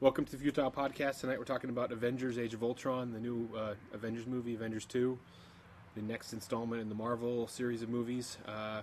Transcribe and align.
Welcome 0.00 0.24
to 0.24 0.32
the 0.32 0.38
Futile 0.38 0.70
Podcast. 0.70 1.20
Tonight 1.20 1.38
we're 1.38 1.44
talking 1.44 1.68
about 1.68 1.92
Avengers: 1.92 2.38
Age 2.38 2.54
of 2.54 2.62
Ultron, 2.62 3.12
the 3.12 3.20
new 3.20 3.50
uh, 3.54 3.74
Avengers 3.92 4.26
movie, 4.26 4.54
Avengers 4.54 4.86
Two, 4.86 5.18
the 5.94 6.00
next 6.00 6.32
installment 6.32 6.80
in 6.80 6.88
the 6.88 6.94
Marvel 6.94 7.46
series 7.46 7.82
of 7.82 7.90
movies. 7.90 8.38
Uh, 8.48 8.80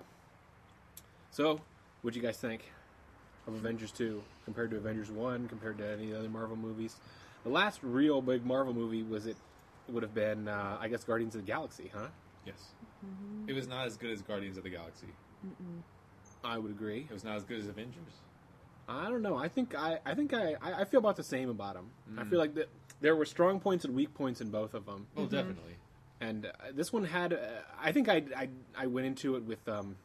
so, 1.31 1.59
what 2.03 2.13
do 2.13 2.19
you 2.19 2.23
guys 2.23 2.37
think 2.37 2.71
of 3.47 3.55
Avengers 3.55 3.91
Two 3.91 4.21
compared 4.45 4.69
to 4.69 4.77
Avengers 4.77 5.09
One, 5.09 5.47
compared 5.47 5.79
to 5.79 5.87
any 5.87 6.13
other 6.13 6.29
Marvel 6.29 6.55
movies? 6.55 6.97
The 7.43 7.49
last 7.49 7.79
real 7.81 8.21
big 8.21 8.45
Marvel 8.45 8.75
movie 8.75 9.01
was 9.01 9.25
it 9.25 9.37
would 9.89 10.03
have 10.03 10.13
been, 10.13 10.47
uh, 10.47 10.77
I 10.79 10.87
guess, 10.87 11.03
Guardians 11.03 11.33
of 11.33 11.41
the 11.41 11.47
Galaxy, 11.47 11.89
huh? 11.95 12.09
Yes. 12.45 12.75
It 13.47 13.53
was 13.53 13.67
not 13.67 13.87
as 13.87 13.97
good 13.97 14.11
as 14.11 14.21
Guardians 14.21 14.57
of 14.57 14.63
the 14.63 14.69
Galaxy. 14.69 15.07
I 16.43 16.59
would 16.59 16.69
agree. 16.69 17.07
It 17.09 17.13
was 17.13 17.23
not 17.23 17.37
as 17.37 17.43
good 17.43 17.59
as 17.59 17.65
Avengers. 17.67 18.13
I 18.87 19.09
don't 19.09 19.21
know. 19.21 19.35
I 19.35 19.47
think 19.49 19.75
I, 19.75 19.99
I 20.05 20.13
think 20.15 20.33
I, 20.33 20.55
I 20.61 20.81
I 20.81 20.85
feel 20.85 20.99
about 20.99 21.15
the 21.17 21.23
same 21.23 21.49
about 21.49 21.73
them. 21.75 21.89
I 22.17 22.23
feel 22.23 22.39
like 22.39 22.55
that 22.55 22.69
there 23.01 23.15
were 23.15 23.25
strong 23.25 23.59
points 23.59 23.85
and 23.85 23.95
weak 23.95 24.13
points 24.13 24.41
in 24.41 24.49
both 24.49 24.73
of 24.73 24.85
them. 24.85 25.07
Well, 25.15 25.25
definitely. 25.27 25.75
and 26.21 26.45
uh, 26.47 26.49
this 26.73 26.91
one 26.91 27.03
had 27.03 27.31
uh, 27.33 27.37
i 27.79 27.91
think 27.91 28.09
I, 28.09 28.23
I 28.35 28.49
i 28.75 28.87
went 28.87 29.05
into 29.05 29.35
it 29.35 29.43
with 29.43 29.67
um 29.69 29.95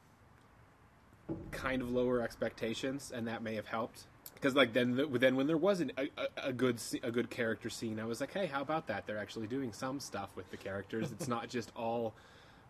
kind 1.51 1.81
of 1.81 1.91
lower 1.91 2.21
expectations 2.21 3.13
and 3.15 3.27
that 3.29 3.43
may 3.43 3.55
have 3.55 3.67
helped 3.67 4.03
because 4.35 4.55
like 4.55 4.73
then 4.75 4.97
the, 4.97 5.07
then 5.07 5.37
when 5.37 5.47
there 5.47 5.57
wasn't 5.57 5.93
a, 5.97 6.09
a, 6.19 6.49
a 6.49 6.53
good 6.53 6.79
a 7.03 7.11
good 7.11 7.31
character 7.31 7.71
scene 7.71 7.99
i 7.99 8.05
was 8.05 8.21
like 8.21 8.33
hey 8.35 8.47
how 8.47 8.61
about 8.61 8.87
that 8.89 9.07
they're 9.07 9.19
actually 9.19 9.47
doing 9.47 9.73
some 9.73 9.99
stuff 10.01 10.29
with 10.37 10.51
the 10.51 10.57
characters 10.57 11.11
it's 11.13 11.29
not 11.29 11.49
just 11.49 11.73
all 11.77 12.13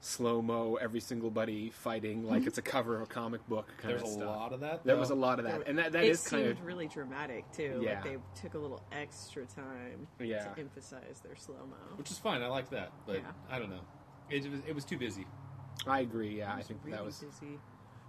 slow 0.04 0.42
mo 0.42 0.76
every 0.80 0.98
single 0.98 1.30
buddy 1.30 1.70
fighting 1.70 2.24
like 2.24 2.40
mm-hmm. 2.40 2.48
it's 2.48 2.58
a 2.58 2.62
cover 2.62 2.96
of 2.96 3.02
a 3.02 3.06
comic 3.06 3.46
book 3.48 3.68
kind 3.78 3.94
There's 3.94 4.16
of 4.16 4.20
a 4.20 4.24
lot 4.24 4.52
of 4.52 4.58
that. 4.58 4.84
there 4.84 4.96
was 4.96 5.10
a 5.10 5.14
lot 5.14 5.38
of 5.38 5.44
that 5.44 5.68
and 5.68 5.78
that, 5.78 5.92
that 5.92 6.02
it 6.02 6.10
is 6.10 6.26
kind 6.26 6.48
of 6.48 6.60
really 6.64 6.88
dramatic 6.88 7.44
too. 7.52 7.80
Yeah. 7.84 7.94
Like 7.94 8.04
they 8.04 8.16
took 8.34 8.54
a 8.54 8.58
little 8.58 8.82
extra 8.90 9.46
time 9.46 10.08
Yeah. 10.18 10.42
to 10.42 10.60
emphasize 10.60 11.20
their 11.24 11.36
slow 11.36 11.54
mo. 11.54 11.76
which 11.96 12.10
is 12.10 12.18
fine. 12.18 12.42
I 12.42 12.48
like 12.48 12.68
that, 12.70 12.90
but 13.06 13.18
Yeah. 13.18 13.30
I 13.48 13.60
don't 13.60 13.70
know. 13.70 13.84
It 14.28 14.50
was 14.50 14.60
it 14.66 14.74
was 14.74 14.84
too 14.84 14.98
busy. 14.98 15.24
i 15.86 16.00
agree 16.00 16.38
yeah 16.38 16.52
i 16.54 16.62
think 16.62 16.80
really 16.82 16.96
that 16.96 17.04
was 17.04 17.18
busy. 17.18 17.58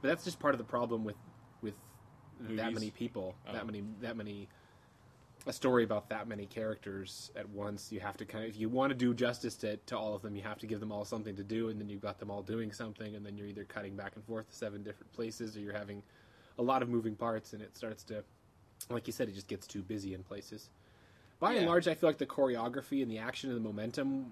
But 0.01 0.07
that's 0.07 0.23
just 0.23 0.39
part 0.39 0.55
of 0.55 0.57
the 0.57 0.65
problem 0.65 1.03
with 1.05 1.15
with 1.61 1.75
that 2.41 2.73
many 2.73 2.89
people, 2.89 3.35
Oh. 3.47 3.53
that 3.53 3.67
many 3.67 3.83
that 4.01 4.17
many 4.17 4.49
a 5.45 5.53
story 5.53 5.83
about 5.83 6.09
that 6.09 6.27
many 6.27 6.45
characters 6.45 7.31
at 7.35 7.49
once. 7.49 7.91
You 7.91 7.99
have 7.99 8.17
to 8.17 8.25
kind 8.25 8.45
of 8.45 8.49
if 8.51 8.57
you 8.57 8.69
want 8.69 8.91
to 8.91 8.95
do 8.95 9.13
justice 9.13 9.55
to, 9.57 9.77
to 9.77 9.97
all 9.97 10.15
of 10.15 10.21
them, 10.21 10.35
you 10.35 10.43
have 10.43 10.59
to 10.59 10.67
give 10.67 10.79
them 10.79 10.91
all 10.91 11.05
something 11.05 11.35
to 11.35 11.43
do, 11.43 11.69
and 11.69 11.79
then 11.79 11.89
you've 11.89 12.01
got 12.01 12.19
them 12.19 12.31
all 12.31 12.41
doing 12.41 12.71
something, 12.71 13.15
and 13.15 13.25
then 13.25 13.37
you're 13.37 13.47
either 13.47 13.65
cutting 13.65 13.95
back 13.95 14.13
and 14.15 14.23
forth 14.25 14.49
to 14.49 14.55
seven 14.55 14.83
different 14.83 15.11
places, 15.13 15.57
or 15.57 15.59
you're 15.59 15.73
having 15.73 16.01
a 16.57 16.63
lot 16.63 16.81
of 16.81 16.89
moving 16.89 17.15
parts, 17.15 17.53
and 17.53 17.61
it 17.61 17.75
starts 17.75 18.03
to, 18.03 18.23
like 18.89 19.07
you 19.07 19.13
said, 19.13 19.27
it 19.27 19.35
just 19.35 19.47
gets 19.47 19.67
too 19.67 19.81
busy 19.81 20.13
in 20.13 20.23
places. 20.23 20.69
By 21.39 21.53
and 21.53 21.67
large, 21.67 21.87
I 21.89 21.95
feel 21.95 22.07
like 22.09 22.19
the 22.19 22.25
choreography 22.25 23.01
and 23.01 23.11
the 23.11 23.17
action 23.17 23.49
and 23.49 23.57
the 23.57 23.63
momentum 23.63 24.27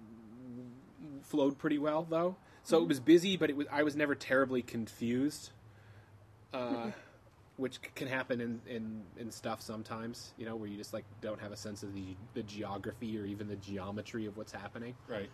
flowed 1.23 1.58
pretty 1.58 1.78
well, 1.78 2.08
though. 2.09 2.38
So 2.64 2.81
it 2.81 2.88
was 2.88 3.00
busy, 3.00 3.38
but 3.38 3.50
it 3.50 3.58
was 3.58 3.68
I 3.72 3.84
was 3.84 3.96
never 3.96 4.16
terribly 4.16 4.62
confused 4.62 5.50
uh, 6.53 6.92
which 7.62 7.80
can 7.95 8.08
happen 8.08 8.42
in, 8.42 8.59
in, 8.67 9.04
in 9.17 9.30
stuff 9.31 9.62
sometimes, 9.62 10.34
you 10.38 10.45
know, 10.48 10.56
where 10.56 10.67
you 10.67 10.78
just 10.78 10.94
like 10.94 11.06
don't 11.22 11.40
have 11.40 11.52
a 11.52 11.56
sense 11.58 11.84
of 11.84 11.94
the 11.94 12.16
the 12.34 12.44
geography 12.44 13.18
or 13.20 13.26
even 13.26 13.48
the 13.48 13.56
geometry 13.58 14.26
of 14.26 14.36
what's 14.36 14.52
happening. 14.52 14.95
Right. 15.08 15.30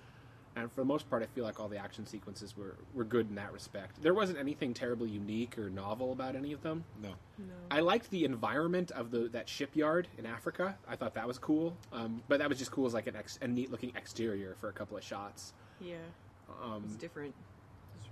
And 0.58 0.72
for 0.72 0.82
the 0.82 0.86
most 0.86 1.08
part, 1.08 1.22
I 1.22 1.28
feel 1.28 1.44
like 1.44 1.60
all 1.60 1.68
the 1.68 1.78
action 1.78 2.06
sequences 2.08 2.58
were, 2.58 2.76
were 2.96 3.04
good 3.04 3.30
in 3.30 3.36
that 3.36 3.54
respect. 3.54 4.02
There 4.02 4.16
wasn't 4.16 4.40
anything 4.40 4.74
terribly 4.74 5.08
unique 5.08 5.56
or 5.56 5.70
novel 5.70 6.12
about 6.14 6.36
any 6.36 6.52
of 6.52 6.64
them. 6.64 6.84
No. 7.00 7.10
No. 7.38 7.54
I 7.70 7.80
liked 7.80 8.10
the 8.10 8.26
environment 8.26 8.90
of 8.92 9.12
the 9.12 9.30
that 9.30 9.48
shipyard 9.48 10.08
in 10.18 10.26
Africa. 10.26 10.76
I 10.88 10.96
thought 10.96 11.14
that 11.14 11.28
was 11.28 11.38
cool, 11.38 11.78
um, 11.94 12.24
but 12.28 12.40
that 12.40 12.50
was 12.50 12.58
just 12.58 12.72
cool 12.72 12.88
as 12.88 12.94
like 12.94 13.08
an 13.08 13.16
ex, 13.16 13.38
a 13.42 13.48
neat 13.48 13.72
looking 13.72 13.94
exterior 13.96 14.56
for 14.60 14.68
a 14.68 14.74
couple 14.74 14.98
of 14.98 15.04
shots. 15.04 15.54
Yeah, 15.80 15.96
Um, 16.62 16.84
it's 16.86 16.96
different. 16.96 17.36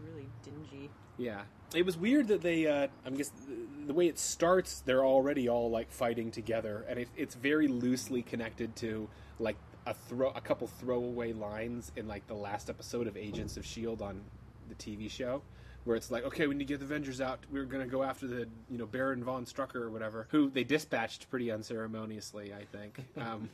Really 0.05 0.27
dingy. 0.43 0.89
Yeah, 1.17 1.41
it 1.73 1.85
was 1.85 1.97
weird 1.97 2.27
that 2.27 2.41
they. 2.41 2.67
Uh, 2.67 2.87
I 3.05 3.09
guess 3.11 3.29
the, 3.29 3.87
the 3.87 3.93
way 3.93 4.07
it 4.07 4.19
starts, 4.19 4.81
they're 4.81 5.05
already 5.05 5.47
all 5.49 5.69
like 5.69 5.91
fighting 5.91 6.31
together, 6.31 6.85
and 6.87 6.99
it, 6.99 7.09
it's 7.15 7.35
very 7.35 7.67
loosely 7.67 8.21
connected 8.21 8.75
to 8.77 9.07
like 9.39 9.57
a 9.85 9.93
throw, 9.93 10.29
a 10.29 10.41
couple 10.41 10.67
throwaway 10.67 11.33
lines 11.33 11.91
in 11.95 12.07
like 12.07 12.25
the 12.27 12.33
last 12.33 12.69
episode 12.69 13.07
of 13.07 13.17
Agents 13.17 13.57
of 13.57 13.65
Shield 13.65 14.01
on 14.01 14.21
the 14.67 14.75
TV 14.75 15.09
show, 15.09 15.41
where 15.83 15.95
it's 15.95 16.11
like, 16.11 16.23
okay, 16.25 16.47
we 16.47 16.55
need 16.55 16.67
to 16.67 16.73
get 16.73 16.79
the 16.79 16.85
Avengers 16.85 17.21
out. 17.21 17.39
We're 17.51 17.65
gonna 17.65 17.85
go 17.85 18.03
after 18.03 18.27
the 18.27 18.47
you 18.69 18.77
know 18.77 18.85
Baron 18.85 19.23
von 19.23 19.45
Strucker 19.45 19.75
or 19.75 19.89
whatever, 19.89 20.27
who 20.31 20.49
they 20.49 20.63
dispatched 20.63 21.29
pretty 21.29 21.51
unceremoniously, 21.51 22.53
I 22.53 22.65
think. 22.65 22.99
Um, 23.17 23.49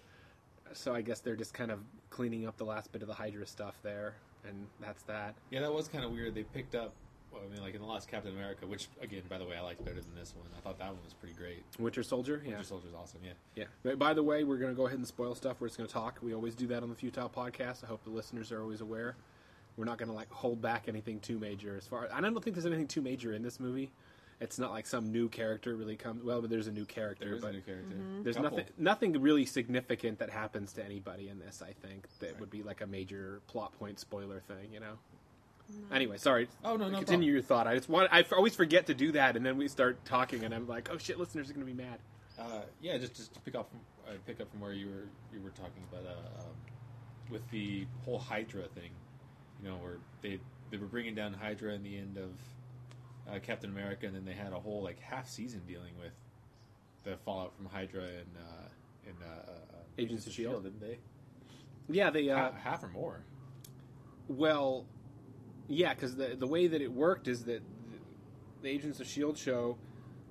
so 0.73 0.93
I 0.93 1.01
guess 1.01 1.19
they're 1.19 1.35
just 1.35 1.53
kind 1.53 1.69
of 1.69 1.79
cleaning 2.09 2.47
up 2.47 2.57
the 2.57 2.63
last 2.63 2.91
bit 2.91 3.01
of 3.01 3.07
the 3.07 3.13
Hydra 3.13 3.45
stuff 3.45 3.75
there, 3.83 4.15
and 4.47 4.67
that's 4.79 5.03
that. 5.03 5.35
Yeah, 5.49 5.61
that 5.61 5.73
was 5.73 5.87
kind 5.87 6.03
of 6.03 6.11
weird. 6.11 6.35
They 6.35 6.43
picked 6.43 6.75
up. 6.75 6.93
Well, 7.31 7.41
I 7.49 7.53
mean, 7.53 7.63
like 7.63 7.75
in 7.75 7.81
the 7.81 7.87
last 7.87 8.09
Captain 8.09 8.33
America, 8.33 8.67
which 8.67 8.89
again, 9.01 9.21
by 9.29 9.37
the 9.37 9.45
way, 9.45 9.55
I 9.55 9.61
liked 9.61 9.85
better 9.85 10.01
than 10.01 10.13
this 10.15 10.33
one. 10.35 10.47
I 10.57 10.59
thought 10.59 10.77
that 10.79 10.89
one 10.89 10.99
was 11.03 11.13
pretty 11.13 11.35
great. 11.35 11.63
Winter 11.79 12.03
Soldier, 12.03 12.41
yeah. 12.43 12.51
Winter 12.51 12.65
Soldier's 12.65 12.93
awesome. 12.93 13.21
Yeah. 13.23 13.31
Yeah. 13.55 13.65
But 13.83 13.97
by 13.97 14.13
the 14.13 14.23
way, 14.23 14.43
we're 14.43 14.57
going 14.57 14.71
to 14.71 14.75
go 14.75 14.85
ahead 14.85 14.97
and 14.97 15.07
spoil 15.07 15.33
stuff. 15.33 15.57
We're 15.59 15.67
just 15.67 15.77
going 15.77 15.87
to 15.87 15.93
talk. 15.93 16.19
We 16.21 16.33
always 16.33 16.55
do 16.55 16.67
that 16.67 16.83
on 16.83 16.89
the 16.89 16.95
Futile 16.95 17.29
podcast. 17.29 17.85
I 17.85 17.87
hope 17.87 18.03
the 18.03 18.09
listeners 18.09 18.51
are 18.51 18.61
always 18.61 18.81
aware. 18.81 19.15
We're 19.77 19.85
not 19.85 19.97
going 19.97 20.09
to 20.09 20.15
like 20.15 20.29
hold 20.29 20.61
back 20.61 20.89
anything 20.89 21.21
too 21.21 21.39
major 21.39 21.77
as 21.77 21.87
far. 21.87 22.09
And 22.13 22.25
I 22.25 22.29
don't 22.29 22.43
think 22.43 22.55
there's 22.55 22.65
anything 22.65 22.87
too 22.87 23.01
major 23.01 23.31
in 23.31 23.41
this 23.41 23.59
movie. 23.59 23.91
It's 24.41 24.57
not 24.59 24.71
like 24.71 24.87
some 24.87 25.11
new 25.11 25.29
character 25.29 25.75
really 25.75 25.95
comes. 25.95 26.23
Well, 26.23 26.41
but 26.41 26.49
there's 26.49 26.67
a 26.67 26.71
new 26.71 26.83
character, 26.85 27.25
There 27.25 27.35
is 27.35 27.41
but 27.41 27.51
a 27.51 27.53
new 27.53 27.61
character. 27.61 27.95
there's 28.23 28.35
Couple. 28.35 28.57
nothing 28.57 28.65
nothing 28.77 29.21
really 29.21 29.45
significant 29.45 30.17
that 30.19 30.29
happens 30.31 30.73
to 30.73 30.83
anybody 30.83 31.29
in 31.29 31.37
this. 31.39 31.61
I 31.61 31.73
think 31.87 32.07
that 32.19 32.39
would 32.39 32.49
be 32.49 32.63
like 32.63 32.81
a 32.81 32.87
major 32.87 33.41
plot 33.47 33.71
point 33.77 33.99
spoiler 33.99 34.39
thing. 34.41 34.73
You 34.73 34.79
know. 34.81 34.93
Anyway, 35.93 36.17
sorry. 36.17 36.49
Oh, 36.65 36.75
no, 36.75 36.89
no 36.89 36.97
Continue 36.97 37.05
problem. 37.05 37.23
your 37.33 37.41
thought. 37.43 37.67
I 37.67 37.75
just 37.75 37.87
want. 37.87 38.09
I 38.11 38.25
always 38.35 38.55
forget 38.55 38.87
to 38.87 38.93
do 38.93 39.11
that, 39.13 39.37
and 39.37 39.45
then 39.45 39.57
we 39.57 39.67
start 39.69 40.03
talking, 40.03 40.43
and 40.43 40.53
I'm 40.53 40.67
like, 40.67 40.89
oh 40.91 40.97
shit, 40.97 41.17
listeners 41.17 41.49
are 41.49 41.53
going 41.53 41.65
to 41.65 41.71
be 41.73 41.81
mad. 41.81 41.99
Uh, 42.37 42.61
yeah, 42.81 42.97
just 42.97 43.13
just 43.15 43.33
to 43.35 43.39
pick 43.41 43.55
up 43.55 43.69
from 43.69 43.79
uh, 44.07 44.17
pick 44.25 44.41
up 44.41 44.49
from 44.51 44.59
where 44.59 44.73
you 44.73 44.87
were 44.87 45.07
you 45.33 45.39
were 45.41 45.51
talking 45.51 45.83
about 45.91 46.05
uh, 46.05 46.41
um, 46.41 46.55
with 47.29 47.47
the 47.51 47.85
whole 48.03 48.17
Hydra 48.19 48.63
thing. 48.75 48.89
You 49.63 49.69
know, 49.69 49.75
where 49.75 49.97
they 50.23 50.39
they 50.71 50.77
were 50.77 50.87
bringing 50.87 51.13
down 51.15 51.33
Hydra 51.33 51.73
in 51.73 51.83
the 51.83 51.95
end 51.97 52.17
of 52.17 52.31
uh, 53.29 53.39
Captain 53.39 53.69
America, 53.69 54.05
and 54.05 54.15
then 54.15 54.25
they 54.25 54.33
had 54.33 54.53
a 54.53 54.59
whole 54.59 54.83
like 54.83 54.99
half 54.99 55.27
season 55.29 55.61
dealing 55.67 55.93
with 55.99 56.13
the 57.03 57.17
fallout 57.17 57.55
from 57.55 57.65
Hydra 57.65 58.03
and 58.03 58.37
uh, 58.37 58.67
and 59.07 59.15
uh, 59.23 59.51
uh, 59.51 59.55
Agents 59.97 60.25
of 60.25 60.31
S.H.I.E.L.D., 60.33 60.63
didn't 60.69 60.79
they? 60.79 60.99
Yeah, 61.89 62.09
they. 62.09 62.29
Uh, 62.29 62.35
half, 62.37 62.57
half 62.59 62.83
or 62.83 62.87
more. 62.89 63.23
Well, 64.27 64.85
yeah, 65.67 65.93
because 65.93 66.15
the 66.15 66.35
the 66.37 66.47
way 66.47 66.67
that 66.67 66.81
it 66.81 66.91
worked 66.91 67.27
is 67.27 67.45
that 67.45 67.61
the 68.61 68.69
Agents 68.69 68.99
of 68.99 69.07
Shield 69.07 69.37
show 69.37 69.77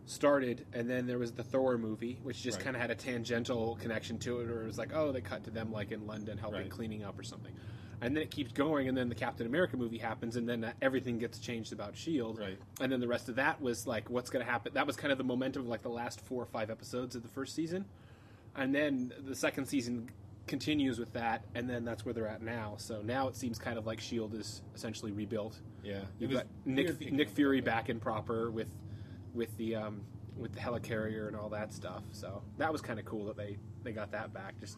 started, 0.06 0.66
and 0.72 0.88
then 0.88 1.06
there 1.06 1.18
was 1.18 1.32
the 1.32 1.42
Thor 1.44 1.78
movie, 1.78 2.18
which 2.22 2.42
just 2.42 2.58
Right. 2.58 2.64
kind 2.64 2.76
of 2.76 2.82
had 2.82 2.90
a 2.90 2.94
tangential 2.94 3.76
connection 3.76 4.18
to 4.20 4.40
it, 4.40 4.48
or 4.48 4.62
it 4.62 4.66
was 4.66 4.78
like, 4.78 4.90
oh, 4.94 5.12
they 5.12 5.20
cut 5.20 5.44
to 5.44 5.50
them 5.50 5.70
like 5.72 5.92
in 5.92 6.06
London 6.06 6.36
helping 6.38 6.62
Right. 6.62 6.70
cleaning 6.70 7.04
up 7.04 7.18
or 7.18 7.22
something, 7.22 7.54
and 8.02 8.16
then 8.16 8.22
it 8.22 8.30
keeps 8.30 8.52
going, 8.52 8.88
and 8.88 8.96
then 8.96 9.08
the 9.08 9.14
Captain 9.14 9.46
America 9.46 9.76
movie 9.76 9.98
happens, 9.98 10.36
and 10.36 10.48
then 10.48 10.64
uh, 10.64 10.72
everything 10.80 11.18
gets 11.18 11.38
changed 11.38 11.72
about 11.72 11.96
Shield, 11.96 12.38
Right. 12.38 12.58
and 12.80 12.90
then 12.90 13.00
the 13.00 13.08
rest 13.08 13.28
of 13.28 13.36
that 13.36 13.60
was 13.60 13.86
like, 13.86 14.08
what's 14.10 14.30
going 14.30 14.44
to 14.44 14.50
happen? 14.50 14.72
That 14.74 14.86
was 14.86 14.96
kind 14.96 15.12
of 15.12 15.18
the 15.18 15.24
momentum 15.24 15.62
of 15.62 15.68
like 15.68 15.82
the 15.82 15.88
last 15.90 16.20
four 16.22 16.42
or 16.42 16.46
five 16.46 16.70
episodes 16.70 17.14
of 17.14 17.22
the 17.22 17.28
first 17.28 17.54
season, 17.54 17.84
and 18.56 18.74
then 18.74 19.12
the 19.26 19.34
second 19.34 19.66
season 19.66 20.08
continues 20.46 20.98
with 20.98 21.12
that, 21.12 21.44
and 21.54 21.68
then 21.70 21.84
that's 21.84 22.04
where 22.04 22.12
they're 22.14 22.26
at 22.26 22.42
now. 22.42 22.74
So 22.78 23.02
now 23.02 23.28
it 23.28 23.36
seems 23.36 23.58
kind 23.58 23.78
of 23.78 23.86
like 23.86 24.00
Shield 24.00 24.34
is 24.34 24.62
essentially 24.74 25.12
rebuilt. 25.12 25.58
Yeah, 25.84 26.00
You've 26.18 26.32
got 26.32 26.46
Nick 26.64 27.12
Nick 27.12 27.28
Fury 27.30 27.60
back 27.60 27.88
in 27.88 28.00
proper 28.00 28.50
with 28.50 28.68
with 29.32 29.56
the 29.58 29.76
um, 29.76 30.00
with 30.36 30.52
the 30.52 30.60
helicarrier 30.60 31.28
and 31.28 31.36
all 31.36 31.48
that 31.50 31.72
stuff. 31.72 32.02
So 32.12 32.42
that 32.58 32.72
was 32.72 32.80
kind 32.80 32.98
of 32.98 33.04
cool 33.04 33.26
that 33.26 33.36
they 33.36 33.58
they 33.84 33.92
got 33.92 34.10
that 34.12 34.32
back 34.34 34.58
just 34.60 34.76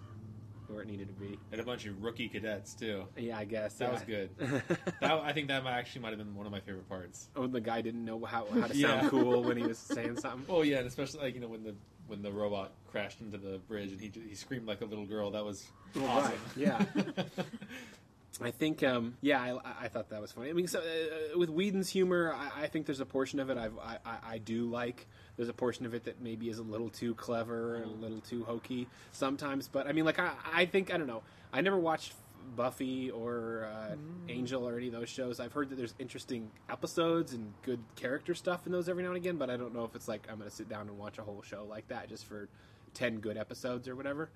where 0.73 0.83
it 0.83 0.89
needed 0.89 1.09
to 1.09 1.15
be. 1.15 1.39
and 1.53 1.61
a 1.61 1.65
bunch 1.65 1.87
of 1.87 2.03
rookie 2.03 2.29
cadets 2.29 2.75
too. 2.75 3.05
Yeah, 3.17 3.39
I 3.39 3.45
guess 3.45 3.75
That 3.75 3.87
yeah. 3.89 3.93
was 3.93 4.03
good. 4.03 4.31
That, 5.01 5.13
I 5.13 5.33
think 5.33 5.49
that 5.49 5.65
actually 5.67 6.03
might 6.03 6.11
have 6.11 6.19
been 6.19 6.35
one 6.35 6.47
of 6.47 6.53
my 6.53 6.61
favorite 6.61 6.89
parts. 6.89 7.29
oh, 7.37 7.47
the 7.47 7.61
guy 7.61 7.81
didn't 7.81 8.05
know 8.05 8.25
how 8.25 8.47
how 8.47 8.67
to 8.69 8.77
Yeah. 8.77 9.01
sound 9.01 9.11
cool 9.11 9.43
when 9.43 9.57
he 9.57 9.63
was 9.67 9.79
saying 9.79 10.17
something. 10.19 10.45
Oh 10.49 10.63
yeah, 10.63 10.79
and 10.79 10.87
especially 10.87 11.21
like 11.21 11.35
you 11.35 11.41
know 11.41 11.49
when 11.49 11.63
the 11.65 11.75
when 12.07 12.23
the 12.23 12.33
robot 12.33 12.73
crashed 12.91 13.21
into 13.21 13.39
the 13.39 13.59
bridge 13.69 13.93
and 13.93 14.01
he 14.01 14.11
he 14.29 14.35
screamed 14.35 14.67
like 14.67 14.81
a 14.81 14.85
little 14.85 15.07
girl. 15.07 15.31
That 15.31 15.45
was 15.45 15.67
Well, 15.95 16.07
awesome. 16.07 16.33
right, 16.33 16.39
yeah. 16.57 16.85
I 18.41 18.51
think, 18.51 18.83
um, 18.83 19.17
yeah, 19.21 19.41
I, 19.41 19.85
I 19.85 19.89
thought 19.89 20.09
that 20.09 20.21
was 20.21 20.33
funny. 20.33 20.49
I 20.51 20.53
mean, 20.55 20.67
so 20.67 20.81
uh, 20.81 21.39
with 21.39 21.51
Whedon's 21.51 21.91
humor, 21.91 22.35
I, 22.35 22.63
I 22.63 22.67
think 22.67 22.87
there's 22.87 22.99
a 23.01 23.05
portion 23.07 23.39
of 23.41 23.51
it 23.51 23.59
I've, 23.59 23.77
I, 23.79 23.99
I, 24.05 24.17
I 24.33 24.39
do 24.39 24.65
like. 24.71 25.07
There's 25.37 25.49
a 25.49 25.55
portion 25.55 25.87
of 25.87 25.95
it 25.95 26.05
that 26.05 26.21
maybe 26.21 26.49
is 26.49 26.59
a 26.59 26.63
little 26.63 26.91
too 26.91 27.15
clever 27.15 27.77
and 27.77 27.87
a 27.87 28.03
little 28.03 28.21
too 28.21 28.45
hokey 28.45 28.89
sometimes. 29.13 29.69
But 29.69 29.87
I 29.87 29.93
mean, 29.93 30.05
like, 30.05 30.19
I, 30.19 30.33
I 30.53 30.67
think 30.67 30.93
I 30.93 30.99
don't 30.99 31.07
know. 31.07 31.23
I 31.53 31.61
never 31.61 31.79
watched 31.79 32.13
Buffy 32.55 33.11
or 33.11 33.69
uh, 33.73 33.95
Angel 34.29 34.69
or 34.69 34.77
any 34.77 34.89
of 34.89 34.93
those 34.93 35.09
shows. 35.09 35.41
I've 35.41 35.53
heard 35.53 35.71
that 35.71 35.77
there's 35.77 35.95
interesting 35.99 36.51
episodes 36.69 37.33
and 37.33 37.53
good 37.63 37.81
character 37.97 38.35
stuff 38.35 38.67
in 38.67 38.73
those 38.73 38.89
every 38.89 39.03
now 39.03 39.11
and 39.11 39.17
again. 39.17 39.37
But 39.37 39.49
I 39.49 39.57
don't 39.57 39.75
know 39.75 39.85
if 39.85 39.95
it's 39.95 40.09
like 40.09 40.27
I'm 40.31 40.39
going 40.39 40.51
to 40.51 40.55
sit 40.55 40.69
down 40.69 40.89
and 40.89 40.99
watch 40.99 41.19
a 41.19 41.23
whole 41.23 41.43
show 41.43 41.65
like 41.69 41.89
that 41.89 42.09
just 42.09 42.27
for 42.27 42.49
ten 42.95 43.21
good 43.21 43.37
episodes 43.37 43.89
or 43.89 43.97
whatever. 43.97 44.31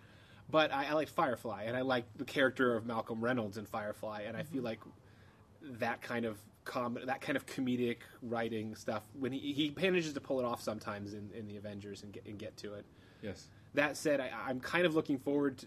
But 0.50 0.72
I, 0.72 0.86
I 0.86 0.92
like 0.92 1.08
Firefly, 1.08 1.64
and 1.64 1.76
I 1.76 1.80
like 1.80 2.04
the 2.16 2.24
character 2.24 2.76
of 2.76 2.86
Malcolm 2.86 3.22
Reynolds 3.22 3.58
in 3.58 3.66
Firefly, 3.66 4.22
and 4.26 4.36
I 4.36 4.44
feel 4.44 4.62
like 4.62 4.80
that 5.80 6.00
kind 6.00 6.24
of 6.24 6.38
com- 6.66 6.98
that 7.06 7.22
kind 7.22 7.36
of 7.36 7.46
comedic 7.46 7.98
writing 8.20 8.74
stuff 8.74 9.02
when 9.18 9.32
he, 9.32 9.54
he 9.54 9.72
manages 9.74 10.12
to 10.12 10.20
pull 10.20 10.38
it 10.38 10.44
off 10.44 10.60
sometimes 10.60 11.14
in, 11.14 11.30
in 11.34 11.46
the 11.46 11.56
Avengers 11.56 12.02
and 12.02 12.12
get 12.12 12.26
and 12.26 12.38
get 12.38 12.54
to 12.58 12.74
it. 12.74 12.84
Yes. 13.22 13.48
That 13.72 13.96
said, 13.96 14.20
I, 14.20 14.30
I'm 14.46 14.60
kind 14.60 14.84
of 14.84 14.94
looking 14.94 15.18
forward 15.18 15.58
to, 15.58 15.66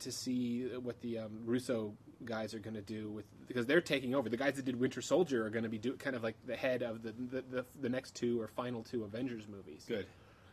to 0.00 0.12
see 0.12 0.62
what 0.82 1.00
the 1.02 1.18
um, 1.18 1.40
Russo 1.44 1.92
guys 2.24 2.54
are 2.54 2.58
going 2.58 2.74
to 2.74 2.82
do 2.82 3.10
with 3.10 3.26
because 3.46 3.66
they're 3.66 3.82
taking 3.82 4.14
over. 4.14 4.30
The 4.30 4.38
guys 4.38 4.54
that 4.54 4.64
did 4.64 4.80
Winter 4.80 5.02
Soldier 5.02 5.44
are 5.44 5.50
going 5.50 5.64
to 5.64 5.68
be 5.68 5.78
do, 5.78 5.94
kind 5.96 6.16
of 6.16 6.22
like 6.22 6.36
the 6.46 6.56
head 6.56 6.82
of 6.82 7.02
the, 7.02 7.12
the 7.12 7.42
the 7.42 7.66
the 7.82 7.88
next 7.88 8.14
two 8.14 8.40
or 8.40 8.48
final 8.48 8.82
two 8.82 9.04
Avengers 9.04 9.46
movies. 9.48 9.84
Good. 9.86 10.06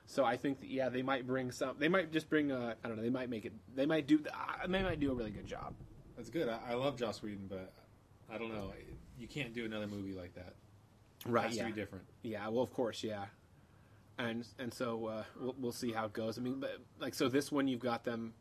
So 0.06 0.25
I 0.25 0.36
think 0.36 0.60
that, 0.60 0.69
yeah, 0.69 0.89
they 0.89 1.01
might 1.01 1.25
bring 1.25 1.51
some. 1.51 1.75
They 1.80 1.88
might 1.88 2.12
just 2.12 2.30
bring. 2.30 2.51
Uh, 2.51 2.75
I 2.84 2.88
don't 2.88 2.98
know. 2.98 3.04
They 3.04 3.10
might 3.10 3.30
make 3.30 3.46
it. 3.46 3.54
They 3.74 3.86
might 3.86 4.06
do. 4.06 4.19
Uh, 4.28 4.68
they 4.68 4.84
might 4.84 5.00
do 5.00 5.12
a 5.12 5.16
really 5.16 5.31
good 5.31 5.48
job. 5.48 5.74
That's 6.18 6.30
good. 6.30 6.50
I, 6.50 6.60
I 6.72 6.74
love 6.74 6.98
Joss 6.98 7.24
Whedon, 7.24 7.48
but 7.50 7.72
I 8.30 8.38
don't 8.38 8.54
know. 8.54 8.74
You 9.18 9.27
can't 9.27 9.54
do 9.54 9.65
another 9.65 9.88
movie 9.88 10.13
like 10.13 10.33
that. 10.36 10.54
It 11.25 11.30
Right. 11.31 11.48
has 11.48 11.56
Yeah. 11.57 11.68
to 11.68 11.74
be 11.74 11.80
different. 11.80 12.06
Yeah. 12.24 12.48
Well, 12.50 12.63
of 12.63 12.71
course. 12.74 13.04
Yeah. 13.04 13.25
And 14.18 14.45
and 14.60 14.74
so 14.74 15.06
uh, 15.07 15.24
we'll 15.39 15.56
we'll 15.57 15.71
see 15.71 15.92
how 15.92 16.06
it 16.06 16.13
goes. 16.13 16.38
I 16.38 16.42
mean, 16.42 16.60
but 16.60 16.77
like 17.00 17.13
so 17.15 17.30
this 17.30 17.51
one 17.51 17.68
you've 17.68 17.80
got 17.80 18.04
them 18.04 18.33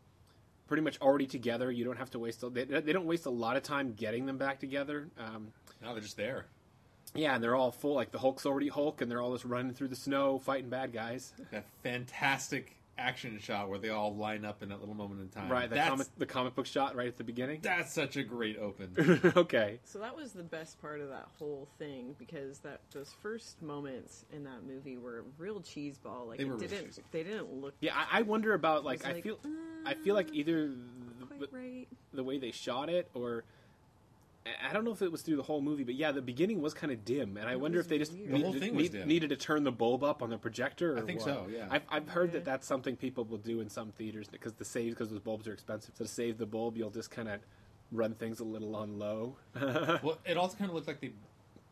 pretty 0.67 0.83
much 0.83 1.01
already 1.01 1.27
together. 1.27 1.71
You 1.71 1.85
don't 1.85 1.97
have 1.99 2.11
to 2.11 2.19
waste. 2.19 2.43
A, 2.43 2.51
they 2.51 2.65
they 2.65 2.93
don't 2.93 3.07
waste 3.07 3.27
a 3.27 3.31
lot 3.31 3.57
of 3.57 3.63
time 3.63 3.93
getting 3.95 4.27
them 4.27 4.37
back 4.39 4.61
together. 4.61 5.09
Um, 5.19 5.53
Now 5.81 5.93
they're 5.93 6.03
just 6.03 6.17
there. 6.17 6.47
yeah, 7.15 7.35
and 7.35 7.43
they're 7.43 7.55
all 7.57 7.71
full. 7.71 7.95
Like 7.95 8.11
the 8.11 8.19
Hulk's 8.19 8.45
already 8.45 8.69
Hulk, 8.69 9.01
and 9.01 9.11
they're 9.11 9.21
all 9.23 9.33
just 9.33 9.45
running 9.45 9.73
through 9.73 9.89
the 9.89 9.97
snow 9.97 10.39
fighting 10.39 10.69
bad 10.69 10.93
guys. 10.93 11.33
That 11.53 11.65
fantastic 11.83 12.77
action 13.03 13.39
shot 13.41 13.69
where 13.69 13.79
they 13.79 13.89
all 13.91 14.15
line 14.15 14.45
up 14.45 14.63
in 14.63 14.69
that 14.71 14.81
little 14.81 14.95
moment 14.95 15.21
in 15.21 15.29
time. 15.29 15.51
Right. 15.51 15.69
The 15.69 15.77
that's, 15.77 15.89
comic 15.89 16.07
the 16.19 16.27
comic 16.27 16.55
book 16.55 16.67
shot 16.67 16.95
right 16.95 17.09
at 17.09 17.17
the 17.17 17.25
beginning. 17.25 17.61
that's 17.63 17.93
such 17.93 18.17
a 18.17 18.23
great 18.23 18.59
open. 18.59 19.33
okay. 19.37 19.81
So 19.85 19.99
that 19.99 20.15
was 20.15 20.33
the 20.33 20.43
best 20.43 20.81
part 20.81 21.01
of 21.01 21.09
that 21.09 21.29
whole 21.39 21.69
thing 21.79 22.15
because 22.19 22.59
that 22.61 22.81
those 22.93 23.15
first 23.23 23.61
moments 23.63 24.25
in 24.33 24.45
that 24.45 24.65
movie 24.67 24.97
were 24.97 25.25
real 25.39 25.61
cheeseball. 25.61 26.29
Like 26.29 26.39
They 26.39 26.45
it 26.45 26.49
were 26.49 26.57
real 26.57 26.69
didn't 26.69 26.87
cheesy. 26.87 27.03
they 27.11 27.23
didn't 27.23 27.53
look 27.53 27.75
Yeah, 27.81 27.95
I, 27.97 28.19
I 28.19 28.23
wonder 28.23 28.55
about 28.55 28.85
like, 28.85 29.07
I 29.07 29.13
like, 29.13 29.25
feel 29.25 29.39
uh, 29.45 29.49
I 29.85 29.95
feel 29.95 30.15
like 30.15 30.33
either 30.33 30.69
the, 30.69 31.49
right. 31.51 31.89
the 32.13 32.25
way 32.25 32.39
they 32.39 32.51
shot 32.53 32.89
it 32.89 33.09
or 33.15 33.45
I- 34.45 34.71
I 34.71 34.73
don't 34.73 34.85
know 34.85 34.91
if 34.93 35.03
it 35.03 35.13
was 35.13 35.23
through 35.23 35.37
the 35.37 35.43
whole 35.43 35.61
movie, 35.61 35.85
but 35.85 35.95
yeah, 35.95 36.11
the 36.13 36.23
beginning 36.23 36.61
was 36.61 36.75
kind 36.75 36.93
of 36.93 37.05
dim, 37.05 37.37
and 37.37 37.49
I 37.49 37.53
It 37.53 37.61
wonder 37.61 37.79
if 37.79 37.87
they 37.89 37.99
just 37.99 38.13
weird. 38.13 38.31
The 38.31 38.39
whole 38.41 38.53
needed, 38.53 38.61
thing 38.61 38.77
need- 38.77 39.07
needed 39.07 39.31
to 39.31 39.37
turn 39.37 39.63
the 39.63 39.73
bulb 39.73 40.03
up 40.03 40.23
on 40.23 40.31
the 40.31 40.39
projector. 40.39 40.95
Or 40.95 40.99
I 40.99 41.03
think 41.03 41.21
what. 41.21 41.27
so, 41.27 41.47
yeah. 41.51 41.69
I've, 41.71 41.83
I've 41.89 42.09
heard 42.09 42.31
Yeah. 42.31 42.41
that 42.41 42.45
that's 42.45 42.67
something 42.67 42.97
people 42.97 43.25
will 43.25 43.39
do 43.39 43.61
in 43.61 43.69
some 43.69 43.93
theaters 43.93 44.29
because 44.29 44.53
the 44.55 44.65
save 44.65 44.93
because 44.93 45.11
those 45.11 45.21
bulbs 45.21 45.47
are 45.47 45.53
expensive. 45.53 45.95
So 45.97 46.05
to 46.05 46.11
save 46.11 46.39
the 46.39 46.47
bulb, 46.47 46.77
you'll 46.77 46.91
just 46.91 47.11
kind 47.11 47.29
of 47.29 47.41
run 47.93 48.15
things 48.15 48.41
a 48.41 48.45
little 48.45 48.75
on 48.75 48.99
low. 48.99 49.37
well, 49.55 50.19
it 50.25 50.37
also 50.37 50.57
kind 50.57 50.71
of 50.71 50.75
looked 50.75 50.89
like 50.89 51.01
they. 51.01 51.13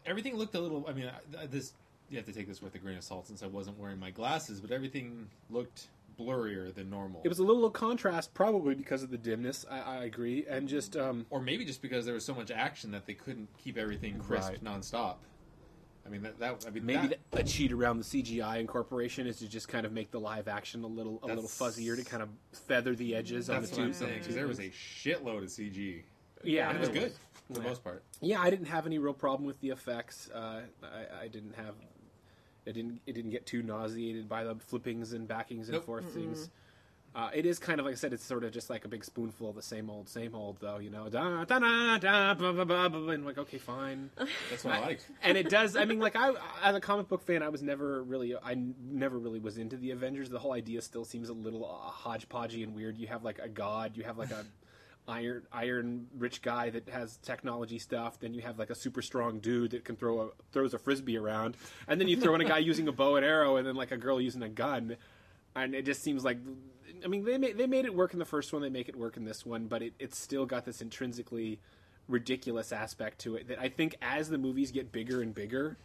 Everything 0.07 0.37
looked 0.37 0.55
a 0.55 0.61
little. 0.61 0.85
I 0.89 0.93
mean, 0.93 1.11
this 1.51 1.73
you 2.09 2.17
have 2.17 2.27
to 2.27 2.33
take 2.33 2.49
this 2.49 2.61
with 2.63 2.75
a 2.75 2.79
grain 2.79 2.97
of 2.97 3.05
salt 3.05 3.27
since 3.27 3.43
I 3.43 3.47
wasn't 3.47 3.79
wearing 3.79 3.99
my 3.99 4.11
glasses, 4.11 4.61
but 4.61 4.71
everything 4.73 5.29
looked 5.49 5.89
blurrier 6.19 6.75
than 6.75 6.91
normal. 6.91 7.21
it 7.25 7.29
was 7.29 7.39
a 7.39 7.43
little 7.43 7.71
contrast, 7.71 8.35
probably 8.35 8.75
because 8.75 9.03
of 9.03 9.11
the 9.11 9.19
dimness. 9.19 9.65
I, 9.71 9.81
I 9.81 10.05
agree, 10.05 10.45
and 10.49 10.69
just 10.69 10.97
um, 10.97 11.27
or 11.31 11.41
maybe 11.41 11.65
just 11.65 11.83
because 11.83 12.05
there 12.05 12.15
was 12.15 12.25
so 12.25 12.35
much 12.35 12.51
action 12.51 12.91
that 12.93 13.07
they 13.07 13.15
couldn't 13.15 13.49
keep 13.59 13.77
everything 13.79 14.19
crisp 14.19 14.49
Right. 14.51 14.65
nonstop. 14.65 15.17
I 16.07 16.09
mean, 16.09 16.23
that, 16.23 16.39
that 16.39 16.65
I 16.67 16.71
mean, 16.71 16.87
maybe 16.87 17.09
that, 17.09 17.19
a 17.33 17.45
cheat 17.45 17.73
around 17.73 17.99
the 17.99 18.05
CGI 18.05 18.59
incorporation 18.59 19.27
is 19.27 19.39
to 19.41 19.49
just 19.49 19.69
kind 19.69 19.85
of 19.85 19.93
make 19.93 20.11
the 20.11 20.19
live 20.19 20.49
action 20.49 20.83
a 20.83 20.87
little 20.87 21.21
a 21.23 21.27
little 21.27 21.45
fuzzier 21.45 21.95
to 21.97 22.05
kind 22.05 22.23
of 22.23 22.31
feather 22.53 22.95
the 22.95 23.15
edges 23.15 23.51
on 23.51 23.57
the 23.57 23.61
that's 23.67 23.77
two. 23.77 23.83
what 24.07 24.13
I'm 24.13 24.19
because 24.19 24.35
there 24.35 24.49
was 24.49 24.59
a 24.61 24.71
shitload 24.71 25.39
of 25.39 25.51
CG. 25.51 26.03
yeah, 26.43 26.69
and 26.71 26.79
it 26.79 26.81
was 26.81 26.89
good 26.89 27.13
for 27.47 27.53
the 27.53 27.61
Yeah. 27.61 27.67
most 27.69 27.85
part. 27.85 28.03
Yeah, 28.23 28.41
I 28.41 28.49
didn't 28.51 28.67
have 28.67 28.87
any 28.87 28.99
real 28.99 29.13
problem 29.13 29.47
with 29.47 29.61
the 29.61 29.69
effects. 29.69 30.31
Uh, 30.35 30.63
I, 30.83 31.25
I 31.25 31.29
didn't 31.29 31.55
have. 31.57 31.75
It 32.67 32.73
didn't. 32.75 33.01
It 33.07 33.13
didn't 33.15 33.31
get 33.31 33.47
too 33.47 33.63
nauseated 33.63 34.29
by 34.29 34.45
the 34.45 34.55
flippings 34.57 35.13
and 35.13 35.27
backings 35.27 35.69
and 35.69 35.77
Nope. 35.77 35.85
forth 35.85 36.13
things. 36.13 36.51
Uh, 37.13 37.29
it 37.35 37.45
is 37.45 37.59
kind 37.59 37.81
of 37.81 37.87
like 37.87 37.93
I 37.95 37.97
said. 37.97 38.13
It's 38.13 38.25
sort 38.25 38.45
of 38.45 38.53
just 38.53 38.71
like 38.71 38.85
a 38.85 38.89
big 38.89 39.05
spoonful 39.05 39.51
of 39.51 39.57
the 39.57 39.63
same 39.63 39.91
old, 39.91 40.09
same 40.09 40.33
old, 40.33 40.59
though. 40.61 40.79
You 40.79 40.91
know, 40.91 41.09
da 41.09 41.43
da 41.45 41.45
da 41.45 41.99
da, 41.99 42.35
blah, 42.35 42.53
blah, 42.53 42.65
blah, 42.65 42.89
blah, 42.89 43.09
and 43.13 43.25
like 43.25 43.37
okay, 43.37 43.59
fine. 43.59 44.11
That's 44.51 44.63
what 44.65 44.75
I 44.75 44.81
like. 44.81 45.01
and 45.21 45.37
it 45.37 45.49
does. 45.49 45.75
I 45.75 45.87
mean, 45.87 45.99
like 45.99 46.15
I, 46.15 46.33
as 46.63 46.77
a 46.77 46.81
comic 46.81 47.09
book 47.09 47.23
fan, 47.27 47.43
I 47.43 47.49
was 47.49 47.63
never 47.63 48.05
really, 48.05 48.37
I 48.37 48.57
never 48.81 49.19
really 49.19 49.41
was 49.41 49.59
into 49.59 49.77
the 49.77 49.91
Avengers. 49.91 50.29
The 50.31 50.39
whole 50.39 50.53
idea 50.53 50.81
still 50.83 51.05
seems 51.05 51.29
a 51.31 51.33
little 51.33 51.65
uh, 51.65 51.91
hodgepodgey 51.91 52.63
and 52.63 52.77
weird. 52.77 52.97
You 52.97 53.09
have 53.09 53.25
like 53.25 53.41
a 53.41 53.49
god, 53.49 53.97
you 53.97 54.05
have 54.05 54.17
like 54.17 54.31
a 54.31 54.45
iron, 55.09 55.43
iron 55.53 56.07
rich 56.19 56.43
guy 56.43 56.71
that 56.71 56.89
has 56.89 57.17
technology 57.19 57.79
stuff. 57.79 58.19
Then 58.21 58.35
you 58.35 58.43
have 58.43 58.59
like 58.59 58.71
a 58.71 58.75
super 58.75 59.03
strong 59.03 59.41
dude 59.41 59.73
that 59.73 59.85
can 59.85 59.97
throw 59.97 60.21
a 60.21 60.29
throws 60.53 60.75
a 60.75 60.79
frisbee 60.79 61.19
around, 61.19 61.57
and 61.89 62.01
then 62.01 62.09
you 62.09 62.17
throw 62.17 62.35
in 62.35 62.41
a 62.41 62.45
guy 62.45 62.59
using 62.71 62.89
a 62.89 62.93
bow 62.93 63.17
and 63.17 63.25
arrow, 63.25 63.57
and 63.57 63.67
then 63.67 63.75
like 63.75 63.91
a 63.91 63.97
girl 63.97 64.21
using 64.21 64.43
a 64.43 64.49
gun. 64.49 64.97
And 65.55 65.75
it 65.75 65.85
just 65.85 66.03
seems 66.03 66.25
like, 66.25 66.39
I 67.05 67.09
mean, 67.09 67.25
they 67.25 67.37
made, 67.37 67.59
they 67.59 67.67
made 67.67 67.85
it 67.85 67.95
work 67.95 68.13
in 68.13 68.21
the 68.21 68.25
first 68.25 68.53
one. 68.53 68.63
They 68.63 68.71
make 68.71 68.89
it 68.89 68.97
work 68.97 69.17
in 69.17 69.25
this 69.25 69.45
one, 69.45 69.67
but 69.67 69.83
it, 69.83 69.95
it's 69.99 70.19
still 70.19 70.47
got 70.47 70.65
this 70.65 70.81
intrinsically 70.81 71.59
ridiculous 72.09 72.73
aspect 72.73 73.21
to 73.21 73.37
it 73.37 73.49
that 73.49 73.61
I 73.61 73.69
think 73.69 73.97
as 74.01 74.29
the 74.29 74.39
movies 74.39 74.71
get 74.71 74.93
bigger 74.93 75.23
and 75.23 75.35
bigger, 75.35 75.77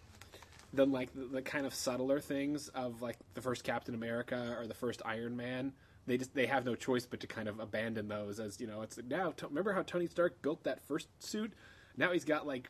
than 0.75 0.91
like 0.91 1.13
the, 1.13 1.25
the 1.25 1.41
kind 1.41 1.65
of 1.65 1.73
subtler 1.73 2.19
things 2.19 2.67
of 2.69 3.01
like 3.01 3.17
the 3.33 3.41
first 3.41 3.63
Captain 3.63 3.95
America 3.95 4.55
or 4.59 4.67
the 4.67 4.73
first 4.73 5.01
Iron 5.05 5.35
Man, 5.35 5.73
they 6.07 6.17
just 6.17 6.33
they 6.33 6.45
have 6.45 6.65
no 6.65 6.75
choice 6.75 7.05
but 7.05 7.19
to 7.19 7.27
kind 7.27 7.47
of 7.47 7.59
abandon 7.59 8.07
those 8.07 8.39
as 8.39 8.59
you 8.59 8.67
know 8.67 8.81
it's 8.81 8.97
like, 8.97 9.07
now 9.07 9.31
t- 9.31 9.45
remember 9.47 9.73
how 9.73 9.81
Tony 9.81 10.07
Stark 10.07 10.41
built 10.41 10.63
that 10.63 10.81
first 10.87 11.07
suit? 11.19 11.53
Now 11.97 12.11
he's 12.11 12.25
got 12.25 12.45
like 12.45 12.69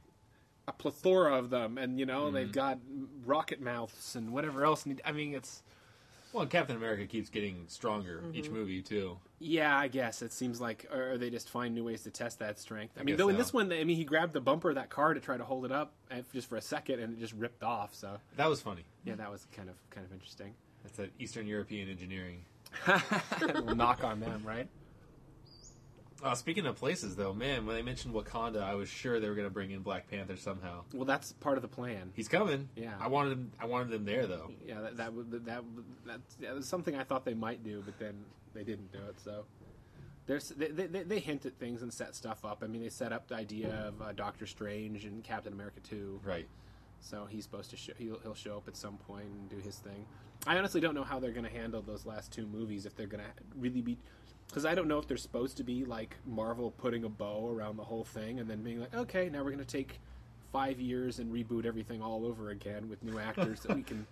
a 0.68 0.72
plethora 0.72 1.36
of 1.36 1.50
them, 1.50 1.78
and 1.78 2.00
you 2.00 2.06
know 2.06 2.32
they've 2.32 2.48
mm-hmm. 2.48 2.54
got 2.54 2.80
rocket 3.26 3.62
mouths 3.62 4.16
and 4.16 4.32
whatever 4.32 4.66
else. 4.66 4.86
Need, 4.86 5.02
I 5.06 5.12
mean, 5.12 5.36
it's 5.36 5.64
Well, 6.34 6.46
Captain 6.46 6.76
America 6.76 7.06
keeps 7.06 7.30
getting 7.30 7.66
stronger 7.68 8.22
mm-hmm. 8.24 8.36
each 8.36 8.50
movie 8.50 8.82
too. 8.82 9.18
Yeah, 9.40 9.78
I 9.78 9.88
guess 9.88 10.22
it 10.22 10.34
seems 10.34 10.60
like, 10.60 10.88
or 10.92 11.18
they 11.18 11.30
just 11.30 11.50
find 11.50 11.76
new 11.76 11.84
ways 11.84 12.04
to 12.04 12.10
test 12.10 12.40
that 12.40 12.58
strength. 12.58 12.94
I, 12.98 13.02
I 13.02 13.04
mean, 13.04 13.16
guess 13.16 13.20
though 13.20 13.30
in 13.30 13.38
this 13.38 13.54
one, 13.54 13.72
I 13.72 13.84
mean, 13.84 13.98
he 13.98 14.06
grabbed 14.06 14.34
the 14.34 14.42
bumper 14.42 14.70
of 14.70 14.76
that 14.76 14.90
car 14.90 15.14
to 15.14 15.20
try 15.20 15.38
to 15.38 15.44
hold 15.44 15.66
it 15.66 15.72
up 15.72 15.94
eh, 16.10 16.22
just 16.34 16.50
for 16.50 16.56
a 16.56 16.62
second, 16.62 17.00
and 17.00 17.14
it 17.14 17.20
just 17.20 17.34
ripped 17.34 17.64
off. 17.64 17.94
So 17.94 18.18
That 18.38 18.50
was 18.50 18.62
funny. 18.62 18.86
yeah, 19.04 19.16
that 19.16 19.32
was 19.32 19.48
kind 19.52 19.70
of 19.70 19.76
kind 19.90 20.06
of 20.06 20.12
interesting. 20.14 20.54
That's 20.84 20.98
that 20.98 21.12
Eastern 21.20 21.48
European 21.48 21.90
engineering. 21.90 22.46
We'll 23.64 23.76
knock 23.76 24.04
on 24.04 24.20
them, 24.20 24.44
right? 24.46 24.68
Uh, 26.24 26.34
speaking 26.34 26.66
of 26.66 26.76
places, 26.76 27.16
though, 27.16 27.34
man, 27.34 27.66
when 27.66 27.76
they 27.76 27.82
mentioned 27.84 28.14
Wakanda, 28.16 28.64
I 28.64 28.74
was 28.74 28.90
sure 28.90 29.20
they 29.20 29.28
were 29.30 29.36
going 29.36 29.48
to 29.48 29.54
bring 29.54 29.72
in 29.72 29.82
Black 29.82 30.10
Panther 30.10 30.38
somehow. 30.38 30.84
Well, 30.94 31.06
that's 31.06 31.34
part 31.34 31.58
of 31.58 31.62
the 31.62 31.68
plan. 31.68 32.12
He's 32.16 32.28
coming. 32.28 32.70
Yeah. 32.76 32.94
I 33.00 33.08
wanted 33.10 33.34
him. 33.34 33.52
I 33.60 33.66
wanted 33.66 33.94
him 33.94 34.06
there, 34.06 34.26
though. 34.26 34.50
Yeah, 34.66 34.82
that 34.82 34.98
that 34.98 35.14
would- 35.14 35.32
that 35.46 35.64
that, 36.06 36.20
that 36.40 36.56
was 36.56 36.68
something 36.68 36.96
I 36.96 37.04
thought 37.04 37.26
they 37.26 37.34
might 37.36 37.64
do, 37.64 37.84
but 37.86 38.00
then 38.00 38.16
they 38.54 38.64
didn't 38.64 38.92
do 38.92 39.00
it. 39.10 39.20
So 39.20 39.44
there's 40.26 40.50
they, 40.50 40.70
they, 40.70 41.04
they 41.04 41.20
hint 41.20 41.46
at 41.46 41.60
things 41.60 41.84
and 41.84 41.94
set 41.94 42.16
stuff 42.16 42.44
up. 42.46 42.64
I 42.64 42.68
mean, 42.68 42.82
they 42.82 42.90
set 42.90 43.12
up 43.12 43.28
the 43.28 43.36
idea 43.36 43.70
of 43.88 44.02
uh, 44.02 44.12
Doctor 44.14 44.48
Strange 44.48 45.06
and 45.06 45.24
Captain 45.24 45.54
America 45.54 45.82
two. 45.82 46.20
Right. 46.24 46.48
So 47.06 47.28
he's 47.30 47.44
supposed 47.44 47.70
to 47.70 47.78
show 47.78 47.94
he'll, 47.98 48.20
he'll 48.24 48.34
show 48.34 48.58
up 48.58 48.68
at 48.68 48.76
some 48.76 48.98
point 48.98 49.26
and 49.26 49.48
do 49.50 49.58
his 49.58 49.76
thing. 49.78 50.06
I 50.48 50.58
honestly 50.58 50.82
don't 50.82 50.96
know 50.96 51.04
how 51.04 51.20
they're 51.20 51.32
going 51.32 51.46
to 51.46 51.52
handle 51.52 51.82
those 51.82 52.06
last 52.06 52.32
two 52.32 52.48
movies 52.48 52.86
if 52.86 52.96
they're 52.96 53.06
going 53.06 53.24
to 53.24 53.44
really 53.56 53.82
be 53.82 53.98
because 54.48 54.66
I 54.66 54.76
don't 54.76 54.88
know 54.88 54.98
if 54.98 55.08
they're 55.08 55.18
supposed 55.18 55.58
to 55.58 55.64
be 55.64 55.86
like 55.86 56.16
Marvel 56.26 56.72
putting 56.72 57.04
a 57.04 57.10
bow 57.10 57.50
around 57.50 57.78
the 57.78 57.84
whole 57.84 58.04
thing 58.04 58.40
and 58.40 58.50
then 58.50 58.64
being 58.64 58.80
like, 58.80 58.94
okay, 58.96 59.30
now 59.30 59.40
we're 59.40 59.52
going 59.52 59.60
to 59.60 59.66
take 59.66 60.00
five 60.52 60.80
years 60.80 61.20
and 61.20 61.32
reboot 61.32 61.66
everything 61.66 62.02
all 62.02 62.26
over 62.26 62.50
again 62.50 62.90
with 62.90 63.04
new 63.04 63.20
actors 63.20 63.60
that 63.62 63.76
we 63.76 63.84
can 63.84 64.06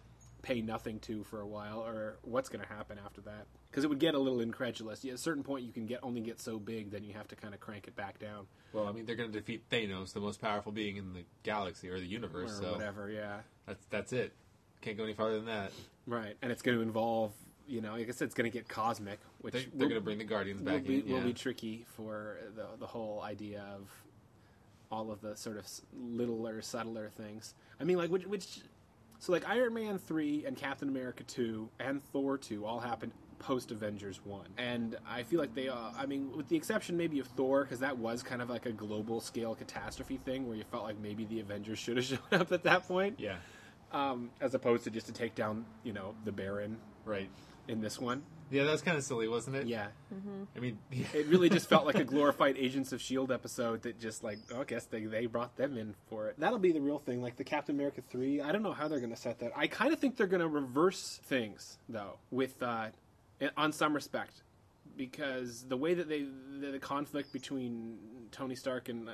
pay 0.44 0.62
nothing 0.62 1.00
to 1.00 1.24
for 1.24 1.40
a 1.42 1.48
while, 1.48 1.80
or 1.80 2.18
what's 2.22 2.50
going 2.50 2.62
to 2.64 2.68
happen 2.72 3.00
after 3.04 3.22
that? 3.22 3.48
Because 3.72 3.84
it 3.84 3.88
would 3.88 3.98
get 4.00 4.14
a 4.14 4.20
little 4.20 4.42
incredulous. 4.42 5.04
Yeah, 5.04 5.14
at 5.14 5.16
a 5.16 5.22
certain 5.22 5.42
point, 5.42 5.66
you 5.66 5.72
can 5.74 5.88
get 5.88 6.02
only 6.04 6.22
get 6.22 6.40
so 6.40 6.60
big, 6.60 6.92
then 6.92 7.04
you 7.04 7.14
have 7.14 7.28
to 7.30 7.36
kind 7.36 7.56
of 7.56 7.60
crank 7.60 7.88
it 7.88 7.96
back 7.96 8.20
down 8.20 8.46
Well, 8.74 8.86
I 8.88 8.92
mean, 8.92 9.06
they're 9.08 9.16
going 9.16 9.32
to 9.32 9.40
defeat 9.40 9.68
Thanos, 9.72 10.14
the 10.14 10.20
most 10.20 10.40
powerful 10.40 10.72
being 10.72 10.98
in 10.98 11.14
the 11.14 11.24
galaxy 11.42 11.90
or 11.90 11.96
the 11.98 12.06
or 12.06 12.10
universe. 12.10 12.60
so 12.60 12.74
whatever. 12.74 13.10
Yeah. 13.10 13.38
that's 13.66 13.84
that's 13.90 14.14
it. 14.14 14.34
Can't 14.82 14.98
go 14.98 15.06
any 15.06 15.14
farther 15.14 15.38
than 15.38 15.46
that. 15.46 15.72
Right, 16.06 16.36
and 16.42 16.52
it's 16.52 16.62
going 16.62 16.78
to 16.78 16.84
involve, 16.84 17.32
you 17.66 17.80
know, 17.82 17.94
like 17.94 18.10
I 18.10 18.12
said, 18.12 18.26
it's 18.26 18.36
going 18.36 18.52
to 18.52 18.56
get 18.56 18.68
cosmic, 18.68 19.20
which 19.40 19.54
They, 19.54 19.60
will- 19.62 19.68
they're 19.80 19.88
going 19.88 20.02
to 20.02 20.04
bring 20.04 20.18
the 20.18 20.26
Guardians 20.26 20.62
will 20.62 20.74
back 20.74 20.86
be, 20.86 21.00
in. 21.00 21.10
will 21.10 21.22
be 21.22 21.34
tricky 21.34 21.86
for 21.96 22.38
the 22.56 22.68
the 22.78 22.88
whole 22.88 23.22
idea 23.22 23.64
of 23.74 23.90
all 24.92 25.10
of 25.10 25.22
the 25.22 25.36
sort 25.38 25.58
of 25.58 25.66
littler, 25.98 26.62
subtler 26.62 27.10
things. 27.10 27.56
I 27.80 27.86
mean, 27.86 27.98
like 27.98 28.12
which, 28.12 28.28
which 28.28 28.60
so 29.24 29.32
like 29.32 29.48
Iron 29.48 29.74
Man 29.74 29.98
three 29.98 30.44
and 30.46 30.58
Captain 30.58 30.90
America 30.90 31.24
two 31.24 31.70
and 31.80 32.04
Thor 32.04 32.38
two 32.38 32.66
all 32.66 32.82
happened 32.82 33.14
post 33.40 33.72
Avengers 33.72 34.20
one, 34.26 34.48
and 34.58 34.98
I 35.08 35.24
feel 35.24 35.40
like 35.40 35.56
they. 35.56 35.70
Uh, 35.70 35.92
I 35.98 36.06
mean, 36.06 36.36
with 36.36 36.50
the 36.50 36.58
exception 36.58 36.98
maybe 36.98 37.20
of 37.20 37.28
Thor, 37.28 37.64
because 37.64 37.80
that 37.80 37.98
was 37.98 38.22
kind 38.22 38.42
of 38.42 38.50
like 38.50 38.66
a 38.66 38.74
global 38.74 39.22
scale 39.22 39.56
catastrophe 39.56 40.18
thing 40.26 40.46
where 40.46 40.58
you 40.58 40.66
felt 40.70 40.84
like 40.84 41.00
maybe 41.00 41.24
the 41.24 41.40
Avengers 41.40 41.80
should 41.80 41.96
have 41.96 42.06
shown 42.14 42.20
up 42.32 42.52
at 42.52 42.64
that 42.64 42.86
point, 42.86 43.18
yeah. 43.18 43.36
um, 43.94 44.30
as 44.42 44.56
opposed 44.56 44.84
to 44.84 44.90
just 44.90 45.08
to 45.08 45.14
take 45.14 45.36
down 45.36 45.66
you 45.84 45.94
know 45.94 46.16
the 46.26 46.32
Baron 46.34 46.78
Right. 47.06 47.30
in 47.70 47.80
this 47.80 48.00
one. 48.00 48.24
Yeah, 48.54 48.66
that 48.66 48.72
was 48.72 48.84
kind 48.84 48.96
of 48.96 49.04
silly, 49.04 49.28
wasn't 49.28 49.56
it? 49.56 49.66
Yeah, 49.66 49.88
I 50.56 50.60
mean, 50.60 50.78
it 50.92 51.26
really 51.26 51.50
just 51.50 51.68
felt 51.68 51.88
like 51.88 51.96
a 51.96 52.04
glorified 52.04 52.56
Agents 52.56 52.94
of 52.94 53.02
Shield 53.02 53.32
episode 53.32 53.82
that 53.82 54.00
just 54.00 54.24
like 54.24 54.38
oh, 54.54 54.62
I 54.62 54.64
guess 54.64 54.86
they 54.86 55.06
they 55.06 55.26
brought 55.26 55.58
them 55.58 55.76
in 55.76 55.96
for 56.08 56.28
it. 56.28 56.36
That'll 56.38 56.60
be 56.60 56.72
the 56.72 56.80
real 56.80 57.00
thing, 57.00 57.22
like 57.22 57.36
the 57.36 57.44
Captain 57.44 57.76
America 57.76 58.04
three. 58.12 58.42
I 58.42 58.52
don't 58.52 58.62
know 58.62 58.74
how 58.74 58.88
they're 58.88 59.00
going 59.00 59.10
to 59.10 59.20
set 59.20 59.40
that. 59.40 59.54
I 59.56 59.66
kind 59.66 59.92
of 59.92 60.00
think 60.00 60.18
they're 60.18 60.28
going 60.28 60.42
to 60.42 60.48
reverse 60.48 61.20
things 61.26 61.80
though, 61.90 62.20
with 62.30 62.62
uh, 62.62 62.90
on 63.58 63.72
some 63.72 63.96
respect, 63.96 64.44
because 64.96 65.66
the 65.68 65.78
way 65.78 65.96
that 65.96 66.08
they 66.08 66.28
the, 66.60 66.74
the 66.74 66.80
conflict 66.80 67.34
between 67.34 67.98
Tony 68.32 68.56
Stark 68.56 68.88
and 68.88 69.10
uh, 69.10 69.14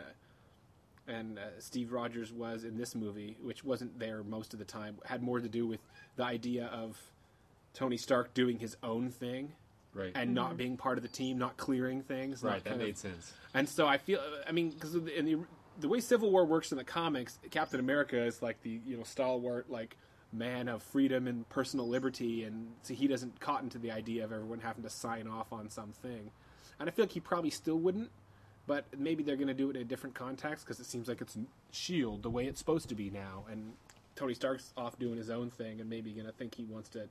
and 1.08 1.40
uh, 1.40 1.44
Steve 1.60 1.94
Rogers 1.94 2.34
was 2.34 2.66
in 2.66 2.78
this 2.78 2.94
movie, 2.94 3.38
which 3.42 3.64
wasn't 3.64 3.98
there 4.00 4.22
most 4.22 4.52
of 4.52 4.60
the 4.60 4.66
time, 4.66 4.98
had 5.06 5.24
more 5.24 5.40
to 5.40 5.48
do 5.48 5.66
with 5.66 5.80
the 6.18 6.24
idea 6.24 6.66
of 6.68 6.98
Tony 7.74 7.98
Stark 7.98 8.34
doing 8.34 8.60
his 8.60 8.78
own 8.84 9.10
thing 9.10 9.54
right, 9.94 10.12
and 10.16 10.34
not 10.34 10.50
mm-hmm. 10.50 10.58
being 10.58 10.78
part 10.78 10.98
of 10.98 11.02
the 11.02 11.10
team, 11.10 11.38
not 11.38 11.58
clearing 11.58 12.02
things. 12.02 12.44
right, 12.44 12.64
that 12.64 12.70
kind 12.70 12.82
of- 12.82 12.88
made 12.88 12.98
sense. 12.98 13.34
and 13.54 13.68
so 13.68 13.88
I 13.88 13.98
feel, 13.98 14.20
I 14.48 14.52
mean, 14.52 14.72
because 14.72 14.96
in 14.96 15.26
the 15.26 15.38
the 15.80 15.88
way 15.88 16.00
Civil 16.00 16.32
War 16.32 16.46
works 16.46 16.72
in 16.72 16.78
the 16.78 16.84
comics, 16.84 17.40
Captain 17.52 17.80
America 17.80 18.22
is 18.22 18.42
like 18.42 18.62
the 18.62 18.82
you 18.86 18.98
know 18.98 19.04
stalwart 19.04 19.70
like 19.70 19.96
man 20.32 20.68
of 20.68 20.84
freedom 20.84 21.28
and 21.28 21.48
personal 21.50 21.88
liberty, 21.88 22.44
and 22.44 22.68
so 22.84 22.94
he 22.94 23.08
doesn't 23.08 23.40
cotton 23.40 23.70
to 23.70 23.78
the 23.78 23.92
idea 23.92 24.24
of 24.24 24.32
everyone 24.32 24.60
having 24.60 24.84
to 24.84 24.90
sign 24.90 25.28
off 25.28 25.52
on 25.52 25.70
something. 25.70 26.32
And 26.80 26.88
I 26.88 26.92
feel 26.92 27.04
like 27.04 27.12
he 27.12 27.20
probably 27.20 27.50
still 27.50 27.78
wouldn't, 27.78 28.10
but 28.68 28.86
maybe 28.98 29.24
they're 29.24 29.36
going 29.36 29.48
to 29.48 29.54
do 29.54 29.70
it 29.70 29.76
in 29.76 29.82
a 29.82 29.86
different 29.86 30.16
context 30.16 30.66
because 30.66 30.80
it 30.80 30.86
seems 30.86 31.08
like 31.08 31.22
it's 31.22 31.38
Shield 31.72 32.24
the 32.24 32.30
way 32.30 32.46
it's 32.46 32.60
supposed 32.60 32.90
to 32.90 32.96
be 32.96 33.10
now, 33.10 33.46
and 33.50 33.74
Tony 34.16 34.34
Stark's 34.34 34.74
off 34.78 35.00
doing 35.00 35.18
his 35.18 35.30
own 35.30 35.50
thing, 35.50 35.80
and 35.80 35.90
maybe 35.90 36.12
going 36.12 36.26
to 36.26 36.34
think 36.34 36.56
he 36.56 36.66
wants 36.66 36.90
to. 36.90 37.08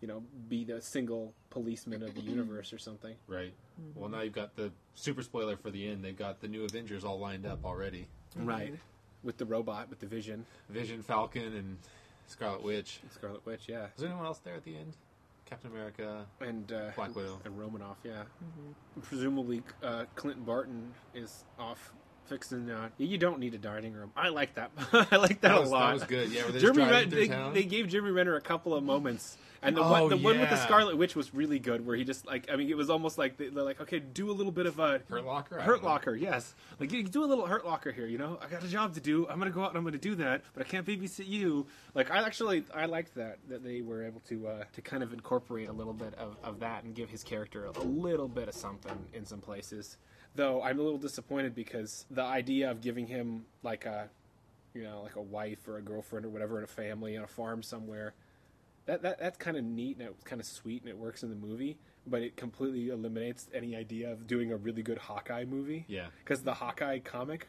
You 0.00 0.08
know, 0.08 0.22
be 0.48 0.64
the 0.64 0.80
single 0.80 1.34
policeman 1.50 2.02
of 2.02 2.14
the 2.14 2.20
universe 2.36 2.72
or 2.72 2.78
something. 2.78 3.14
Right. 3.26 3.52
Well, 3.94 4.08
now 4.08 4.20
you've 4.20 4.32
got 4.32 4.56
the 4.56 4.70
super 4.94 5.22
spoiler 5.22 5.56
for 5.56 5.70
the 5.70 5.88
end. 5.88 6.04
They've 6.04 6.16
got 6.16 6.40
the 6.40 6.48
new 6.48 6.64
Avengers 6.64 7.04
all 7.04 7.18
lined 7.18 7.46
up 7.46 7.64
already. 7.64 8.08
Right. 8.36 8.74
With 9.22 9.36
the 9.38 9.44
robot, 9.44 9.90
with 9.90 9.98
the 9.98 10.06
vision. 10.06 10.46
Vision, 10.68 11.02
Falcon, 11.02 11.54
and 11.54 11.78
Scarlet 12.26 12.62
Witch. 12.62 13.00
Scarlet 13.10 13.44
Witch, 13.46 13.62
yeah. 13.66 13.82
Was 13.82 13.90
there 13.98 14.08
anyone 14.08 14.26
else 14.26 14.38
there 14.38 14.54
at 14.54 14.64
the 14.64 14.76
end? 14.76 14.96
Captain 15.46 15.70
America. 15.70 16.26
And 16.40 16.70
uh, 16.72 16.90
Black 16.94 17.16
Widow. 17.16 17.40
And 17.44 17.58
Romanoff, 17.58 17.96
yeah. 18.04 18.22
Presumably, 19.02 19.62
uh, 19.82 20.04
Clinton 20.14 20.44
Barton 20.44 20.92
is 21.14 21.44
off 21.58 21.92
fixing. 22.28 22.70
Uh, 22.70 22.88
you 22.98 23.18
don't 23.18 23.38
need 23.38 23.54
a 23.54 23.58
dining 23.58 23.92
room. 23.92 24.10
I 24.16 24.28
like 24.28 24.54
that. 24.54 24.70
I 24.92 25.16
like 25.16 25.40
that, 25.40 25.48
That 25.48 25.60
was, 25.60 25.70
a 25.70 25.72
lot. 25.72 25.86
that 25.88 25.94
was 25.94 26.04
good. 26.04 26.30
Yeah, 26.30 26.42
Jeremy 26.58 26.84
Ren- 26.84 27.08
they, 27.10 27.26
they 27.52 27.64
gave 27.64 27.88
Jeremy 27.88 28.10
Renner 28.12 28.36
a 28.36 28.40
couple 28.40 28.74
of 28.74 28.84
moments, 28.84 29.36
and 29.62 29.76
the 29.76 29.82
Oh, 29.82 29.90
one 29.90 30.08
the 30.08 30.16
one 30.16 30.38
with 30.38 30.50
the. 30.50 30.56
Scarlet 30.56 30.96
Witch 30.96 31.16
was 31.16 31.34
really 31.34 31.58
good. 31.58 31.84
Where 31.86 31.96
he 31.96 32.04
just 32.04 32.26
like 32.26 32.48
I 32.52 32.56
mean, 32.56 32.68
it 32.68 32.76
was 32.76 32.90
almost 32.90 33.18
like 33.18 33.36
they, 33.38 33.48
they're 33.48 33.64
like, 33.64 33.80
okay, 33.80 33.98
do 33.98 34.30
a 34.30 34.32
little 34.32 34.52
bit 34.52 34.66
of 34.66 34.78
a 34.78 35.00
Hurt 35.08 35.24
Locker. 35.24 35.58
Hurt 35.60 35.66
don't 35.76 35.82
know. 35.82 35.88
Locker, 35.88 36.14
yes. 36.14 36.54
Like 36.78 36.92
you 36.92 37.02
do 37.02 37.24
a 37.24 37.26
little 37.26 37.46
Hurt 37.46 37.64
Locker 37.66 37.90
here, 37.90 38.06
you 38.06 38.18
know. 38.18 38.38
I 38.42 38.46
got 38.48 38.62
a 38.62 38.68
job 38.68 38.94
to 38.94 39.00
do. 39.00 39.26
I'm 39.28 39.38
gonna 39.38 39.50
go 39.50 39.62
out 39.62 39.70
and 39.70 39.78
I'm 39.78 39.84
gonna 39.84 39.98
do 39.98 40.14
that, 40.16 40.42
but 40.54 40.64
I 40.64 40.68
can't 40.68 40.86
babysit 40.86 41.26
you. 41.26 41.66
Like 41.94 42.10
I 42.10 42.22
actually 42.24 42.64
I 42.74 42.84
liked 42.86 43.14
that 43.16 43.38
that 43.48 43.64
they 43.64 43.80
were 43.80 44.04
able 44.04 44.20
to 44.28 44.46
uh, 44.46 44.64
to 44.74 44.80
kind 44.82 45.02
of 45.02 45.12
incorporate 45.12 45.68
a 45.68 45.72
little 45.72 45.92
bit 45.94 46.14
of, 46.14 46.36
of 46.44 46.60
that 46.60 46.84
and 46.84 46.94
give 46.94 47.10
his 47.10 47.24
character 47.24 47.64
a 47.64 47.72
little 47.80 48.28
bit 48.28 48.48
of 48.48 48.54
something 48.54 48.96
in 49.12 49.24
some 49.24 49.40
places. 49.40 49.96
Though 50.38 50.62
I'm 50.62 50.78
a 50.78 50.82
little 50.82 50.98
disappointed 50.98 51.54
because 51.56 52.06
the 52.10 52.22
idea 52.22 52.70
of 52.70 52.80
giving 52.80 53.08
him 53.08 53.44
like 53.64 53.86
a 53.86 54.08
you 54.72 54.84
know 54.84 55.02
like 55.02 55.16
a 55.16 55.22
wife 55.22 55.66
or 55.66 55.78
a 55.78 55.82
girlfriend 55.82 56.24
or 56.24 56.28
whatever 56.28 56.58
and 56.58 56.64
a 56.64 56.72
family 56.72 57.16
on 57.16 57.24
a 57.24 57.26
farm 57.26 57.60
somewhere 57.62 58.14
that, 58.86 59.02
that 59.02 59.18
that's 59.18 59.36
kind 59.36 59.56
of 59.56 59.64
neat 59.64 59.98
and 59.98 60.08
it's 60.08 60.24
kind 60.24 60.40
of 60.40 60.46
sweet 60.46 60.82
and 60.82 60.88
it 60.88 60.96
works 60.96 61.22
in 61.22 61.28
the 61.28 61.36
movie, 61.36 61.76
but 62.06 62.22
it 62.22 62.36
completely 62.36 62.88
eliminates 62.88 63.46
any 63.52 63.76
idea 63.76 64.10
of 64.10 64.26
doing 64.26 64.50
a 64.50 64.56
really 64.56 64.82
good 64.82 64.98
Hawkeye 64.98 65.44
movie. 65.44 65.84
Yeah. 65.88 66.06
because 66.20 66.42
the 66.42 66.54
Hawkeye 66.54 67.00
comic 67.00 67.48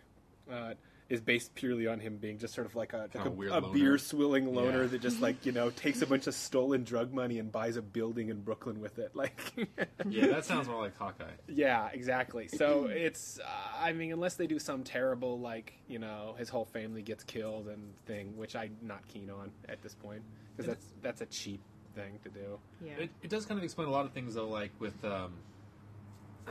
uh, 0.51 0.73
is 1.09 1.21
based 1.21 1.55
purely 1.55 1.87
on 1.87 1.99
him 1.99 2.17
being 2.17 2.37
just 2.37 2.53
sort 2.53 2.67
of 2.67 2.75
like 2.75 2.93
a, 2.93 2.97
like 2.97 3.13
Kinda 3.13 3.53
a, 3.53 3.57
a 3.57 3.69
beer 3.73 3.97
swilling 3.97 4.53
loner 4.53 4.81
Yeah. 4.83 4.87
that 4.89 5.01
just 5.01 5.19
like 5.21 5.43
you 5.45 5.51
know 5.51 5.69
takes 5.85 6.01
a 6.03 6.05
bunch 6.05 6.27
of 6.27 6.35
stolen 6.35 6.83
drug 6.83 7.11
money 7.11 7.39
and 7.39 7.51
buys 7.51 7.77
a 7.77 7.81
building 7.81 8.29
in 8.29 8.41
Brooklyn 8.41 8.79
with 8.79 8.99
it. 8.99 9.15
Like, 9.15 9.39
Yeah, 10.07 10.27
that 10.27 10.45
sounds 10.45 10.67
more 10.67 10.81
like 10.83 10.95
Hawkeye. 10.97 11.25
yeah, 11.47 11.89
exactly. 11.91 12.47
So 12.47 12.85
it's, 12.85 13.39
uh, 13.39 13.47
I 13.83 13.91
mean, 13.93 14.11
unless 14.13 14.35
they 14.35 14.45
do 14.47 14.59
some 14.59 14.83
terrible, 14.83 15.39
like, 15.39 15.73
you 15.87 15.97
know, 15.99 16.35
his 16.37 16.47
whole 16.49 16.65
family 16.65 17.01
gets 17.01 17.23
killed 17.23 17.67
and 17.67 17.95
thing, 18.05 18.37
which 18.37 18.55
I'm 18.55 18.77
not 18.81 19.07
keen 19.07 19.29
on 19.31 19.51
at 19.67 19.81
this 19.81 19.95
point, 19.95 20.21
because 20.55 20.67
that's 20.67 20.85
that's 21.01 21.21
a 21.21 21.25
cheap 21.25 21.61
thing 21.95 22.19
to 22.23 22.29
do. 22.29 22.59
Yeah. 22.85 22.91
It, 22.99 23.09
it 23.23 23.29
does 23.31 23.45
kind 23.47 23.57
of 23.57 23.63
explain 23.63 23.87
a 23.87 23.91
lot 23.91 24.05
of 24.05 24.11
things, 24.11 24.35
though, 24.35 24.47
like 24.47 24.71
with, 24.79 25.03
um, 25.03 25.33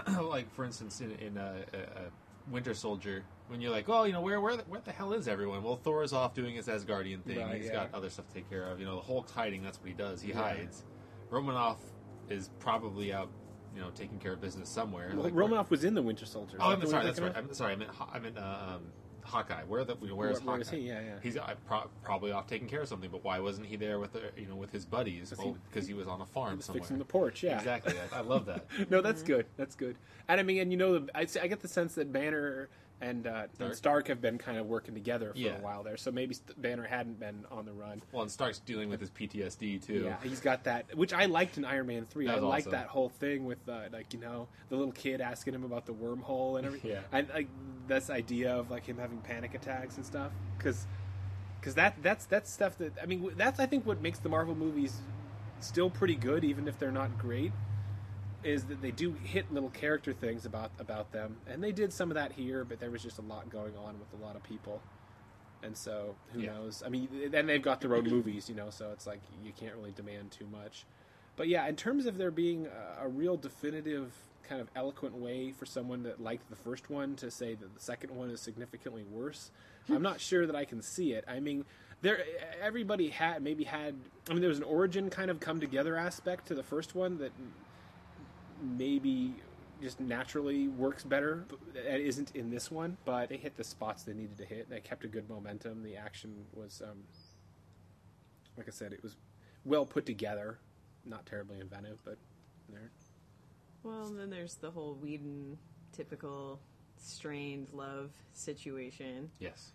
like 0.29 0.53
for 0.55 0.65
instance, 0.65 1.01
in, 1.01 1.13
in 1.13 1.39
uh, 1.39 1.59
uh, 1.73 1.77
uh, 1.77 2.01
Winter 2.51 2.75
Soldier, 2.75 3.23
when 3.49 3.61
you're 3.61 3.71
like, 3.71 3.89
oh, 3.89 4.05
you 4.05 4.13
know, 4.13 4.21
where 4.21 4.41
where 4.41 4.57
the, 4.57 4.63
where 4.65 4.81
the 4.81 4.93
hell 4.93 5.13
is 5.13 5.27
everyone? 5.29 5.63
Well, 5.63 5.77
Thor 5.77 6.03
is 6.03 6.13
off 6.13 6.35
doing 6.35 6.55
his 6.55 6.67
Asgardian 6.67 7.23
thing. 7.25 7.39
Right, 7.39 7.57
He's 7.57 7.67
yeah. 7.67 7.75
got 7.75 7.95
other 7.95 8.11
stuff 8.11 8.29
to 8.29 8.35
take 8.35 8.49
care 8.49 8.65
of. 8.65 8.79
You 8.79 8.87
know, 8.87 8.97
the 8.97 9.03
Hulk's 9.03 9.33
hiding. 9.33 9.63
That's 9.63 9.79
what 9.79 9.89
he 9.89 9.95
does. 9.95 10.21
He 10.21 10.31
Yeah. 10.31 10.37
hides. 10.43 10.85
Romanoff 11.31 11.79
is 12.31 12.51
probably 12.59 13.13
out, 13.13 13.29
you 13.75 13.81
know, 13.81 13.91
taking 13.95 14.19
care 14.19 14.33
of 14.33 14.41
business 14.41 14.69
somewhere. 14.69 15.11
Well, 15.15 15.25
Like, 15.25 15.35
Romanoff 15.35 15.71
was 15.71 15.85
in 15.85 15.95
the 15.95 16.03
Winter 16.03 16.27
Soldier. 16.27 16.57
Oh, 16.61 16.71
I'm 16.73 16.87
sorry. 16.87 17.05
That's 17.05 17.21
right. 17.21 17.37
I'm 17.37 17.53
sorry. 17.55 17.73
I 17.73 17.77
meant 17.77 17.91
I 18.13 18.19
meant 18.19 18.39
uh, 18.39 18.75
um, 18.77 18.83
Hawkeye. 19.25 19.65
Where 19.65 19.85
the 19.85 19.97
you 20.01 20.09
know, 20.09 20.15
where 20.15 20.31
is 20.31 20.39
Where- 20.41 20.47
where 20.47 20.57
Hawkeye? 20.57 20.61
is 20.63 20.71
he? 20.71 20.79
Yeah, 20.89 21.01
yeah. 21.01 21.15
He's 21.23 21.37
uh, 21.37 21.55
pro- 21.67 21.91
probably 22.03 22.33
off 22.33 22.47
taking 22.47 22.69
care 22.69 22.81
of 22.83 22.89
something. 22.89 23.11
But 23.11 23.25
why 23.25 23.39
wasn't 23.41 23.67
he 23.67 23.77
there 23.77 23.99
with 23.99 24.13
the, 24.13 24.31
you 24.37 24.47
know 24.47 24.57
with 24.57 24.71
his 24.73 24.85
buddies? 24.87 25.31
Because 25.31 25.45
Well, 25.45 25.57
he- 25.75 25.81
he 25.81 25.95
was 25.95 26.09
on 26.09 26.21
a 26.21 26.27
farm? 26.27 26.57
Was 26.57 26.67
somewhere. 26.67 26.81
fixing 26.83 26.99
the 26.99 27.05
porch, 27.05 27.43
yeah. 27.43 27.59
Exactly. 27.59 27.95
I, 28.13 28.19
I 28.19 28.21
love 28.23 28.47
that. 28.47 28.67
no, 28.91 29.01
that's 29.03 29.23
good. 29.23 29.47
That's 29.57 29.75
good. 29.75 29.97
And 30.29 30.41
I 30.41 30.43
mean, 30.43 30.61
and 30.61 30.71
you 30.71 30.77
know, 30.79 30.99
the- 30.99 31.11
I, 31.17 31.27
I 31.43 31.47
get 31.47 31.61
the 31.61 31.69
sense 31.69 31.95
that 31.97 32.11
Banner 32.13 32.69
and, 33.01 33.27
uh, 33.27 33.47
Stark. 33.55 33.69
and 33.69 33.77
Stark 33.77 34.09
have 34.09 34.21
been 34.21 34.39
kind 34.39 34.59
of 34.59 34.67
working 34.67 34.93
together 34.95 35.33
for 35.33 35.39
Yeah. 35.39 35.59
a 35.59 35.61
while 35.61 35.83
there. 35.83 35.97
So 35.97 36.11
maybe 36.11 36.35
St- 36.35 36.61
Banner 36.61 36.85
hadn't 36.85 37.21
been 37.21 37.45
on 37.51 37.65
the 37.65 37.73
run. 37.73 38.03
Well, 38.13 38.23
and 38.23 38.31
Stark's 38.31 38.59
dealing 38.59 38.89
with 38.91 39.01
his 39.01 39.11
PTSD 39.11 39.79
too. 39.79 40.05
Yeah, 40.05 40.17
he's 40.23 40.41
got 40.41 40.65
that, 40.65 40.95
which 40.97 41.13
I 41.13 41.27
liked 41.27 41.59
in 41.59 41.65
Iron 41.65 41.87
Man 41.87 42.05
three. 42.07 42.27
That 42.27 42.33
I 42.39 42.41
was 42.41 42.45
liked 42.45 42.67
awesome. 42.69 42.79
that 42.81 42.87
whole 42.89 43.09
thing 43.09 43.45
with 43.45 43.69
uh, 43.69 43.83
like 43.93 44.13
you 44.13 44.21
know 44.21 44.49
the 44.69 44.77
little 44.77 44.93
kid 44.93 45.21
asking 45.21 45.55
him 45.55 45.65
about 45.65 45.87
the 45.87 45.95
wormhole 45.95 46.57
and 46.59 46.67
everything. 46.67 46.91
Yeah. 46.91 47.01
and 47.13 47.29
like 47.29 47.49
this 47.87 48.11
idea 48.11 48.55
of 48.55 48.71
like 48.71 48.85
him 48.87 48.99
having 48.99 49.19
panic 49.19 49.55
attacks 49.55 49.97
and 49.97 50.05
stuff 50.05 50.33
because 50.57 50.87
because 51.61 51.75
that 51.75 51.95
that's 52.03 52.25
that's 52.27 52.51
stuff 52.51 52.79
that 52.79 52.93
I 53.03 53.07
mean 53.07 53.31
that's 53.37 53.59
I 53.61 53.67
think 53.67 53.87
what 53.87 54.01
makes 54.01 54.19
the 54.19 54.29
Marvel 54.29 54.55
movies 54.55 55.01
still 55.61 55.91
pretty 55.91 56.15
good 56.15 56.45
even 56.45 56.69
if 56.69 56.79
they're 56.79 56.93
not 56.93 57.17
great 57.19 57.53
is 58.45 58.65
that 58.65 58.81
they 58.81 58.91
do 58.91 59.13
hit 59.25 59.53
little 59.53 59.71
character 59.71 60.13
things 60.13 60.47
about 60.47 60.71
about 60.79 61.13
them. 61.13 61.37
And 61.47 61.63
they 61.63 61.73
did 61.73 61.93
some 61.93 62.11
of 62.11 62.15
that 62.15 62.33
here 62.33 62.65
but 62.65 62.81
there 62.81 62.91
was 62.91 63.03
just 63.03 63.19
a 63.19 63.23
lot 63.23 63.51
going 63.51 63.77
on 63.77 63.99
with 63.99 64.21
a 64.21 64.25
lot 64.25 64.37
of 64.37 64.43
people. 64.43 64.81
And 65.63 65.77
so 65.77 66.15
who 66.33 66.41
Yeah. 66.41 66.55
knows? 66.55 66.83
I 66.85 66.89
mean 66.89 67.09
then 67.31 67.47
they've 67.47 67.63
got 67.63 67.81
their 67.81 67.95
own 67.95 68.05
movies 68.09 68.49
you 68.49 68.55
know 68.55 68.71
so 68.71 68.91
it's 68.93 69.07
like 69.07 69.21
you 69.45 69.53
can't 69.53 69.75
really 69.75 69.93
demand 69.93 70.31
too 70.31 70.47
much. 70.47 70.87
But 71.37 71.49
yeah 71.49 71.67
in 71.67 71.77
terms 71.77 72.07
of 72.07 72.17
there 72.19 72.31
being 72.31 72.67
a, 72.67 73.05
a 73.05 73.09
real 73.09 73.37
definitive 73.37 74.13
kind 74.49 74.61
of 74.63 74.71
eloquent 74.75 75.15
way 75.15 75.53
for 75.53 75.67
someone 75.67 76.03
that 76.05 76.23
liked 76.23 76.49
the 76.49 76.57
first 76.57 76.89
one 76.89 77.15
to 77.17 77.31
say 77.31 77.55
that 77.55 77.75
the 77.75 77.81
second 77.81 78.11
one 78.15 78.31
is 78.31 78.41
significantly 78.41 79.05
worse 79.11 79.51
hmm. 79.87 79.93
i'm 79.93 80.01
not 80.01 80.19
sure 80.19 80.47
that 80.47 80.57
i 80.57 80.65
can 80.65 80.81
see 80.81 81.13
it. 81.13 81.23
I 81.29 81.39
mean 81.39 81.67
there 82.01 82.25
everybody 82.63 83.11
had 83.11 83.43
maybe 83.43 83.65
had 83.65 83.95
i 84.29 84.33
mean 84.33 84.41
there 84.41 84.49
was 84.49 84.57
an 84.59 84.65
origin 84.65 85.11
kind 85.11 85.31
of 85.31 85.39
come 85.39 85.61
together 85.61 85.97
aspect 85.97 86.47
to 86.47 86.55
the 86.55 86.63
first 86.63 86.95
one 86.95 87.19
that 87.19 87.33
maybe 88.63 89.35
just 89.83 90.01
naturally 90.01 90.69
works 90.69 91.05
better. 91.05 91.45
That 91.75 92.01
isn't 92.01 92.35
in 92.35 92.51
this 92.51 92.71
one, 92.71 92.97
but 93.05 93.29
they 93.29 93.37
hit 93.37 93.57
the 93.57 93.65
spots 93.65 94.03
they 94.03 94.13
needed 94.15 94.37
to 94.39 94.45
hit. 94.45 94.69
They 94.69 94.81
kept 94.81 95.05
a 95.05 95.09
good 95.09 95.29
momentum. 95.29 95.83
The 95.83 95.97
action 95.97 96.45
was, 96.55 96.83
um, 96.85 96.99
like 98.57 98.67
I 98.69 98.73
said, 98.73 98.93
it 98.93 99.03
was 99.03 99.17
well 99.65 99.87
put 99.87 100.05
together. 100.07 100.59
Not 101.05 101.27
terribly 101.27 101.61
inventive, 101.61 102.03
but 102.05 102.19
there. 102.69 102.91
Well, 103.85 104.07
and 104.09 104.19
then 104.19 104.31
there's 104.31 104.57
the 104.57 104.71
whole 104.71 104.95
Whedon 104.95 105.57
typical 105.93 106.59
strained 106.97 107.69
love 107.73 108.11
situation 108.33 109.31
Yes. 109.39 109.71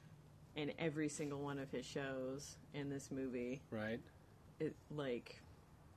in 0.56 0.74
every 0.78 1.08
single 1.08 1.40
one 1.40 1.58
of 1.58 1.72
his 1.72 1.86
shows 1.86 2.58
in 2.74 2.90
this 2.90 3.10
movie. 3.10 3.62
Right. 3.72 4.02
It 4.60 4.75
like 4.92 5.40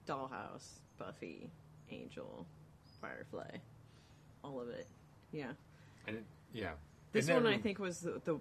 Dollhouse, 0.06 0.78
Buffy, 0.96 1.50
Angel, 1.90 2.46
Firefly, 3.06 3.58
all 4.42 4.60
of 4.60 4.68
it. 4.68 4.86
Yeah. 5.32 5.52
And 6.06 6.16
it, 6.16 6.24
yeah. 6.52 6.72
This 7.12 7.28
one 7.28 7.46
I 7.46 7.58
think 7.58 7.78
was 7.78 8.00
the, 8.00 8.20
the 8.24 8.38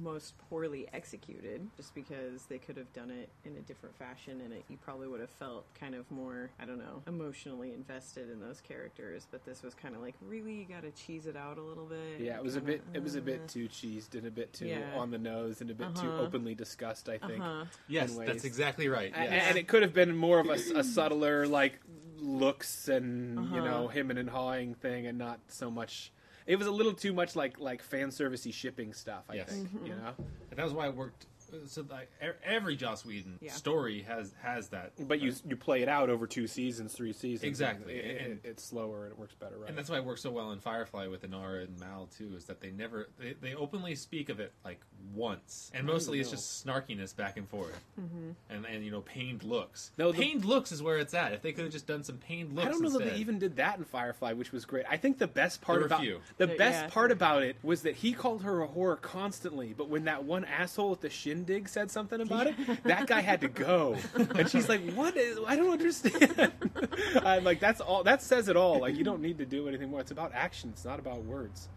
most 0.00 0.34
poorly 0.48 0.86
executed, 0.92 1.68
just 1.76 1.94
because 1.94 2.44
they 2.48 2.58
could 2.58 2.76
have 2.76 2.92
done 2.92 3.10
it 3.10 3.28
in 3.44 3.56
a 3.56 3.60
different 3.60 3.96
fashion, 3.96 4.40
and 4.42 4.52
it, 4.52 4.64
you 4.68 4.76
probably 4.76 5.06
would 5.08 5.20
have 5.20 5.30
felt 5.30 5.64
kind 5.78 5.94
of 5.94 6.10
more, 6.10 6.50
I 6.60 6.64
don't 6.64 6.78
know, 6.78 7.02
emotionally 7.06 7.72
invested 7.72 8.30
in 8.30 8.40
those 8.40 8.60
characters. 8.60 9.26
But 9.30 9.44
this 9.44 9.62
was 9.62 9.74
kind 9.74 9.94
of 9.94 10.00
like, 10.02 10.14
really, 10.20 10.52
you 10.54 10.64
got 10.64 10.82
to 10.82 10.90
cheese 10.90 11.26
it 11.26 11.36
out 11.36 11.58
a 11.58 11.62
little 11.62 11.86
bit. 11.86 12.20
Yeah, 12.20 12.36
it 12.36 12.42
was 12.42 12.56
a 12.56 12.60
Kinda, 12.60 12.72
bit. 12.72 12.82
It 12.94 13.02
was 13.02 13.14
a 13.14 13.18
uh, 13.20 13.22
bit 13.22 13.48
too 13.48 13.68
cheesed 13.68 14.14
and 14.14 14.26
a 14.26 14.30
bit 14.30 14.52
too 14.52 14.66
Yeah. 14.68 14.96
on 14.96 15.10
the 15.10 15.18
nose 15.18 15.60
and 15.60 15.70
a 15.70 15.74
bit 15.74 15.94
too 15.94 16.06
Uh-huh. 16.08 16.22
openly 16.22 16.54
discussed. 16.54 17.08
I 17.08 17.18
think. 17.18 17.40
Uh-huh. 17.42 17.64
Yes, 17.88 18.16
in 18.16 18.24
that's 18.24 18.44
exactly 18.44 18.88
right. 18.88 19.12
A- 19.14 19.22
Yes. 19.24 19.44
And 19.48 19.58
it 19.58 19.68
could 19.68 19.82
have 19.82 19.94
been 19.94 20.16
more 20.16 20.40
of 20.40 20.46
a, 20.48 20.54
a 20.78 20.84
subtler, 20.84 21.46
like 21.46 21.78
looks 22.20 22.88
and 22.88 23.36
you 23.50 23.60
Uh-huh. 23.60 23.64
know 23.64 23.88
him 23.88 24.10
and 24.10 24.18
and 24.18 24.30
hawing 24.30 24.74
thing, 24.74 25.06
and 25.06 25.18
not 25.18 25.40
so 25.48 25.70
much. 25.70 26.10
It 26.46 26.56
was 26.56 26.66
a 26.66 26.70
little 26.70 26.92
too 26.92 27.12
much 27.12 27.34
like 27.36 27.58
like 27.58 27.82
fan 27.82 28.08
servicey 28.08 28.52
shipping 28.52 28.92
stuff. 28.92 29.24
I 29.30 29.34
Yes. 29.34 29.48
think 29.50 29.68
Mm-hmm. 29.68 29.86
you 29.86 29.92
know. 29.94 30.12
And 30.50 30.58
that 30.58 30.64
was 30.64 30.72
why 30.72 30.88
it 30.88 30.94
worked. 30.94 31.26
So 31.66 31.84
like 31.90 32.10
e- 32.22 32.26
every 32.44 32.76
Joss 32.76 33.04
Whedon 33.04 33.38
Yeah. 33.40 33.52
story 33.52 34.02
has 34.02 34.32
has 34.42 34.68
that, 34.68 34.92
But 35.08 35.20
you 35.20 35.32
you 35.46 35.56
play 35.56 35.82
it 35.82 35.88
out 35.88 36.10
over 36.10 36.26
two 36.26 36.46
seasons, 36.46 36.92
three 36.94 37.12
seasons. 37.12 37.44
Exactly. 37.44 37.98
and 38.00 38.10
it- 38.10 38.20
And- 38.30 38.40
it's 38.44 38.62
slower 38.64 39.04
and 39.04 39.12
it 39.12 39.18
works 39.18 39.34
better, 39.34 39.56
right? 39.58 39.68
and 39.68 39.76
that's 39.78 39.88
why 39.90 39.96
it 39.96 40.04
works 40.04 40.20
so 40.22 40.30
well 40.30 40.52
in 40.52 40.60
Firefly 40.60 41.06
with 41.08 41.22
Inara 41.22 41.64
and 41.64 41.78
Mal 41.80 42.06
too. 42.16 42.34
Is 42.36 42.44
that 42.46 42.60
they 42.60 42.70
never 42.70 43.08
they, 43.18 43.34
they 43.34 43.54
openly 43.54 43.94
speak 43.94 44.28
of 44.28 44.40
it 44.40 44.52
like 44.64 44.80
once, 45.14 45.70
and 45.74 45.86
mostly 45.86 46.20
it's 46.20 46.30
just 46.30 46.64
snarkiness 46.66 47.14
back 47.14 47.36
and 47.36 47.48
forth, 47.48 47.78
mm-hmm. 48.00 48.30
and 48.50 48.64
and 48.66 48.84
you 48.84 48.90
know 48.90 49.00
pained 49.02 49.42
looks. 49.44 49.90
No, 49.98 50.12
the- 50.12 50.18
pained 50.18 50.44
looks 50.44 50.72
is 50.72 50.82
where 50.82 50.98
it's 50.98 51.14
at. 51.14 51.32
If 51.32 51.42
they 51.42 51.52
could 51.52 51.64
have 51.64 51.72
just 51.72 51.86
done 51.86 52.02
some 52.02 52.18
pained 52.18 52.54
looks, 52.54 52.66
I 52.66 52.70
don't 52.70 52.82
know 52.82 52.90
that 52.90 53.04
they 53.04 53.16
even 53.16 53.38
did 53.38 53.56
that 53.56 53.78
in 53.78 53.84
Firefly, 53.84 54.32
which 54.32 54.52
was 54.52 54.64
great. 54.64 54.84
I 54.88 54.96
think 54.96 55.18
the 55.18 55.26
best 55.26 55.60
part 55.60 55.82
about 55.82 56.00
few. 56.00 56.20
the 56.38 56.46
There- 56.46 56.56
best 56.56 56.84
yeah. 56.84 56.90
part 56.90 57.10
about 57.10 57.42
it 57.42 57.56
was 57.62 57.82
that 57.82 57.96
he 57.96 58.12
called 58.12 58.42
her 58.42 58.62
a 58.62 58.68
whore 58.68 59.00
constantly, 59.00 59.72
but 59.76 59.88
when 59.88 60.04
that 60.04 60.24
one 60.24 60.44
asshole 60.44 60.92
at 60.92 61.00
the 61.00 61.10
shindig 61.44 61.68
said 61.68 61.90
something 61.90 62.20
about 62.20 62.46
it, 62.46 62.54
that 62.84 63.06
guy 63.06 63.20
had 63.20 63.40
to 63.42 63.48
go, 63.48 63.96
and 64.14 64.48
she's 64.48 64.68
like, 64.68 64.92
"What? 64.92 65.16
Is, 65.16 65.38
I 65.46 65.56
don't 65.56 65.72
understand." 65.72 66.52
I'm 67.24 67.44
like, 67.44 67.60
"That's 67.60 67.80
all. 67.80 68.02
That 68.04 68.22
says 68.22 68.48
it 68.48 68.56
all. 68.56 68.80
Like, 68.80 68.96
you 68.96 69.04
don't 69.04 69.22
need 69.22 69.38
to 69.38 69.46
do 69.46 69.68
anything 69.68 69.90
more. 69.90 70.00
It's 70.00 70.10
about 70.10 70.32
action. 70.34 70.70
It's 70.70 70.84
not 70.84 70.98
about 70.98 71.24
words." 71.24 71.68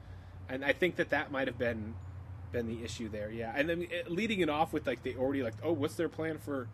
And 0.49 0.63
I 0.63 0.73
think 0.73 0.95
that 0.95 1.09
that 1.09 1.31
might 1.31 1.47
have 1.47 1.57
been 1.57 1.95
been 2.51 2.67
the 2.67 2.83
issue 2.83 3.09
there. 3.09 3.29
Yeah, 3.29 3.53
and 3.55 3.69
then 3.69 3.87
uh, 3.91 4.09
leading 4.09 4.39
it 4.39 4.49
off 4.49 4.73
with 4.73 4.87
like 4.87 5.03
they 5.03 5.15
already 5.15 5.43
like, 5.43 5.55
"Oh, 5.63 5.73
what's 5.73 5.95
their 5.95 6.09
plan 6.09 6.37
for?" 6.37 6.67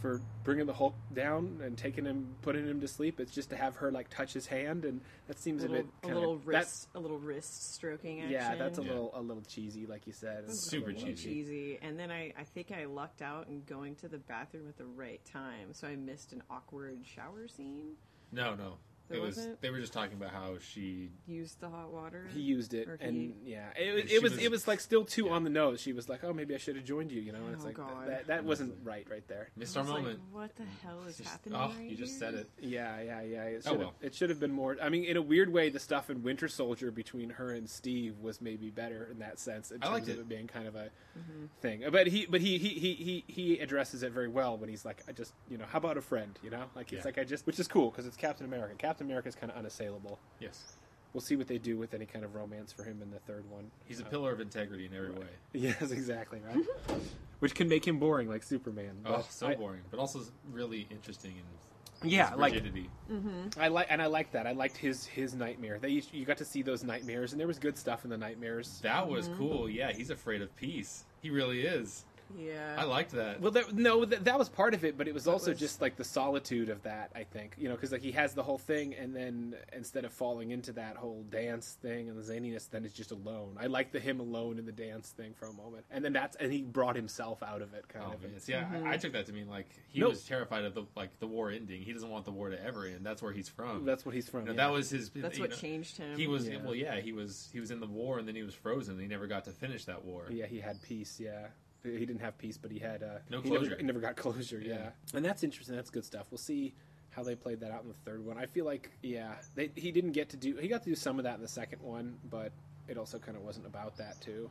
For 0.00 0.20
bringing 0.44 0.66
the 0.66 0.72
Hulk 0.72 0.94
down 1.14 1.60
and 1.62 1.76
taking 1.78 2.04
him, 2.04 2.34
putting 2.42 2.66
him 2.66 2.80
to 2.80 2.88
sleep. 2.88 3.20
It's 3.20 3.32
just 3.32 3.50
to 3.50 3.56
have 3.56 3.76
her 3.76 3.90
like 3.92 4.08
touch 4.10 4.32
his 4.32 4.46
hand, 4.46 4.84
and 4.84 5.00
that 5.28 5.38
seems 5.38 5.62
a 5.62 5.66
a, 5.66 5.68
little, 5.68 5.82
bit 5.84 5.92
a 6.02 6.06
kinda, 6.06 6.18
little 6.20 6.36
wrist, 6.38 6.88
a 6.94 7.00
little 7.00 7.18
wrist 7.18 7.74
stroking 7.74 8.20
action. 8.20 8.32
yeah, 8.32 8.54
that's 8.56 8.78
a 8.78 8.82
Yeah. 8.82 8.88
little 8.88 9.10
a 9.14 9.20
little 9.20 9.42
cheesy, 9.42 9.86
like 9.86 10.06
you 10.06 10.12
said. 10.12 10.44
It's 10.46 10.68
Super 10.68 10.92
cheesy. 10.92 11.14
cheesy. 11.14 11.78
And 11.82 11.98
then 11.98 12.10
I, 12.10 12.32
I 12.38 12.44
think 12.44 12.72
I 12.72 12.84
lucked 12.86 13.22
out 13.22 13.48
in 13.48 13.62
going 13.64 13.94
to 13.96 14.08
the 14.08 14.18
bathroom 14.18 14.66
at 14.68 14.76
the 14.76 14.86
right 14.86 15.24
time, 15.24 15.72
so 15.72 15.86
I 15.86 15.96
missed 15.96 16.32
an 16.32 16.42
awkward 16.50 16.98
shower 17.04 17.46
scene. 17.48 17.92
No, 18.32 18.54
no. 18.54 18.78
There 19.08 19.18
it 19.18 19.20
was. 19.22 19.36
wasn't? 19.36 19.60
They 19.60 19.70
were 19.70 19.80
just 19.80 19.92
talking 19.92 20.14
about 20.16 20.30
how 20.30 20.54
she. 20.60 21.10
Used 21.26 21.60
the 21.60 21.68
hot 21.68 21.92
water. 21.92 22.28
He 22.32 22.40
used 22.40 22.72
it, 22.72 22.88
Or 22.88 22.96
and 23.00 23.14
he- 23.44 23.52
yeah, 23.52 23.68
it, 23.76 23.92
was 23.94 24.02
And 24.02 24.10
it 24.10 24.22
was 24.22 24.32
was- 24.32 24.42
it 24.42 24.50
was 24.50 24.68
like 24.68 24.80
still 24.80 25.04
too 25.04 25.26
Yeah. 25.26 25.32
on 25.32 25.44
the 25.44 25.50
nose. 25.50 25.80
She 25.80 25.92
was 25.92 26.08
like, 26.08 26.24
"Oh, 26.24 26.32
maybe 26.32 26.54
I 26.54 26.58
should 26.58 26.76
have 26.76 26.84
joined 26.84 27.12
you," 27.12 27.20
you 27.20 27.32
know. 27.32 27.44
And 27.44 27.54
it's 27.54 27.64
Oh, 27.64 27.66
like 27.66 27.76
God. 27.76 28.08
that 28.08 28.26
that 28.28 28.44
wasn't 28.44 28.74
right, 28.84 29.06
right 29.10 29.26
there. 29.28 29.50
Missed 29.56 29.76
our 29.76 29.82
was 29.82 29.92
like, 29.92 30.02
moment. 30.02 30.20
what 30.30 30.56
the 30.56 30.64
hell 30.82 31.02
is 31.06 31.18
Just- 31.18 31.28
happening? 31.28 31.58
oh, 31.58 31.68
right 31.76 31.90
you 31.90 31.96
just 31.96 32.12
here? 32.12 32.20
said 32.30 32.34
it. 32.34 32.50
Yeah, 32.60 33.00
yeah, 33.02 33.20
yeah. 33.22 33.42
It 33.44 33.62
Oh, 33.66 33.70
should 33.72 33.78
well. 33.80 33.94
it 34.00 34.14
should 34.14 34.30
have 34.30 34.40
been 34.40 34.52
more. 34.52 34.76
I 34.80 34.88
mean, 34.88 35.04
in 35.04 35.16
a 35.16 35.22
weird 35.22 35.52
way, 35.52 35.68
the 35.68 35.78
stuff 35.80 36.08
in 36.08 36.22
Winter 36.22 36.48
Soldier 36.48 36.90
between 36.90 37.30
her 37.30 37.50
and 37.52 37.68
Steve 37.68 38.18
was 38.18 38.40
maybe 38.40 38.70
better 38.70 39.08
in 39.10 39.18
that 39.18 39.38
sense. 39.38 39.70
In 39.70 39.82
I 39.82 39.86
terms 39.86 39.92
liked 39.94 40.08
of 40.08 40.16
it. 40.18 40.20
it 40.20 40.28
being 40.28 40.46
kind 40.46 40.66
of 40.66 40.74
a 40.76 40.90
Mm-hmm. 41.18 41.44
thing. 41.60 41.84
But 41.90 42.06
he, 42.06 42.24
but 42.24 42.40
he, 42.40 42.56
he, 42.56 42.68
he, 42.70 42.94
he, 42.94 43.24
he 43.26 43.58
addresses 43.58 44.02
it 44.02 44.12
very 44.12 44.28
well 44.28 44.56
when 44.56 44.70
he's 44.70 44.82
like, 44.86 45.02
I 45.06 45.12
just, 45.12 45.34
you 45.50 45.58
know, 45.58 45.66
how 45.66 45.76
about 45.76 45.98
a 45.98 46.00
friend? 46.00 46.38
You 46.42 46.48
know, 46.48 46.64
like 46.74 46.90
it's 46.90 47.00
Yeah. 47.00 47.04
like 47.04 47.18
I 47.18 47.24
just, 47.24 47.46
which 47.46 47.60
is 47.60 47.68
cool 47.68 47.90
because 47.90 48.06
it's 48.06 48.16
Captain 48.16 48.46
America. 48.46 48.74
Captain 48.78 48.91
America 49.00 49.28
is 49.28 49.34
kind 49.34 49.50
of 49.50 49.58
unassailable. 49.58 50.18
Yes, 50.40 50.76
We'll 51.12 51.20
see 51.20 51.36
what 51.36 51.46
they 51.46 51.58
do 51.58 51.76
with 51.76 51.92
any 51.92 52.06
kind 52.06 52.24
of 52.24 52.34
romance 52.34 52.72
for 52.72 52.84
him 52.84 53.02
in 53.02 53.10
the 53.10 53.18
third 53.18 53.44
one. 53.50 53.70
he's 53.84 54.00
a 54.00 54.04
pillar 54.04 54.32
of 54.32 54.40
integrity 54.40 54.86
in 54.86 54.94
every 54.94 55.10
way. 55.10 55.26
Yes, 55.52 55.90
exactly 55.90 56.40
right. 56.46 56.64
which 57.40 57.54
can 57.54 57.68
make 57.68 57.86
him 57.86 57.98
boring, 57.98 58.28
like 58.28 58.42
Superman. 58.42 58.96
Oh, 59.04 59.24
so 59.28 59.48
I- 59.48 59.54
boring, 59.54 59.82
but 59.90 60.00
also 60.00 60.20
really 60.50 60.86
interesting 60.90 61.32
and 61.32 62.10
Yeah, 62.10 62.30
his 62.30 62.38
like 62.38 62.54
rigidity. 62.54 62.88
Mm-hmm. 63.10 63.60
I 63.60 63.68
like, 63.68 63.88
and 63.90 64.00
I 64.00 64.06
like 64.06 64.32
that. 64.32 64.46
I 64.46 64.52
liked 64.52 64.76
his 64.76 65.04
his 65.04 65.34
nightmare. 65.34 65.78
They 65.78 65.90
each- 65.90 66.12
you 66.12 66.24
got 66.24 66.38
to 66.38 66.46
see 66.46 66.62
those 66.62 66.82
nightmares, 66.82 67.32
and 67.32 67.40
there 67.40 67.48
was 67.48 67.58
good 67.58 67.76
stuff 67.76 68.04
in 68.04 68.10
the 68.10 68.16
nightmares. 68.16 68.80
That 68.82 69.06
was 69.06 69.28
mm-hmm. 69.28 69.38
cool. 69.38 69.68
Yeah, 69.68 69.92
he's 69.92 70.08
afraid 70.08 70.40
of 70.40 70.54
peace. 70.56 71.04
He 71.20 71.28
really 71.28 71.62
is. 71.62 72.04
Yeah. 72.38 72.76
I 72.78 72.84
liked 72.84 73.12
that. 73.12 73.40
Well, 73.40 73.50
that, 73.52 73.72
no, 73.74 74.04
that, 74.04 74.24
that 74.24 74.38
was 74.38 74.48
part 74.48 74.74
of 74.74 74.84
it, 74.84 74.96
but 74.96 75.06
it 75.08 75.14
was 75.14 75.24
That 75.24 75.32
also 75.32 75.50
was- 75.50 75.60
just 75.60 75.80
like 75.80 75.96
the 75.96 76.04
solitude 76.04 76.68
of 76.68 76.82
that. 76.84 77.10
I 77.14 77.24
think 77.24 77.54
you 77.58 77.68
know 77.68 77.74
because 77.74 77.92
like 77.92 78.02
he 78.02 78.12
has 78.12 78.34
the 78.34 78.42
whole 78.42 78.58
thing, 78.58 78.94
and 78.94 79.14
then 79.14 79.54
instead 79.72 80.04
of 80.04 80.12
falling 80.12 80.50
into 80.50 80.72
that 80.72 80.96
whole 80.96 81.24
dance 81.30 81.76
thing 81.82 82.08
and 82.08 82.18
the 82.18 82.22
zaniness, 82.32 82.68
then 82.70 82.84
it's 82.84 82.94
just 82.94 83.10
alone. 83.12 83.56
I 83.60 83.66
like 83.66 83.92
the 83.92 84.00
him 84.00 84.20
alone 84.20 84.58
in 84.58 84.66
the 84.66 84.72
dance 84.72 85.10
thing 85.10 85.34
for 85.34 85.46
a 85.46 85.52
moment, 85.52 85.84
and 85.90 86.04
then 86.04 86.12
that's 86.12 86.36
and 86.36 86.52
he 86.52 86.62
brought 86.62 86.96
himself 86.96 87.42
out 87.42 87.62
of 87.62 87.74
it, 87.74 87.86
kind 87.88 88.04
Oh, 88.08 88.12
of. 88.14 88.32
yes. 88.32 88.48
Yeah, 88.48 88.68
I, 88.70 88.76
mm-hmm. 88.76 88.88
I 88.88 88.96
took 88.96 89.12
that 89.12 89.26
to 89.26 89.32
mean 89.32 89.48
like 89.48 89.68
he 89.88 90.00
Nope. 90.00 90.10
was 90.10 90.24
terrified 90.24 90.64
of 90.64 90.74
the 90.74 90.84
like 90.96 91.18
the 91.20 91.26
war 91.26 91.50
ending. 91.50 91.82
He 91.82 91.92
doesn't 91.92 92.08
want 92.10 92.24
the 92.24 92.30
war 92.32 92.50
to 92.50 92.64
ever 92.64 92.86
end. 92.86 93.04
That's 93.04 93.22
where 93.22 93.32
he's 93.32 93.48
from. 93.48 93.84
That's 93.84 94.04
what 94.06 94.14
he's 94.14 94.28
from. 94.28 94.40
You 94.40 94.46
know, 94.46 94.52
yeah. 94.52 94.66
That 94.68 94.72
was 94.72 94.90
his. 94.90 95.10
That's 95.10 95.38
what 95.38 95.50
know, 95.50 95.56
changed 95.56 95.96
him. 95.98 96.16
He 96.16 96.26
was 96.26 96.48
Yeah. 96.48 96.58
well, 96.64 96.74
yeah. 96.74 97.00
He 97.00 97.12
was 97.12 97.48
he 97.52 97.60
was 97.60 97.70
in 97.70 97.80
the 97.80 97.86
war 97.86 98.18
and 98.18 98.26
then 98.26 98.34
he 98.34 98.42
was 98.42 98.54
frozen. 98.54 98.94
and 98.94 99.02
He 99.02 99.08
never 99.08 99.26
got 99.26 99.44
to 99.44 99.50
finish 99.50 99.84
that 99.86 100.04
war. 100.04 100.26
Yeah, 100.30 100.46
he 100.46 100.60
had 100.60 100.80
peace. 100.82 101.18
Yeah, 101.20 101.48
he 101.82 102.06
didn't 102.06 102.20
have 102.20 102.38
peace, 102.38 102.56
but 102.56 102.70
he 102.70 102.78
had 102.78 103.02
uh, 103.02 103.18
No 103.30 103.40
he 103.40 103.50
never- 103.50 103.60
closure. 103.64 103.76
he 103.76 103.82
never 103.84 104.00
got 104.00 104.16
closure. 104.24 104.60
Yeah. 104.64 104.74
Yeah. 104.74 104.90
and 105.14 105.24
that's 105.24 105.42
interesting. 105.42 105.74
That's 105.76 105.90
good 105.90 106.04
stuff. 106.04 106.26
We'll 106.30 106.38
see 106.38 106.74
how 107.10 107.22
they 107.22 107.34
played 107.34 107.60
that 107.60 107.70
out 107.70 107.82
in 107.82 107.88
the 107.88 107.94
third 108.04 108.24
one. 108.24 108.38
I 108.38 108.46
feel 108.46 108.64
like 108.64 108.90
yeah, 109.02 109.34
they, 109.54 109.70
he 109.74 109.90
didn't 109.92 110.12
get 110.12 110.28
to 110.30 110.36
do. 110.36 110.56
He 110.56 110.68
got 110.68 110.82
to 110.84 110.88
do 110.90 110.94
some 110.94 111.18
of 111.18 111.24
that 111.24 111.34
in 111.36 111.42
the 111.42 111.48
second 111.48 111.82
one, 111.82 112.16
but 112.30 112.52
it 112.88 112.96
also 112.96 113.18
kind 113.18 113.36
of 113.36 113.42
wasn't 113.42 113.66
about 113.66 113.96
that 113.98 114.20
too. 114.20 114.50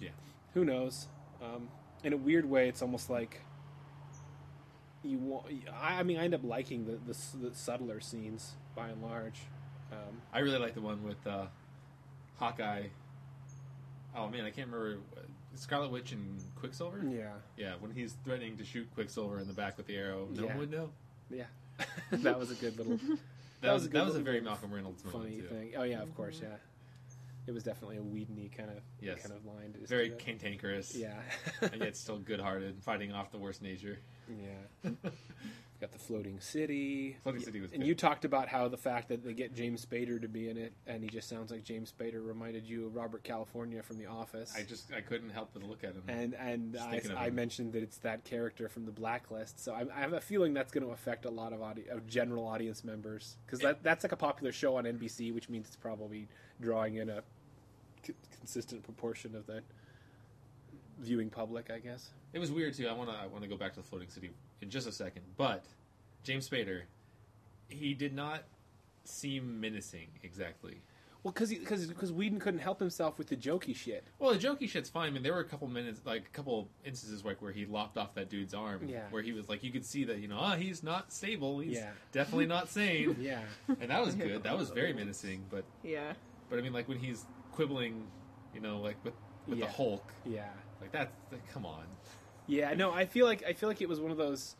Yeah. 0.00 0.10
Who 0.54 0.64
knows? 0.64 1.08
Um, 1.42 1.68
in 2.02 2.12
a 2.12 2.16
weird 2.16 2.44
way, 2.44 2.68
it's 2.68 2.82
almost 2.82 3.08
like 3.10 3.40
you 5.02 5.18
want. 5.18 5.46
I, 5.72 6.00
I 6.00 6.02
mean, 6.02 6.18
I 6.18 6.24
end 6.24 6.34
up 6.34 6.44
liking 6.44 6.84
the, 6.86 6.92
the 7.10 7.48
the 7.48 7.54
subtler 7.54 8.00
scenes 8.00 8.52
by 8.74 8.88
and 8.88 9.02
large. 9.02 9.40
Um, 9.92 10.20
I 10.32 10.40
really 10.40 10.58
like 10.58 10.74
the 10.74 10.80
one 10.80 11.02
with 11.04 11.24
uh, 11.26 11.46
Hawkeye. 12.38 12.84
Oh 14.16 14.28
man, 14.28 14.44
I 14.44 14.50
can't 14.50 14.68
remember 14.70 14.98
Scarlet 15.56 15.90
Witch 15.90 16.12
and 16.12 16.40
Quicksilver. 16.56 17.00
yeah, 17.08 17.32
Yeah, 17.56 17.74
when 17.80 17.90
he's 17.92 18.14
threatening 18.24 18.56
to 18.58 18.64
shoot 18.64 18.88
Quicksilver 18.94 19.38
in 19.40 19.46
the 19.46 19.52
back 19.54 19.76
with 19.76 19.86
the 19.86 19.96
arrow, 19.96 20.28
no 20.32 20.42
Yeah. 20.42 20.48
one 20.48 20.58
would 20.58 20.70
know. 20.70 20.90
yeah. 21.30 21.44
that 22.10 22.38
was 22.38 22.50
a 22.50 22.54
good 22.54 22.76
little. 22.78 22.98
That, 23.60 23.72
was, 23.72 23.82
was 23.82 23.86
a 23.86 23.88
that 23.90 24.06
was 24.06 24.14
a 24.16 24.20
very 24.20 24.40
Malcolm 24.40 24.72
Reynolds 24.72 25.02
funny 25.10 25.40
thing. 25.40 25.72
Oh 25.76 25.82
yeah, 25.82 26.02
of 26.02 26.14
course, 26.14 26.38
yeah. 26.42 26.56
It 27.46 27.52
was 27.52 27.62
definitely 27.62 27.96
a 27.98 28.02
Whedon-y 28.02 28.48
kind 28.56 28.70
of 28.70 28.76
Yes. 29.00 29.20
kind 29.22 29.34
of 29.34 29.44
line. 29.44 29.74
Very 29.86 30.10
cantankerous. 30.10 30.94
Yeah. 30.94 31.12
and 31.60 31.80
yet 31.82 31.96
still 31.96 32.18
good-hearted, 32.18 32.82
fighting 32.82 33.12
off 33.12 33.30
the 33.32 33.38
worst 33.38 33.60
nature. 33.62 33.98
yeah. 34.30 34.90
Got 35.84 35.92
the 35.92 35.98
floating 35.98 36.40
city. 36.40 37.18
Floating 37.24 37.42
City 37.42 37.60
was 37.60 37.70
And 37.72 37.82
good. 37.82 37.86
you 37.88 37.94
talked 37.94 38.24
about 38.24 38.48
how 38.48 38.68
the 38.68 38.76
fact 38.78 39.08
that 39.08 39.22
they 39.22 39.34
get 39.34 39.54
James 39.54 39.84
Spader 39.84 40.18
to 40.18 40.28
be 40.28 40.48
in 40.48 40.56
it, 40.56 40.72
and 40.86 41.02
he 41.02 41.10
just 41.10 41.28
sounds 41.28 41.50
like 41.50 41.62
James 41.62 41.92
Spader 41.92 42.26
reminded 42.26 42.64
you 42.66 42.86
of 42.86 42.96
Robert 42.96 43.22
California 43.22 43.82
from 43.82 43.98
The 43.98 44.06
Office. 44.06 44.54
I 44.56 44.62
just 44.62 44.90
I 44.94 45.02
couldn't 45.02 45.28
help 45.28 45.50
but 45.52 45.62
look 45.62 45.84
at 45.84 45.92
him. 45.92 46.02
and 46.08 46.32
and 46.36 46.78
I, 46.78 47.02
I 47.18 47.28
mentioned 47.28 47.74
that 47.74 47.82
it's 47.82 47.98
that 47.98 48.24
character 48.24 48.70
from 48.70 48.86
the 48.86 48.92
Blacklist, 48.92 49.62
so 49.62 49.74
I, 49.74 49.84
I 49.94 50.00
have 50.00 50.14
a 50.14 50.22
feeling 50.22 50.54
that's 50.54 50.72
going 50.72 50.86
to 50.86 50.92
affect 50.92 51.26
a 51.26 51.30
lot 51.30 51.52
of 51.52 51.60
audi- 51.60 51.88
of 51.90 52.06
general 52.06 52.46
audience 52.46 52.82
members 52.82 53.36
because 53.44 53.58
that 53.60 53.82
that's 53.82 54.04
like 54.04 54.12
a 54.12 54.16
popular 54.16 54.52
show 54.52 54.76
on 54.76 54.84
NBC, 54.84 55.34
which 55.34 55.50
means 55.50 55.66
it's 55.66 55.76
probably 55.76 56.28
drawing 56.62 56.94
in 56.94 57.10
a 57.10 57.22
c- 58.06 58.14
consistent 58.38 58.82
proportion 58.84 59.34
of 59.36 59.44
the 59.46 59.62
viewing 61.00 61.28
public, 61.28 61.70
I 61.70 61.78
guess. 61.78 62.08
It 62.32 62.38
was 62.38 62.50
weird 62.50 62.72
too. 62.72 62.88
I 62.88 62.92
want 62.94 63.10
to 63.10 63.16
I 63.16 63.26
want 63.26 63.42
to 63.42 63.48
go 63.50 63.58
back 63.58 63.74
to 63.74 63.80
the 63.80 63.86
floating 63.86 64.08
city 64.08 64.30
in 64.64 64.70
just 64.70 64.88
a 64.88 64.92
second, 64.92 65.22
but 65.36 65.64
James 66.24 66.48
Spader, 66.48 66.82
he 67.68 67.94
did 67.94 68.14
not 68.14 68.42
seem 69.04 69.60
menacing 69.60 70.08
exactly. 70.22 70.82
Well, 71.22 71.32
because 71.32 71.48
because 71.50 71.86
because 71.86 72.12
Whedon 72.12 72.38
couldn't 72.38 72.60
help 72.60 72.78
himself 72.80 73.16
with 73.16 73.28
the 73.28 73.36
jokey 73.36 73.74
shit. 73.74 74.04
Well, 74.18 74.32
the 74.34 74.38
jokey 74.38 74.68
shit's 74.68 74.90
fine. 74.90 75.08
I 75.08 75.10
mean, 75.10 75.22
there 75.22 75.32
were 75.32 75.40
a 75.40 75.44
couple 75.44 75.66
minutes, 75.68 76.02
like 76.04 76.26
a 76.26 76.36
couple 76.36 76.68
instances, 76.84 77.24
like 77.24 77.40
where 77.40 77.50
he 77.52 77.64
lopped 77.64 77.96
off 77.96 78.14
that 78.14 78.28
dude's 78.28 78.52
arm. 78.52 78.86
Yeah. 78.86 79.04
Where 79.10 79.22
he 79.22 79.32
was 79.32 79.48
like, 79.48 79.62
you 79.64 79.70
could 79.70 79.86
see 79.86 80.04
that, 80.04 80.18
you 80.18 80.28
know, 80.28 80.36
ah, 80.38 80.54
he's 80.56 80.82
not 80.82 81.12
stable. 81.14 81.60
He's 81.60 81.76
Yeah. 81.78 81.90
definitely 82.12 82.44
not 82.46 82.68
sane. 82.68 83.16
Yeah, 83.20 83.40
And 83.80 83.90
that 83.90 84.04
was 84.04 84.14
good. 84.26 84.42
That 84.42 84.58
was 84.58 84.68
very 84.70 84.92
menacing. 84.92 85.46
But 85.50 85.64
yeah. 85.82 86.12
but 86.50 86.58
I 86.58 86.62
mean, 86.62 86.74
like 86.74 86.88
when 86.88 86.98
he's 86.98 87.24
quibbling, 87.52 88.06
you 88.54 88.60
know, 88.60 88.80
like 88.80 88.96
with 89.02 89.14
with 89.46 89.58
Yeah. 89.58 89.66
the 89.66 89.72
Hulk, 89.72 90.04
yeah. 90.26 90.48
like 90.82 90.92
that's 90.92 91.12
like, 91.32 91.46
come 91.52 91.64
on. 91.64 91.84
Yeah, 92.46 92.74
no, 92.74 92.92
I 92.92 93.06
feel 93.06 93.26
like 93.26 93.42
I 93.46 93.52
feel 93.52 93.68
like 93.68 93.80
it 93.80 93.88
was 93.88 94.00
one 94.00 94.10
of 94.10 94.16
those. 94.16 94.56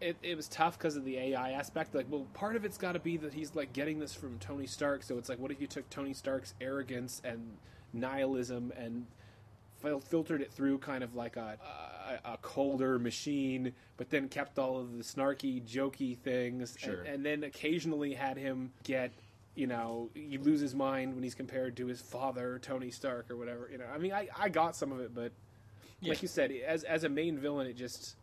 It, 0.00 0.16
it 0.22 0.34
was 0.34 0.48
tough 0.48 0.78
because 0.78 0.96
of 0.96 1.04
the 1.04 1.18
AI 1.18 1.50
aspect. 1.50 1.94
Like, 1.94 2.06
well, 2.08 2.26
part 2.32 2.56
of 2.56 2.64
it's 2.64 2.78
got 2.78 2.92
to 2.92 2.98
be 2.98 3.18
that 3.18 3.34
he's 3.34 3.54
like 3.54 3.74
getting 3.74 3.98
this 3.98 4.14
from 4.14 4.38
Tony 4.38 4.66
Stark. 4.66 5.02
So 5.02 5.18
it's 5.18 5.28
like, 5.28 5.38
what 5.38 5.50
if 5.50 5.60
you 5.60 5.66
took 5.66 5.90
Tony 5.90 6.14
Stark's 6.14 6.54
arrogance 6.58 7.20
and 7.22 7.58
nihilism 7.92 8.72
and 8.78 9.06
filtered 10.08 10.40
it 10.40 10.52
through 10.52 10.78
kind 10.78 11.04
of 11.04 11.14
like 11.14 11.36
a, 11.36 11.58
a 12.24 12.32
a 12.32 12.36
colder 12.38 12.98
machine, 12.98 13.72
but 13.98 14.08
then 14.10 14.28
kept 14.28 14.58
all 14.58 14.78
of 14.78 14.96
the 14.96 15.04
snarky, 15.04 15.62
jokey 15.62 16.16
things, 16.18 16.76
Sure. 16.78 17.02
and, 17.02 17.08
and 17.08 17.26
then 17.26 17.44
occasionally 17.44 18.14
had 18.14 18.36
him 18.38 18.72
get. 18.84 19.12
You 19.56 19.66
know, 19.66 20.08
you 20.14 20.38
lose 20.40 20.60
his 20.60 20.74
mind 20.76 21.12
when 21.12 21.22
he's 21.24 21.34
compared 21.34 21.76
to 21.78 21.86
his 21.86 22.00
father, 22.00 22.58
Tony 22.62 22.90
Stark, 22.90 23.30
or 23.30 23.36
whatever. 23.36 23.68
You 23.70 23.78
know, 23.78 23.84
I 23.92 23.98
mean, 23.98 24.12
I, 24.12 24.28
I 24.38 24.48
got 24.48 24.76
some 24.76 24.92
of 24.92 25.00
it, 25.00 25.12
but 25.14 25.32
Yeah. 26.00 26.10
like 26.10 26.22
you 26.22 26.28
said, 26.28 26.50
as 26.66 26.84
as 26.84 27.04
a 27.04 27.08
main 27.08 27.38
villain, 27.38 27.66
it 27.66 27.76
just 27.76 28.16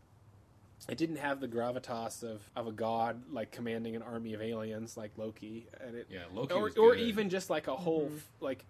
it 0.90 0.98
didn't 0.98 1.18
have 1.18 1.40
the 1.40 1.48
gravitas 1.48 2.24
of, 2.24 2.42
of 2.56 2.68
a 2.68 2.72
god 2.72 3.22
like 3.32 3.52
commanding 3.52 3.96
an 3.96 4.02
army 4.02 4.34
of 4.34 4.42
aliens 4.42 4.96
like 4.98 5.12
Loki, 5.18 5.68
and 5.82 5.96
it 5.96 6.08
Yeah, 6.10 6.22
Loki 6.34 6.54
or, 6.54 6.72
or 6.78 6.96
even 6.96 7.30
just 7.30 7.50
like 7.50 7.68
a 7.68 7.76
whole 7.76 8.12
f- 8.16 8.28
like 8.40 8.66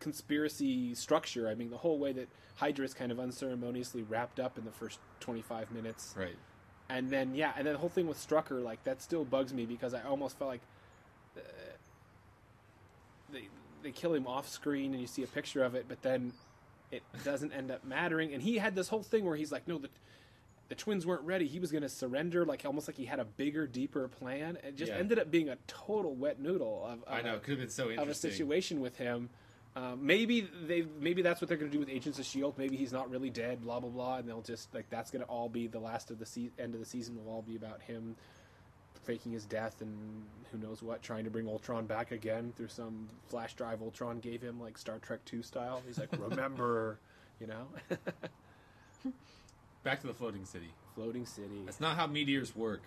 conspiracy 0.00 0.94
structure. 0.94 1.48
I 1.48 1.54
mean, 1.54 1.70
the 1.70 1.76
whole 1.76 1.98
way 1.98 2.12
that 2.12 2.28
Hydra 2.56 2.84
is 2.84 2.94
kind 2.94 3.10
of 3.12 3.18
unceremoniously 3.20 4.02
wrapped 4.02 4.40
up 4.40 4.58
in 4.58 4.64
the 4.64 4.72
first 4.72 4.98
twenty 5.20 5.42
five 5.42 5.70
minutes, 5.70 6.14
right. 6.16 6.36
and 6.88 7.08
then 7.10 7.34
yeah, 7.34 7.52
and 7.56 7.66
then 7.66 7.74
the 7.74 7.78
whole 7.78 7.88
thing 7.88 8.06
with 8.06 8.18
Strucker 8.18 8.62
like 8.62 8.82
that 8.84 9.00
still 9.02 9.24
bugs 9.24 9.52
me 9.54 9.64
because 9.66 9.94
I 9.94 10.02
almost 10.02 10.38
felt 10.38 10.50
like 10.50 10.62
uh, 11.36 11.40
they 13.32 13.48
they 13.82 13.90
kill 13.90 14.14
him 14.14 14.26
off 14.26 14.48
screen 14.48 14.92
and 14.92 15.00
you 15.00 15.06
see 15.06 15.22
a 15.22 15.28
picture 15.28 15.64
of 15.64 15.74
it, 15.74 15.86
but 15.88 16.02
then 16.02 16.32
it 16.92 17.02
doesn't 17.24 17.52
end 17.52 17.70
up 17.72 17.84
mattering. 17.84 18.32
And 18.34 18.42
he 18.42 18.58
had 18.58 18.74
this 18.76 18.88
whole 18.88 19.02
thing 19.02 19.24
where 19.24 19.36
he's 19.36 19.50
like, 19.50 19.66
no, 19.66 19.78
the 19.78 19.88
the 20.68 20.74
twins 20.76 21.04
weren't 21.04 21.22
ready. 21.22 21.46
He 21.48 21.58
was 21.58 21.70
going 21.70 21.82
to 21.82 21.88
surrender, 21.88 22.46
like 22.46 22.62
almost 22.64 22.88
like 22.88 22.96
he 22.96 23.04
had 23.04 23.18
a 23.20 23.24
bigger, 23.26 23.66
deeper 23.66 24.08
plan. 24.08 24.56
It 24.62 24.76
just 24.76 24.90
Yeah. 24.90 24.98
ended 24.98 25.18
up 25.18 25.30
being 25.30 25.50
a 25.50 25.56
total 25.66 26.14
wet 26.14 26.40
noodle 26.40 26.86
of, 26.86 27.02
of 27.02 27.12
I 27.12 27.20
know 27.20 27.38
could 27.40 27.50
have 27.50 27.58
been 27.58 27.68
so 27.68 27.90
interesting. 27.90 28.02
of 28.02 28.08
a 28.08 28.14
situation 28.14 28.80
with 28.80 28.96
him. 28.96 29.28
Um, 29.74 30.06
maybe 30.06 30.48
they 30.66 30.86
maybe 31.00 31.22
that's 31.22 31.40
what 31.40 31.48
they're 31.48 31.56
going 31.56 31.70
to 31.70 31.74
do 31.74 31.80
with 31.80 31.88
Agents 31.88 32.18
of 32.18 32.24
Shield. 32.26 32.56
Maybe 32.58 32.76
he's 32.76 32.92
not 32.92 33.10
really 33.10 33.30
dead. 33.30 33.62
Blah 33.62 33.80
blah 33.80 33.90
blah, 33.90 34.16
and 34.18 34.28
they'll 34.28 34.42
just 34.42 34.72
like 34.74 34.88
that's 34.90 35.10
going 35.10 35.24
to 35.24 35.28
all 35.30 35.48
be 35.48 35.66
the 35.66 35.78
last 35.78 36.10
of 36.10 36.18
the 36.18 36.26
se- 36.26 36.50
end 36.58 36.74
of 36.74 36.80
the 36.80 36.86
season. 36.86 37.16
Will 37.16 37.30
all 37.32 37.42
be 37.42 37.56
about 37.56 37.80
him 37.82 38.14
faking 39.02 39.32
his 39.32 39.44
death 39.44 39.80
and 39.80 40.22
who 40.50 40.58
knows 40.58 40.82
what, 40.82 41.02
trying 41.02 41.24
to 41.24 41.30
bring 41.30 41.48
Ultron 41.48 41.86
back 41.86 42.12
again 42.12 42.52
through 42.56 42.68
some 42.68 43.08
flash 43.28 43.54
drive 43.54 43.82
Ultron 43.82 44.20
gave 44.20 44.40
him, 44.42 44.60
like 44.60 44.78
Star 44.78 44.98
Trek 44.98 45.20
Two 45.24 45.42
style. 45.42 45.82
He's 45.86 45.98
like, 45.98 46.10
remember, 46.18 46.98
you 47.40 47.46
know, 47.46 47.66
Back 49.82 50.00
to 50.02 50.06
the 50.06 50.14
floating 50.14 50.44
city. 50.44 50.68
floating 50.94 51.26
city 51.26 51.62
That's 51.64 51.80
not 51.80 51.96
how 51.96 52.06
meteors 52.06 52.54
work. 52.54 52.82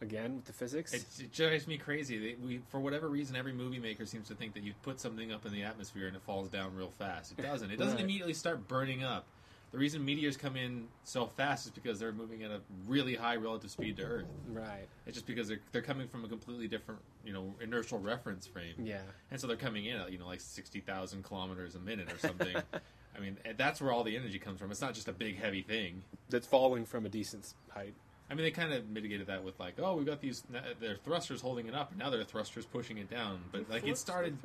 again 0.00 0.36
with 0.36 0.46
the 0.46 0.52
physics. 0.54 0.94
It, 0.94 1.04
it 1.24 1.32
drives 1.32 1.66
me 1.66 1.76
crazy. 1.76 2.18
They, 2.18 2.36
we, 2.42 2.60
for 2.70 2.80
whatever 2.80 3.08
reason, 3.08 3.36
every 3.36 3.52
movie 3.52 3.78
maker 3.78 4.06
seems 4.06 4.28
to 4.28 4.34
think 4.34 4.54
that 4.54 4.62
you 4.62 4.72
put 4.82 4.98
something 4.98 5.30
up 5.30 5.44
in 5.44 5.52
the 5.52 5.62
atmosphere 5.62 6.06
and 6.06 6.16
it 6.16 6.22
falls 6.22 6.48
down 6.48 6.74
real 6.74 6.90
fast. 6.98 7.32
It 7.32 7.42
doesn't. 7.42 7.70
It 7.70 7.76
doesn't 7.76 7.96
Right. 7.96 8.04
immediately 8.04 8.32
start 8.32 8.66
burning 8.66 9.04
up. 9.04 9.26
The 9.74 9.80
reason 9.80 10.04
meteors 10.04 10.36
come 10.36 10.54
in 10.54 10.86
so 11.02 11.26
fast 11.26 11.66
is 11.66 11.72
because 11.72 11.98
they're 11.98 12.12
moving 12.12 12.44
at 12.44 12.52
a 12.52 12.60
really 12.86 13.16
high 13.16 13.34
relative 13.34 13.72
speed 13.72 13.96
to 13.96 14.04
Earth. 14.04 14.26
right. 14.52 14.86
It's 15.04 15.14
just 15.16 15.26
because 15.26 15.48
they're, 15.48 15.58
they're 15.72 15.82
coming 15.82 16.06
from 16.06 16.24
a 16.24 16.28
completely 16.28 16.68
different, 16.68 17.00
you 17.24 17.32
know, 17.32 17.52
inertial 17.60 17.98
reference 17.98 18.46
frame. 18.46 18.76
Yeah. 18.78 19.00
And 19.32 19.40
so 19.40 19.48
they're 19.48 19.56
coming 19.56 19.86
in 19.86 19.96
at, 19.96 20.12
you 20.12 20.18
know, 20.18 20.28
like 20.28 20.40
60,000 20.40 21.24
kilometers 21.24 21.74
a 21.74 21.80
minute 21.80 22.12
or 22.12 22.18
something. 22.18 22.54
I 23.16 23.20
mean, 23.20 23.36
that's 23.56 23.80
where 23.80 23.90
all 23.90 24.04
the 24.04 24.16
energy 24.16 24.38
comes 24.38 24.60
from. 24.60 24.70
It's 24.70 24.80
not 24.80 24.94
just 24.94 25.08
a 25.08 25.12
big, 25.12 25.40
heavy 25.40 25.62
thing. 25.62 26.04
That's 26.30 26.46
falling 26.46 26.84
from 26.84 27.04
a 27.04 27.08
decent 27.08 27.52
height. 27.70 27.94
I 28.30 28.34
mean, 28.34 28.44
they 28.44 28.52
kind 28.52 28.72
of 28.72 28.88
mitigated 28.88 29.26
that 29.26 29.42
with 29.42 29.58
like, 29.58 29.74
oh, 29.80 29.96
we've 29.96 30.06
got 30.06 30.20
these 30.20 30.44
their 30.80 30.96
thrusters 31.04 31.40
holding 31.40 31.66
it 31.66 31.74
up, 31.74 31.90
and 31.90 31.98
now 31.98 32.10
their 32.10 32.24
thrusters 32.24 32.64
pushing 32.64 32.98
it 32.98 33.10
down. 33.10 33.40
But 33.52 33.68
like, 33.68 33.86
it 33.86 33.98
started 33.98 34.38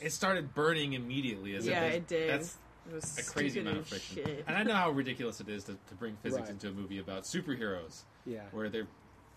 it 0.00 0.12
started 0.12 0.54
burning 0.54 0.92
immediately. 0.92 1.56
As 1.56 1.66
if 1.66 1.72
yeah, 1.72 1.80
there's- 1.80 1.96
it 1.96 2.06
did. 2.06 2.30
That's 2.30 2.44
it 2.46 2.48
was 2.48 2.56
a 2.88 3.22
crazy 3.22 3.60
amount 3.60 3.78
of 3.78 3.82
as 3.84 3.88
friction. 3.88 4.16
Shit. 4.24 4.44
And 4.46 4.56
I 4.56 4.62
know 4.62 4.74
how 4.74 4.90
ridiculous 4.90 5.40
it 5.40 5.48
is 5.48 5.64
to, 5.64 5.72
to 5.88 5.94
bring 5.94 6.16
physics 6.22 6.42
Right. 6.42 6.50
into 6.50 6.68
a 6.68 6.72
movie 6.72 6.98
about 6.98 7.22
superheroes, 7.24 8.02
Yeah. 8.26 8.42
where 8.52 8.68
they're 8.68 8.88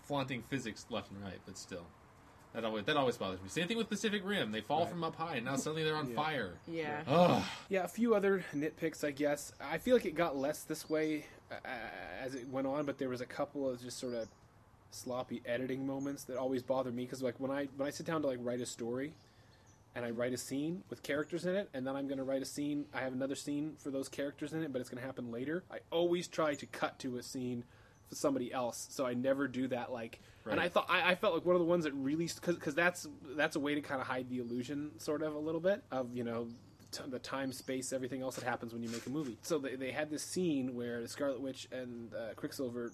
flaunting 0.02 0.42
physics 0.48 0.86
left 0.90 1.10
and 1.10 1.22
right. 1.22 1.40
But 1.46 1.56
still, 1.58 1.86
that 2.52 2.64
always 2.64 2.84
that 2.84 2.96
always 2.96 3.16
bothers 3.16 3.40
me. 3.42 3.48
Same 3.48 3.68
thing 3.68 3.76
with 3.76 3.88
Pacific 3.88 4.22
Rim. 4.24 4.52
They 4.52 4.60
fall 4.60 4.80
Right. 4.82 4.90
from 4.90 5.04
up 5.04 5.16
high, 5.16 5.36
and 5.36 5.44
now 5.44 5.56
suddenly 5.56 5.82
they're 5.84 5.96
on 5.96 6.08
Yeah. 6.10 6.14
fire. 6.16 6.54
yeah. 6.66 7.02
Ugh. 7.06 7.42
Yeah, 7.68 7.84
a 7.84 7.88
few 7.88 8.14
other 8.14 8.44
nitpicks, 8.54 9.04
I 9.04 9.10
guess. 9.10 9.52
I 9.60 9.78
feel 9.78 9.94
like 9.96 10.04
it 10.06 10.14
got 10.14 10.36
less 10.36 10.62
this 10.64 10.88
way 10.88 11.26
uh, 11.50 11.54
as 12.20 12.34
it 12.34 12.48
went 12.48 12.66
on, 12.66 12.84
but 12.86 12.98
there 12.98 13.08
was 13.08 13.20
a 13.20 13.26
couple 13.26 13.68
of 13.68 13.80
just 13.80 13.98
sort 13.98 14.14
of 14.14 14.28
sloppy 14.90 15.42
editing 15.44 15.86
moments 15.86 16.24
that 16.24 16.36
always 16.36 16.62
bother 16.62 16.90
me 16.92 17.04
because, 17.04 17.22
like, 17.22 17.38
when 17.40 17.50
I 17.50 17.66
when 17.76 17.86
I 17.86 17.90
sit 17.90 18.06
down 18.06 18.22
to 18.22 18.28
like 18.28 18.38
write 18.40 18.60
a 18.60 18.66
story, 18.66 19.14
and 19.94 20.04
I 20.04 20.10
write 20.10 20.32
a 20.32 20.36
scene 20.36 20.82
with 20.90 21.02
characters 21.02 21.44
in 21.44 21.54
it, 21.54 21.68
and 21.72 21.86
then 21.86 21.96
I'm 21.96 22.06
going 22.06 22.18
to 22.18 22.24
write 22.24 22.42
a 22.42 22.46
scene. 22.46 22.86
I 22.92 23.00
have 23.00 23.12
another 23.12 23.34
scene 23.34 23.74
for 23.78 23.90
those 23.90 24.08
characters 24.08 24.52
in 24.52 24.62
it, 24.62 24.72
but 24.72 24.80
it's 24.80 24.90
going 24.90 25.00
to 25.00 25.06
happen 25.06 25.30
later. 25.30 25.64
I 25.70 25.78
always 25.90 26.26
try 26.26 26.54
to 26.54 26.66
cut 26.66 26.98
to 27.00 27.16
a 27.16 27.22
scene 27.22 27.64
for 28.08 28.16
somebody 28.16 28.52
else, 28.52 28.86
so 28.90 29.06
I 29.06 29.14
never 29.14 29.46
do 29.48 29.68
that. 29.68 29.92
Like, 29.92 30.20
and 30.50 30.60
I 30.60 30.68
thought 30.68 30.86
I, 30.88 31.12
I 31.12 31.14
felt 31.14 31.34
like 31.34 31.44
one 31.44 31.54
of 31.54 31.60
the 31.60 31.66
ones 31.66 31.84
that 31.84 31.92
really 31.92 32.28
because 32.46 32.74
that's 32.74 33.06
that's 33.36 33.56
a 33.56 33.60
way 33.60 33.74
to 33.74 33.80
kind 33.80 34.00
of 34.00 34.06
hide 34.06 34.28
the 34.28 34.38
illusion, 34.38 34.90
sort 34.98 35.22
of 35.22 35.34
a 35.34 35.38
little 35.38 35.60
bit 35.60 35.82
of 35.90 36.14
you 36.14 36.24
know 36.24 36.48
the 37.08 37.18
time, 37.18 37.52
space, 37.52 37.92
everything 37.92 38.22
else 38.22 38.36
that 38.36 38.44
happens 38.44 38.72
when 38.72 38.82
you 38.82 38.88
make 38.88 39.06
a 39.06 39.10
movie. 39.10 39.36
So 39.42 39.58
they, 39.58 39.74
they 39.76 39.90
had 39.90 40.10
this 40.10 40.22
scene 40.22 40.74
where 40.74 41.02
the 41.02 41.08
Scarlet 41.08 41.40
Witch 41.40 41.66
and 41.72 42.12
uh, 42.14 42.34
Quicksilver 42.36 42.92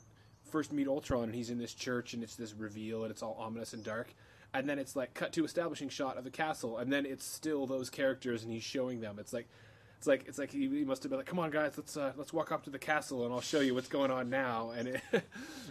first 0.50 0.72
meet 0.72 0.88
Ultron, 0.88 1.24
and 1.24 1.34
he's 1.34 1.50
in 1.50 1.58
this 1.58 1.74
church, 1.74 2.14
and 2.14 2.22
it's 2.22 2.36
this 2.36 2.54
reveal, 2.54 3.02
and 3.02 3.10
it's 3.10 3.22
all 3.22 3.36
ominous 3.38 3.72
and 3.72 3.84
dark. 3.84 4.14
And 4.52 4.68
then 4.68 4.78
it's 4.78 4.96
like 4.96 5.14
cut 5.14 5.32
to 5.34 5.44
establishing 5.44 5.88
shot 5.88 6.18
of 6.18 6.24
the 6.24 6.30
castle, 6.30 6.78
and 6.78 6.92
then 6.92 7.06
it's 7.06 7.24
still 7.24 7.66
those 7.66 7.88
characters, 7.88 8.42
and 8.42 8.52
he's 8.52 8.64
showing 8.64 9.00
them. 9.00 9.18
It's 9.18 9.32
like. 9.32 9.48
It's 9.98 10.06
like 10.06 10.24
it's 10.26 10.38
like 10.38 10.50
he, 10.50 10.60
he 10.66 10.82
must 10.82 11.02
have 11.02 11.10
been 11.10 11.18
like, 11.18 11.26
"Come 11.26 11.38
on, 11.38 11.50
guys, 11.50 11.74
let's 11.76 11.94
uh, 11.94 12.12
let's 12.16 12.32
walk 12.32 12.52
up 12.52 12.64
to 12.64 12.70
the 12.70 12.78
castle, 12.78 13.26
and 13.26 13.34
I'll 13.34 13.42
show 13.42 13.60
you 13.60 13.74
what's 13.74 13.86
going 13.86 14.10
on 14.10 14.30
now." 14.30 14.70
And 14.70 14.88
it, 14.88 15.02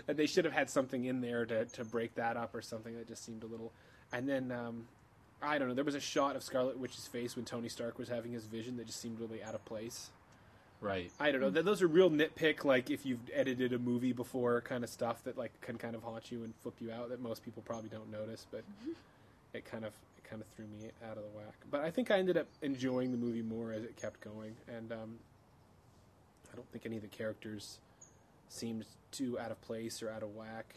and 0.08 0.16
they 0.16 0.28
should 0.28 0.46
have 0.46 0.54
had 0.54 0.70
something 0.70 1.06
in 1.06 1.20
there 1.20 1.48
to, 1.48 1.66
to 1.66 1.84
break 1.84 2.14
that 2.14 2.38
up 2.38 2.54
or 2.54 2.62
something 2.62 2.96
that 2.96 3.08
just 3.08 3.26
seemed 3.26 3.42
a 3.42 3.48
little. 3.48 3.74
And 4.14 4.30
then 4.30 4.52
um, 4.52 4.86
I 5.42 5.58
don't 5.58 5.70
know. 5.70 5.74
There 5.74 5.84
was 5.84 5.96
a 5.96 6.00
shot 6.00 6.36
of 6.36 6.44
Scarlet 6.44 6.78
Witch's 6.78 7.08
face 7.08 7.36
when 7.36 7.46
Tony 7.46 7.70
Stark 7.70 7.98
was 7.98 8.10
having 8.10 8.32
his 8.32 8.46
vision 8.46 8.78
that 8.78 8.88
just 8.88 9.02
seemed 9.02 9.20
really 9.20 9.42
out 9.42 9.56
of 9.56 9.64
place. 9.66 10.10
Right. 10.82 11.12
I 11.20 11.32
don't 11.32 11.42
know. 11.42 11.50
Those 11.50 11.82
are 11.82 11.88
real 11.88 12.10
nitpick, 12.10 12.64
like 12.64 12.90
if 12.90 13.06
you've 13.06 13.20
edited 13.34 13.74
a 13.74 13.80
movie 13.80 14.14
before, 14.14 14.62
kind 14.62 14.84
of 14.84 14.90
stuff 14.90 15.22
that 15.26 15.38
like 15.38 15.60
can 15.62 15.78
kind 15.78 15.94
of 15.94 16.04
haunt 16.04 16.32
you 16.32 16.44
and 16.44 16.54
flip 16.62 16.76
you 16.80 16.92
out 16.92 17.10
that 17.10 17.20
most 17.22 17.44
people 17.44 17.62
probably 17.66 17.90
don't 17.90 18.10
notice. 18.10 18.48
But 18.50 18.64
it 19.54 19.66
kind 19.66 19.84
of 19.84 19.94
it 20.18 20.24
kind 20.30 20.42
of 20.42 20.48
threw 20.56 20.66
me 20.68 20.90
out 21.06 21.18
of 21.18 21.24
the 21.24 21.38
whack. 21.38 21.56
But 21.70 21.82
I 21.82 21.92
think 21.92 22.12
I 22.12 22.18
ended 22.18 22.38
up 22.38 22.48
enjoying 22.62 23.12
the 23.12 23.18
movie 23.18 23.42
more 23.42 23.74
as 23.74 23.84
it 23.84 23.98
kept 23.98 24.22
going, 24.22 24.56
and 24.70 24.92
um, 24.94 25.20
I 26.52 26.56
don't 26.56 26.70
think 26.72 26.86
any 26.86 26.96
of 26.96 27.02
the 27.02 27.10
characters 27.10 27.80
seemed 28.48 28.86
too 29.12 29.38
out 29.38 29.52
of 29.52 29.60
place 29.62 30.02
or 30.02 30.10
out 30.10 30.24
of 30.24 30.34
whack. 30.34 30.76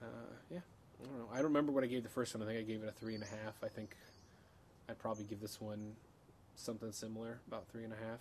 Uh, 0.00 0.06
yeah, 0.50 0.60
I 1.02 1.06
don't 1.06 1.18
know. 1.18 1.28
I 1.30 1.36
don't 1.36 1.44
remember 1.44 1.72
what 1.72 1.84
I 1.84 1.88
gave 1.88 2.04
the 2.04 2.08
first 2.08 2.34
one. 2.34 2.42
I 2.42 2.46
think 2.46 2.58
I 2.58 2.62
gave 2.62 2.82
it 2.82 2.88
a 2.88 2.92
three 2.92 3.14
and 3.14 3.22
a 3.22 3.26
half. 3.26 3.62
I 3.62 3.68
think 3.68 3.94
I'd 4.88 4.98
probably 4.98 5.24
give 5.24 5.40
this 5.40 5.60
one 5.60 5.92
something 6.54 6.90
similar, 6.92 7.40
about 7.48 7.68
three 7.68 7.84
and 7.84 7.92
a 7.92 7.96
half. 7.96 8.20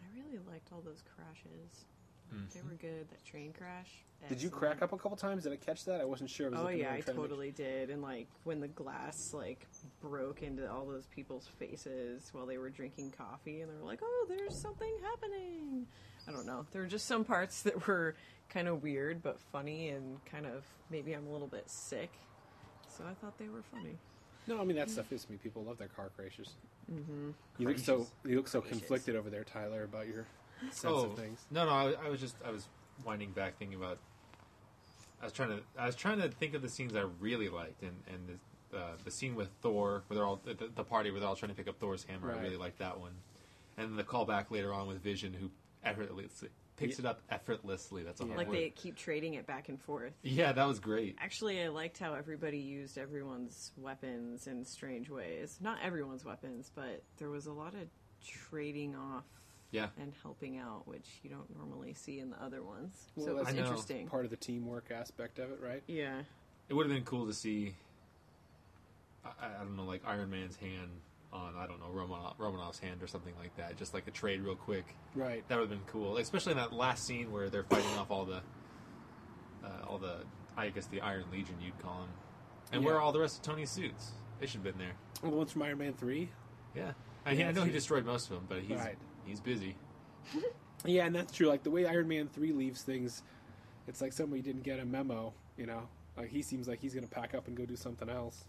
I 0.00 0.18
really 0.18 0.38
liked 0.50 0.72
all 0.72 0.80
those 0.80 1.02
crashes. 1.14 1.86
Mhm. 2.32 2.52
They 2.52 2.62
were 2.62 2.74
good. 2.74 3.08
That 3.10 3.24
train 3.24 3.52
crash. 3.52 4.04
Did 4.28 4.42
you 4.42 4.50
crack 4.50 4.82
up 4.82 4.92
a 4.92 4.96
couple 4.96 5.16
times? 5.16 5.44
Did 5.44 5.52
I 5.52 5.56
catch 5.56 5.84
that? 5.84 6.00
I 6.00 6.04
wasn't 6.04 6.30
sure. 6.30 6.50
Was 6.50 6.58
Oh 6.58 6.68
yeah, 6.68 6.88
I 6.88 7.00
trying 7.00 7.02
to 7.02 7.12
totally 7.12 7.50
did. 7.52 7.90
And 7.90 8.02
like 8.02 8.26
when 8.44 8.60
the 8.60 8.68
glass 8.68 9.32
like 9.32 9.66
broke 10.00 10.42
into 10.42 10.68
all 10.68 10.86
those 10.86 11.06
people's 11.06 11.46
faces 11.46 12.30
while 12.32 12.46
they 12.46 12.58
were 12.58 12.70
drinking 12.70 13.12
coffee, 13.12 13.60
and 13.60 13.70
they 13.70 13.76
were 13.76 13.84
like, 13.86 14.00
"Oh, 14.02 14.26
there's 14.28 14.56
something 14.56 14.92
happening." 15.02 15.86
I 16.26 16.32
don't 16.32 16.46
know. 16.46 16.66
There 16.72 16.82
were 16.82 16.88
just 16.88 17.06
some 17.06 17.24
parts 17.24 17.62
that 17.62 17.86
were 17.86 18.16
kind 18.48 18.66
of 18.66 18.82
weird 18.82 19.22
but 19.22 19.38
funny, 19.38 19.90
and 19.90 20.24
kind 20.24 20.46
of 20.46 20.64
maybe 20.90 21.12
I'm 21.12 21.26
a 21.28 21.30
little 21.32 21.46
bit 21.46 21.70
sick, 21.70 22.12
so 22.88 23.04
I 23.04 23.14
thought 23.14 23.38
they 23.38 23.48
were 23.48 23.62
funny. 23.62 23.98
No, 24.46 24.60
I 24.60 24.64
mean 24.64 24.76
that 24.76 24.90
stuff 24.90 25.10
is 25.12 25.28
me. 25.28 25.36
People 25.36 25.64
love 25.64 25.78
their 25.78 25.88
car 25.88 26.10
crashes. 26.16 26.50
Mm-hmm. 26.92 27.30
You 27.58 27.68
look 27.68 27.78
so 27.78 28.06
you 28.24 28.36
look 28.36 28.48
so 28.48 28.60
Crashes. 28.60 28.78
conflicted 28.78 29.16
over 29.16 29.30
there, 29.30 29.44
Tyler, 29.44 29.84
about 29.84 30.06
your 30.06 30.26
sense 30.70 30.84
oh 30.84 31.06
of 31.06 31.18
things. 31.18 31.44
no, 31.50 31.64
no. 31.64 31.70
I, 31.70 32.06
I 32.06 32.08
was 32.08 32.20
just 32.20 32.36
I 32.46 32.50
was 32.50 32.68
winding 33.04 33.32
back 33.32 33.58
thinking 33.58 33.76
about. 33.78 33.98
I 35.20 35.24
was 35.24 35.32
trying 35.32 35.48
to 35.48 35.60
I 35.78 35.86
was 35.86 35.96
trying 35.96 36.20
to 36.20 36.28
think 36.28 36.54
of 36.54 36.62
the 36.62 36.68
scenes 36.68 36.94
I 36.94 37.04
really 37.20 37.48
liked, 37.48 37.82
and 37.82 37.96
and 38.12 38.38
the, 38.70 38.76
uh, 38.78 38.92
the 39.04 39.10
scene 39.10 39.34
with 39.34 39.48
Thor 39.62 40.04
where 40.06 40.16
they're 40.16 40.26
all 40.26 40.40
the, 40.44 40.54
the 40.74 40.84
party 40.84 41.10
where 41.10 41.20
they're 41.20 41.28
all 41.28 41.36
trying 41.36 41.50
to 41.50 41.56
pick 41.56 41.68
up 41.68 41.78
Thor's 41.80 42.04
hammer. 42.04 42.28
Right. 42.28 42.38
I 42.38 42.42
really 42.42 42.56
liked 42.56 42.78
that 42.78 43.00
one, 43.00 43.12
and 43.76 43.98
the 43.98 44.04
callback 44.04 44.50
later 44.50 44.72
on 44.72 44.86
with 44.86 45.02
Vision 45.02 45.32
who 45.32 45.50
effortlessly 45.82 46.50
picks 46.76 46.98
it 46.98 47.06
up 47.06 47.20
effortlessly. 47.30 48.02
That's 48.02 48.20
a 48.20 48.24
Yeah. 48.24 48.28
hard 48.28 48.38
Like 48.38 48.48
word. 48.48 48.56
they 48.56 48.70
keep 48.70 48.96
trading 48.96 49.34
it 49.34 49.46
back 49.46 49.68
and 49.68 49.80
forth. 49.80 50.12
Yeah, 50.22 50.52
that 50.52 50.64
was 50.66 50.78
great. 50.78 51.16
Actually, 51.18 51.62
I 51.62 51.68
liked 51.68 51.98
how 51.98 52.14
everybody 52.14 52.58
used 52.58 52.98
everyone's 52.98 53.72
weapons 53.76 54.46
in 54.46 54.64
strange 54.64 55.08
ways. 55.10 55.58
Not 55.60 55.78
everyone's 55.82 56.24
weapons, 56.24 56.70
but 56.74 57.02
there 57.18 57.30
was 57.30 57.46
a 57.46 57.52
lot 57.52 57.74
of 57.74 57.88
trading 58.24 58.94
off 58.94 59.24
Yeah. 59.70 59.88
and 59.98 60.12
helping 60.22 60.58
out, 60.58 60.86
which 60.86 61.06
you 61.22 61.30
don't 61.30 61.54
normally 61.56 61.94
see 61.94 62.18
in 62.20 62.30
the 62.30 62.42
other 62.42 62.62
ones. 62.62 63.06
Well, 63.16 63.26
so 63.26 63.32
it 63.32 63.34
was 63.36 63.44
that's 63.46 63.56
I 63.56 63.60
know. 63.60 63.66
interesting. 63.66 64.08
Part 64.08 64.24
of 64.24 64.30
the 64.30 64.36
teamwork 64.36 64.90
aspect 64.90 65.38
of 65.38 65.50
it, 65.50 65.60
right? 65.60 65.82
Yeah. 65.86 66.22
It 66.68 66.74
would 66.74 66.86
have 66.86 66.94
been 66.94 67.04
cool 67.04 67.26
to 67.26 67.32
see. 67.32 67.74
I, 69.24 69.30
I 69.40 69.64
don't 69.64 69.76
know, 69.76 69.84
like 69.84 70.02
Iron 70.06 70.30
Man's 70.30 70.56
hand 70.56 70.90
on 71.32 71.54
I 71.56 71.66
don't 71.66 71.80
know 71.80 71.90
Romanoff, 71.90 72.34
Romanoff's 72.38 72.78
hand 72.78 73.02
or 73.02 73.06
something 73.06 73.34
like 73.38 73.54
that. 73.56 73.76
Just 73.76 73.94
like 73.94 74.06
a 74.06 74.10
trade 74.10 74.40
real 74.40 74.54
quick. 74.56 74.84
Right. 75.14 75.46
That 75.48 75.56
would 75.58 75.68
have 75.68 75.70
been 75.70 75.86
cool, 75.86 76.16
especially 76.18 76.52
in 76.52 76.58
that 76.58 76.72
last 76.72 77.04
scene 77.06 77.32
where 77.32 77.48
they're 77.50 77.64
fighting 77.64 77.90
off 77.98 78.10
all 78.10 78.24
the, 78.24 78.40
uh, 79.64 79.68
all 79.88 79.98
the 79.98 80.18
I 80.56 80.70
guess 80.70 80.86
the 80.86 81.00
Iron 81.00 81.24
Legion 81.32 81.56
you'd 81.60 81.78
call 81.80 82.00
them, 82.00 82.08
and 82.72 82.84
where 82.84 82.94
are 82.96 83.00
all 83.00 83.12
the 83.12 83.20
rest 83.20 83.36
of 83.38 83.42
Tony's 83.42 83.70
suits? 83.70 84.12
They 84.40 84.46
should 84.46 84.62
have 84.62 84.64
been 84.64 84.78
there. 84.78 84.94
Well, 85.30 85.42
it's 85.42 85.52
from 85.52 85.62
Iron 85.62 85.78
Man 85.78 85.92
three. 85.94 86.30
Yeah, 86.74 86.92
I, 87.24 87.32
Yeah, 87.32 87.48
I 87.48 87.52
know 87.52 87.64
he 87.64 87.72
destroyed 87.72 88.04
most 88.06 88.30
of 88.30 88.36
them, 88.36 88.46
but 88.48 88.60
he's 88.60 88.78
Right. 88.78 88.96
he's 89.24 89.40
busy. 89.40 89.76
Yeah, 90.84 91.06
and 91.06 91.14
that's 91.16 91.32
true. 91.32 91.48
Like 91.48 91.62
the 91.62 91.70
way 91.70 91.86
Iron 91.86 92.06
Man 92.06 92.28
three 92.28 92.52
leaves 92.52 92.82
things, 92.82 93.22
it's 93.88 94.00
like 94.00 94.12
somebody 94.12 94.42
didn't 94.42 94.62
get 94.62 94.78
a 94.78 94.84
memo. 94.84 95.32
You 95.56 95.66
know, 95.66 95.88
like 96.16 96.28
he 96.28 96.42
seems 96.42 96.68
like 96.68 96.80
he's 96.80 96.92
going 96.94 97.02
to 97.06 97.10
pack 97.12 97.34
up 97.34 97.48
and 97.48 97.56
go 97.56 97.64
do 97.64 97.76
something 97.76 98.08
else. 98.08 98.44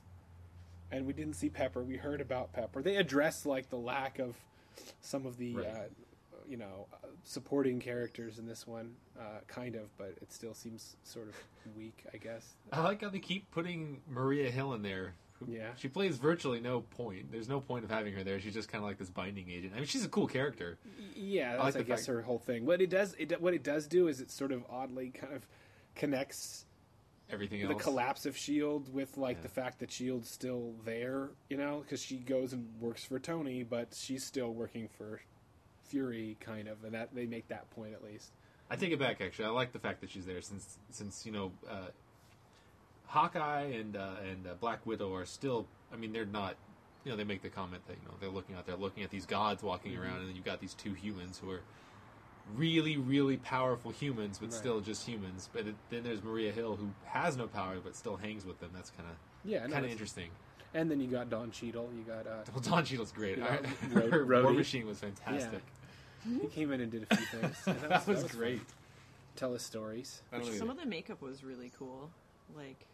And 0.91 1.06
we 1.06 1.13
didn't 1.13 1.34
see 1.36 1.50
Pepper. 1.50 1.84
We 1.84 1.97
heard 1.97 2.21
about 2.21 2.54
Pepper. 2.54 2.82
They 2.82 2.95
addressed 2.97 3.45
like 3.45 3.69
the 3.69 3.78
lack 3.78 4.19
of 4.19 4.36
some 5.02 5.26
of 5.26 5.38
the, 5.38 5.56
Right. 5.56 5.65
uh, 5.67 5.84
you 6.47 6.56
know, 6.58 6.88
supporting 7.23 7.80
characters 7.80 8.39
in 8.39 8.45
this 8.45 8.65
one, 8.65 8.95
uh, 9.19 9.39
kind 9.47 9.76
of, 9.76 9.95
but 9.97 10.13
it 10.21 10.32
still 10.32 10.54
seems 10.54 10.95
sort 11.04 11.28
of 11.28 11.36
weak. 11.76 12.06
I 12.13 12.17
guess. 12.17 12.56
I 12.71 12.82
like 12.84 13.02
how 13.02 13.10
they 13.10 13.19
keep 13.19 13.52
putting 13.52 14.02
Maria 14.08 14.50
Hill 14.50 14.73
in 14.73 14.82
there. 14.82 15.13
Yeah. 15.45 15.71
She 15.76 15.88
plays 15.88 16.17
virtually 16.17 16.60
no 16.62 16.82
point. 16.82 17.32
There's 17.32 17.50
no 17.50 17.60
point 17.60 17.84
of 17.84 17.91
having 17.91 18.13
her 18.15 18.23
there. 18.23 18.39
She's 18.39 18.54
just 18.56 18.69
kind 18.69 18.84
of 18.84 18.89
like 18.89 18.97
this 18.97 19.10
binding 19.12 19.52
agent. 19.52 19.73
I 19.76 19.78
mean, 19.78 19.86
she's 19.86 20.04
a 20.06 20.10
cool 20.10 20.26
character. 20.26 20.80
Yeah, 21.15 21.58
that's 21.58 21.76
like 21.76 21.84
I, 21.86 21.88
guess 21.88 22.00
fact- 22.06 22.08
her 22.15 22.21
whole 22.23 22.39
thing. 22.39 22.65
What 22.65 22.82
it 22.82 22.89
does, 22.89 23.13
it 23.19 23.39
what 23.41 23.54
it 23.54 23.62
does 23.62 23.86
do 23.88 24.08
is 24.08 24.19
it 24.21 24.32
sort 24.32 24.52
of 24.52 24.63
oddly 24.69 25.10
kind 25.10 25.34
of 25.34 25.45
connects 25.95 26.65
Everything 27.30 27.68
the 27.68 27.76
collapse 27.76 28.26
of 28.26 28.38
Shield 28.38 28.94
with 28.94 29.18
like 29.18 29.38
Yeah. 29.38 29.44
the 29.44 29.50
fact 29.50 29.80
that 29.80 29.92
Shield's 29.92 30.30
still 30.30 30.74
there, 30.86 31.32
you 31.50 31.58
know, 31.58 31.80
because 31.82 32.02
she 32.02 32.18
goes 32.18 32.54
and 32.54 32.70
works 32.80 33.04
for 33.04 33.20
Tony, 33.20 33.63
but 33.63 33.94
she's 33.94 34.24
still 34.26 34.54
working 34.54 34.88
for 34.88 35.20
Fury, 35.84 36.38
kind 36.40 36.68
of, 36.70 36.84
and 36.86 36.94
that 36.94 37.13
they 37.13 37.26
make 37.26 37.48
that 37.50 37.70
point 37.72 37.94
at 37.94 38.04
least. 38.04 38.32
I 38.70 38.76
take 38.78 38.92
it 38.92 39.00
back. 39.00 39.20
Actually, 39.22 39.46
I 39.46 39.50
like 39.50 39.72
the 39.74 39.80
fact 39.80 40.02
that 40.02 40.10
she's 40.10 40.26
there 40.26 40.42
since 40.42 40.78
since 40.90 41.26
you 41.26 41.32
know 41.34 41.52
uh, 41.70 41.88
Hawkeye 43.08 43.62
and 43.74 43.96
uh, 43.96 44.16
and 44.30 44.48
uh, 44.48 44.54
Black 44.60 44.86
Widow 44.86 45.13
are 45.13 45.26
still. 45.26 45.68
I 45.94 45.96
mean, 45.98 46.12
they're 46.13 46.26
not. 46.26 46.56
You 47.06 47.12
know, 47.12 47.18
they 47.18 47.24
make 47.24 47.42
the 47.42 47.50
comment 47.50 47.84
that 47.88 47.96
you 48.02 48.08
know 48.08 48.16
they're 48.20 48.30
looking 48.30 48.56
out 48.56 48.66
there, 48.66 48.76
looking 48.76 49.04
at 49.04 49.10
these 49.10 49.26
gods 49.26 49.63
walking 49.63 49.94
Mm-hmm. 49.94 50.02
around, 50.02 50.20
and 50.20 50.28
then 50.30 50.36
you've 50.36 50.44
got 50.46 50.60
these 50.60 50.74
two 50.74 50.94
humans 50.94 51.40
who 51.42 51.50
are 51.52 51.62
really, 52.56 52.98
really 52.98 53.38
powerful 53.38 53.92
humans, 53.92 54.40
but 54.40 54.50
Right. 54.52 54.54
still 54.58 54.80
just 54.82 55.06
humans. 55.08 55.50
But 55.52 55.68
it, 55.68 55.76
then 55.90 56.04
there's 56.04 56.24
Maria 56.24 56.52
Hill 56.52 56.76
who 56.76 56.90
has 57.06 57.36
no 57.38 57.48
power 57.48 57.78
but 57.84 57.96
still 57.96 58.16
hangs 58.18 58.46
with 58.46 58.60
them. 58.60 58.72
That's 58.74 58.90
kind 58.92 59.10
of 59.10 59.16
Yeah, 59.44 59.60
kind 59.62 59.72
of 59.74 59.78
it's- 59.80 59.92
interesting. 59.92 60.30
And 60.74 60.92
then 60.92 61.00
you 61.00 61.08
got 61.08 61.30
Don 61.30 61.50
Cheadle. 61.52 61.90
You 61.98 62.04
got 62.04 62.28
uh, 62.28 62.44
Well, 62.54 62.62
Don 62.62 62.84
Cheadle's 62.86 63.12
great. 63.12 63.38
Yeah, 63.38 63.58
I- 63.84 63.88
Ro- 63.94 64.12
her 64.12 64.26
War 64.44 64.54
Machine 64.54 64.86
was 64.86 65.00
fantastic. 65.00 65.62
he 66.42 66.48
came 66.48 66.72
in 66.72 66.82
and 66.82 66.92
did 66.92 67.08
a 67.10 67.16
few 67.16 67.26
things. 67.40 67.56
And 67.68 67.80
That, 67.82 68.06
was, 68.08 68.22
fun. 68.24 68.38
great. 68.38 68.62
Tell 69.36 69.54
his 69.54 69.62
stories. 69.64 70.22
I 70.34 70.42
Some 70.44 70.70
of 70.70 70.78
the 70.78 70.86
makeup 70.86 71.22
was 71.22 71.44
really 71.44 71.72
cool, 71.78 72.10
like 72.56 72.86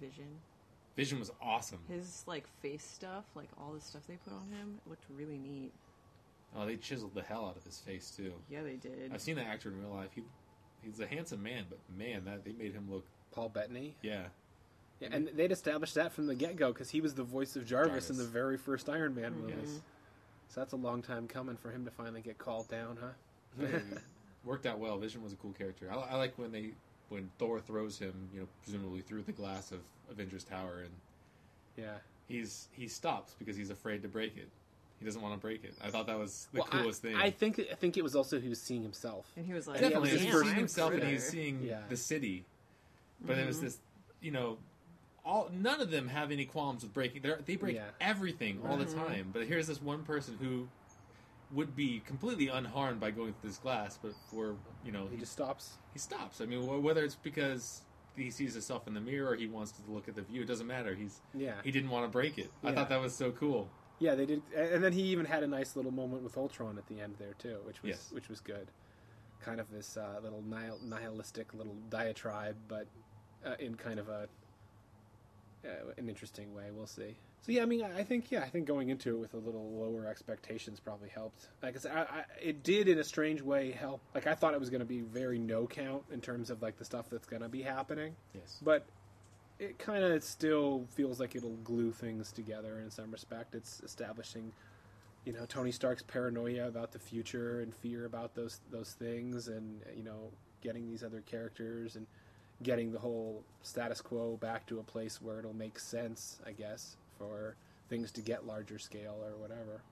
Vision. 0.00 0.26
Vision 0.96 1.18
was 1.20 1.30
awesome. 1.40 1.78
His 1.88 2.24
like 2.26 2.46
face 2.60 2.84
stuff, 2.84 3.24
like 3.34 3.48
all 3.60 3.72
the 3.72 3.80
stuff 3.80 4.02
they 4.08 4.16
put 4.16 4.32
on 4.32 4.48
him, 4.50 4.78
looked 4.88 5.04
really 5.16 5.38
neat. 5.38 5.72
Oh, 6.56 6.66
they 6.66 6.76
chiseled 6.76 7.14
the 7.14 7.22
hell 7.22 7.46
out 7.46 7.56
of 7.56 7.64
his 7.64 7.78
face 7.78 8.12
too. 8.16 8.32
Yeah, 8.50 8.62
they 8.62 8.76
did. 8.76 9.10
I've 9.12 9.20
seen 9.20 9.36
that 9.36 9.46
actor 9.46 9.68
in 9.68 9.80
real 9.80 9.94
life. 9.94 10.10
He 10.14 10.22
he's 10.82 11.00
a 11.00 11.06
handsome 11.06 11.42
man, 11.42 11.64
but 11.68 11.78
man, 11.96 12.24
that 12.24 12.44
they 12.44 12.52
made 12.52 12.72
him 12.72 12.86
look 12.90 13.04
Paul 13.32 13.48
Bettany. 13.48 13.94
yeah. 14.02 14.24
Yeah, 15.00 15.10
and 15.12 15.30
they'd 15.36 15.52
established 15.52 15.94
that 15.94 16.12
from 16.12 16.26
the 16.26 16.34
get 16.34 16.56
go 16.56 16.72
because 16.72 16.90
he 16.90 17.00
was 17.00 17.14
the 17.14 17.22
voice 17.22 17.54
of 17.54 17.64
Jarvis, 17.64 18.10
in 18.10 18.16
the 18.16 18.24
very 18.24 18.56
first 18.56 18.88
Iron 18.88 19.14
Man 19.14 19.30
mm-hmm. 19.30 19.42
movies. 19.42 19.74
Yes. 19.74 19.82
So 20.48 20.60
that's 20.60 20.72
a 20.72 20.76
long 20.76 21.02
time 21.02 21.28
coming 21.28 21.56
for 21.56 21.70
him 21.70 21.84
to 21.84 21.90
finally 21.92 22.20
get 22.20 22.38
called 22.38 22.68
down, 22.68 22.98
huh? 23.00 23.64
It 23.64 23.82
worked 24.44 24.66
out 24.66 24.80
well. 24.80 24.98
Vision 24.98 25.22
was 25.22 25.32
a 25.32 25.36
cool 25.36 25.52
character. 25.52 25.88
I, 25.92 26.14
I 26.14 26.16
like 26.16 26.36
when 26.36 26.50
they 26.50 26.72
when 27.10 27.30
Thor 27.38 27.60
throws 27.60 27.98
him, 27.98 28.28
you 28.34 28.40
know, 28.40 28.46
presumably 28.64 29.02
through 29.02 29.22
the 29.22 29.32
glass 29.32 29.72
of 29.72 29.80
Avengers 30.10 30.42
Tower, 30.42 30.82
and 30.84 30.94
yeah. 31.76 31.98
he's 32.26 32.68
he 32.72 32.88
stops 32.88 33.34
because 33.38 33.56
he's 33.56 33.70
afraid 33.70 34.02
to 34.02 34.08
break 34.08 34.36
it. 34.36 34.48
He 34.98 35.04
doesn't 35.04 35.22
want 35.22 35.34
to 35.34 35.40
break 35.40 35.64
it. 35.64 35.74
I 35.82 35.90
thought 35.90 36.06
that 36.06 36.18
was 36.18 36.48
the 36.52 36.60
Well, 36.60 36.68
I- 36.72 36.78
coolest 36.82 37.02
thing. 37.02 37.14
I 37.14 37.30
think 37.30 37.60
I 37.70 37.74
think 37.74 37.96
it 37.96 38.02
was 38.02 38.16
also 38.16 38.40
he 38.40 38.48
was 38.48 38.60
seeing 38.60 38.82
himself. 38.82 39.30
and 39.36 39.46
he 39.46 39.52
was 39.52 39.66
like, 39.68 39.80
Definitely, 39.80 40.08
Yeah, 40.10 40.14
it 40.14 40.16
was 40.16 40.22
seeing 40.22 40.32
first- 40.32 40.54
himself 40.54 40.90
and 40.92 41.00
critter. 41.00 41.12
he's 41.14 41.28
seeing 41.28 41.62
Yeah. 41.62 41.82
the 41.88 41.96
city. 41.96 42.44
But 43.20 43.38
it 43.38 43.46
was 43.46 43.60
this, 43.60 43.78
you 44.20 44.30
know, 44.30 44.58
all 45.24 45.50
none 45.52 45.80
of 45.80 45.90
them 45.90 46.08
have 46.08 46.30
any 46.32 46.44
qualms 46.46 46.82
with 46.82 46.92
breaking. 46.92 47.22
They're, 47.22 47.40
they 47.44 47.56
break 47.56 47.76
Yeah. 47.76 47.90
everything 48.00 48.60
all 48.66 48.76
the 48.76 48.86
Mhm. 48.86 49.06
time. 49.06 49.30
But 49.32 49.46
here's 49.46 49.66
this 49.66 49.80
one 49.80 50.02
person 50.04 50.36
who 50.40 50.68
would 51.52 51.74
be 51.76 52.00
completely 52.00 52.48
unharmed 52.48 53.00
by 53.00 53.10
going 53.10 53.34
through 53.34 53.50
this 53.50 53.58
glass, 53.58 53.98
but 54.00 54.12
for 54.30 54.56
you 54.84 54.92
know, 54.92 55.06
He 55.06 55.14
he 55.14 55.20
just 55.20 55.32
stops. 55.32 55.78
he 55.92 55.98
stops. 55.98 56.40
I 56.40 56.46
mean, 56.46 56.62
wh- 56.66 56.82
whether 56.82 57.04
it's 57.04 57.14
because 57.14 57.82
he 58.16 58.30
sees 58.30 58.52
himself 58.54 58.86
in 58.88 58.94
the 58.94 59.00
mirror 59.00 59.30
or 59.30 59.36
he 59.36 59.46
wants 59.46 59.70
to 59.72 59.82
look 59.90 60.08
at 60.08 60.14
the 60.16 60.22
view, 60.22 60.42
it 60.42 60.46
doesn't 60.46 60.66
matter. 60.66 60.94
He's 60.94 61.20
Yeah, 61.34 61.60
he 61.62 61.70
didn't 61.70 61.90
want 61.90 62.04
to 62.04 62.08
break 62.10 62.36
it. 62.38 62.50
I 62.64 62.72
thought 62.72 62.88
that 62.88 63.00
was 63.00 63.14
so 63.14 63.30
cool. 63.32 63.70
Yeah. 63.98 64.14
They 64.14 64.26
did, 64.26 64.42
and 64.56 64.82
then 64.82 64.92
he 64.92 65.02
even 65.02 65.24
had 65.26 65.42
a 65.42 65.46
nice 65.46 65.76
little 65.76 65.92
moment 65.92 66.22
with 66.22 66.36
Ultron 66.36 66.78
at 66.78 66.86
the 66.86 67.00
end 67.00 67.14
there 67.18 67.34
too, 67.38 67.58
which 67.64 67.82
was 67.82 67.90
Yes. 67.90 68.08
which 68.12 68.28
was 68.28 68.40
good. 68.40 68.68
Kind 69.40 69.60
of 69.60 69.70
this 69.70 69.96
uh, 69.96 70.18
little 70.22 70.42
nihil- 70.42 70.80
nihilistic 70.84 71.54
little 71.54 71.76
diatribe, 71.90 72.56
but 72.68 72.86
uh, 73.46 73.54
in 73.58 73.74
kind 73.76 73.98
of 73.98 74.08
a 74.08 74.28
uh, 75.64 75.68
an 75.96 76.08
interesting 76.08 76.54
way. 76.54 76.64
We'll 76.72 76.86
see. 76.86 77.16
So 77.40 77.52
yeah, 77.52 77.62
I 77.62 77.66
mean, 77.66 77.82
I 77.84 78.02
think 78.02 78.30
yeah, 78.32 78.40
I 78.42 78.48
think 78.48 78.66
going 78.66 78.88
into 78.88 79.14
it 79.14 79.18
with 79.20 79.34
a 79.34 79.38
little 79.38 79.70
lower 79.70 80.06
expectations 80.06 80.80
probably 80.80 81.08
helped. 81.08 81.46
Like 81.62 81.76
I, 81.76 81.78
said, 81.78 81.92
I, 81.92 82.00
I, 82.00 82.24
it 82.42 82.62
did 82.64 82.88
in 82.88 82.98
a 82.98 83.04
strange 83.04 83.40
way 83.42 83.70
help. 83.70 84.00
Like 84.14 84.26
I 84.26 84.34
thought 84.34 84.54
it 84.54 84.60
was 84.60 84.70
going 84.70 84.80
to 84.80 84.86
be 84.86 85.00
very 85.00 85.38
no 85.38 85.66
count 85.66 86.02
in 86.12 86.20
terms 86.20 86.50
of 86.50 86.62
like 86.62 86.78
the 86.78 86.84
stuff 86.84 87.06
that's 87.10 87.26
going 87.28 87.42
to 87.42 87.48
be 87.48 87.62
happening, 87.62 88.16
Yes. 88.34 88.58
but 88.60 88.86
it 89.58 89.78
kind 89.78 90.04
of 90.04 90.22
still 90.22 90.86
feels 90.90 91.18
like 91.18 91.34
it'll 91.34 91.56
glue 91.58 91.92
things 91.92 92.32
together 92.32 92.80
in 92.80 92.90
some 92.90 93.10
respect. 93.10 93.54
It's 93.54 93.80
establishing, 93.80 94.52
you 95.24 95.32
know, 95.32 95.44
Tony 95.46 95.72
Stark's 95.72 96.02
paranoia 96.02 96.68
about 96.68 96.92
the 96.92 96.98
future 96.98 97.60
and 97.60 97.74
fear 97.74 98.06
about 98.06 98.34
those 98.34 98.60
those 98.70 98.92
things, 98.92 99.48
and 99.48 99.80
you 99.96 100.04
know, 100.04 100.30
getting 100.62 100.88
these 100.88 101.02
other 101.02 101.22
characters 101.22 101.96
and 101.96 102.06
getting 102.62 102.92
the 102.92 102.98
whole 102.98 103.44
status 103.62 104.00
quo 104.00 104.36
back 104.40 104.66
to 104.66 104.80
a 104.80 104.82
place 104.82 105.22
where 105.22 105.38
it'll 105.38 105.54
make 105.54 105.78
sense, 105.78 106.40
I 106.46 106.52
guess, 106.52 106.96
for 107.18 107.56
things 107.88 108.10
to 108.12 108.20
get 108.20 108.46
larger 108.46 108.78
scale 108.78 109.16
or 109.24 109.36
whatever. 109.40 109.82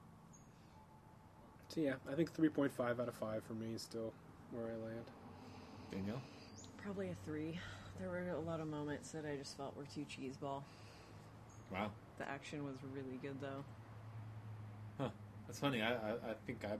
So 1.68 1.80
yeah, 1.80 1.94
I 2.10 2.14
think 2.14 2.32
three 2.32 2.48
point 2.48 2.72
five 2.72 3.00
out 3.00 3.08
of 3.08 3.14
five 3.14 3.42
for 3.44 3.54
me 3.54 3.74
is 3.74 3.82
still 3.82 4.12
where 4.52 4.66
I 4.66 4.76
land. 4.84 5.04
Danielle. 5.90 6.22
Probably 6.82 7.08
a 7.08 7.16
three. 7.24 7.58
There 7.98 8.08
were 8.08 8.30
a 8.30 8.40
lot 8.40 8.60
of 8.60 8.68
moments 8.68 9.10
that 9.12 9.24
I 9.24 9.36
just 9.36 9.56
felt 9.56 9.76
were 9.76 9.84
too 9.84 10.04
cheeseball. 10.10 10.62
Wow. 11.72 11.90
The 12.18 12.28
action 12.28 12.64
was 12.64 12.76
really 12.94 13.18
good 13.22 13.40
though. 13.40 13.64
Huh. 14.98 15.08
That's 15.46 15.58
funny. 15.58 15.82
I, 15.82 15.92
I, 15.92 16.10
I 16.12 16.34
think 16.46 16.64
I 16.64 16.76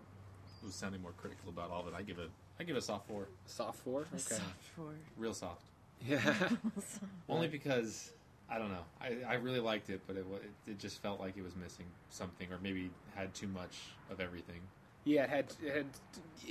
was 0.65 0.75
sounding 0.75 1.03
more 1.03 1.13
critical 1.13 1.49
about 1.49 1.71
all 1.71 1.81
of 1.81 1.89
it. 1.89 1.95
I 1.97 2.03
give 2.03 2.19
it 2.19 2.31
I 2.59 2.65
give 2.65 2.77
it 2.77 2.79
a 2.79 2.83
soft 2.83 3.09
four. 3.09 3.29
Soft 3.47 3.79
four, 3.81 4.03
A 4.03 4.15
okay, 4.15 4.19
soft 4.19 4.65
four. 4.75 4.95
Real 5.17 5.35
soft. 5.35 5.63
yeah. 6.07 6.49
Only 7.29 7.49
because 7.49 8.13
I 8.49 8.59
don't 8.59 8.71
know. 8.71 8.85
I, 9.01 9.17
I 9.29 9.35
really 9.35 9.61
liked 9.61 9.91
it, 9.91 10.01
but 10.07 10.17
it, 10.17 10.25
it 10.67 10.71
it 10.71 10.79
just 10.79 11.03
felt 11.03 11.21
like 11.21 11.37
it 11.37 11.43
was 11.43 11.57
missing 11.57 11.87
something, 12.11 12.51
or 12.53 12.59
maybe 12.63 12.91
had 13.15 13.35
too 13.35 13.49
much 13.49 13.77
of 14.11 14.21
everything. 14.21 14.61
Yeah, 15.07 15.23
it 15.23 15.31
had, 15.31 15.47
it 15.65 15.73
had. 15.77 15.87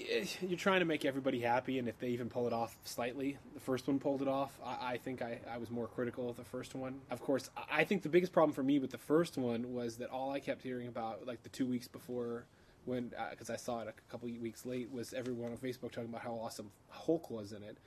Eh, 0.09 0.25
you're 0.41 0.57
trying 0.57 0.79
to 0.79 0.85
make 0.85 1.03
everybody 1.03 1.41
happy, 1.41 1.77
and 1.77 1.89
if 1.89 1.99
they 1.99 2.07
even 2.07 2.29
pull 2.29 2.47
it 2.47 2.53
off 2.53 2.77
slightly, 2.85 3.37
the 3.53 3.59
first 3.59 3.85
one 3.85 3.99
pulled 3.99 4.21
it 4.21 4.29
off. 4.29 4.57
I, 4.65 4.93
I 4.93 4.97
think 4.97 5.21
I, 5.21 5.39
I 5.51 5.57
was 5.57 5.69
more 5.69 5.87
critical 5.87 6.29
of 6.29 6.37
the 6.37 6.45
first 6.45 6.73
one. 6.73 7.01
Of 7.11 7.19
course, 7.21 7.49
I- 7.69 7.83
think 7.83 8.01
the 8.01 8.09
biggest 8.09 8.31
problem 8.31 8.53
for 8.53 8.63
me 8.63 8.79
with 8.79 8.91
the 8.91 8.97
first 8.97 9.37
one 9.37 9.73
was 9.73 9.97
that 9.97 10.09
all 10.09 10.31
I 10.31 10.39
kept 10.39 10.61
hearing 10.61 10.87
about, 10.87 11.27
like 11.27 11.43
the 11.43 11.49
two 11.49 11.65
weeks 11.65 11.89
before, 11.89 12.45
when 12.85 13.11
uh, 13.19 13.29
because 13.31 13.49
I 13.49 13.57
saw 13.57 13.81
it 13.81 13.89
a 13.89 14.11
couple 14.11 14.29
weeks 14.41 14.65
late, 14.65 14.89
was 14.89 15.13
everyone 15.13 15.51
on 15.51 15.57
Facebook 15.57 15.91
talking 15.91 16.09
about 16.09 16.21
how 16.21 16.35
awesome 16.41 16.71
Hulk 16.89 17.29
was 17.29 17.51
in 17.51 17.61
it. 17.61 17.77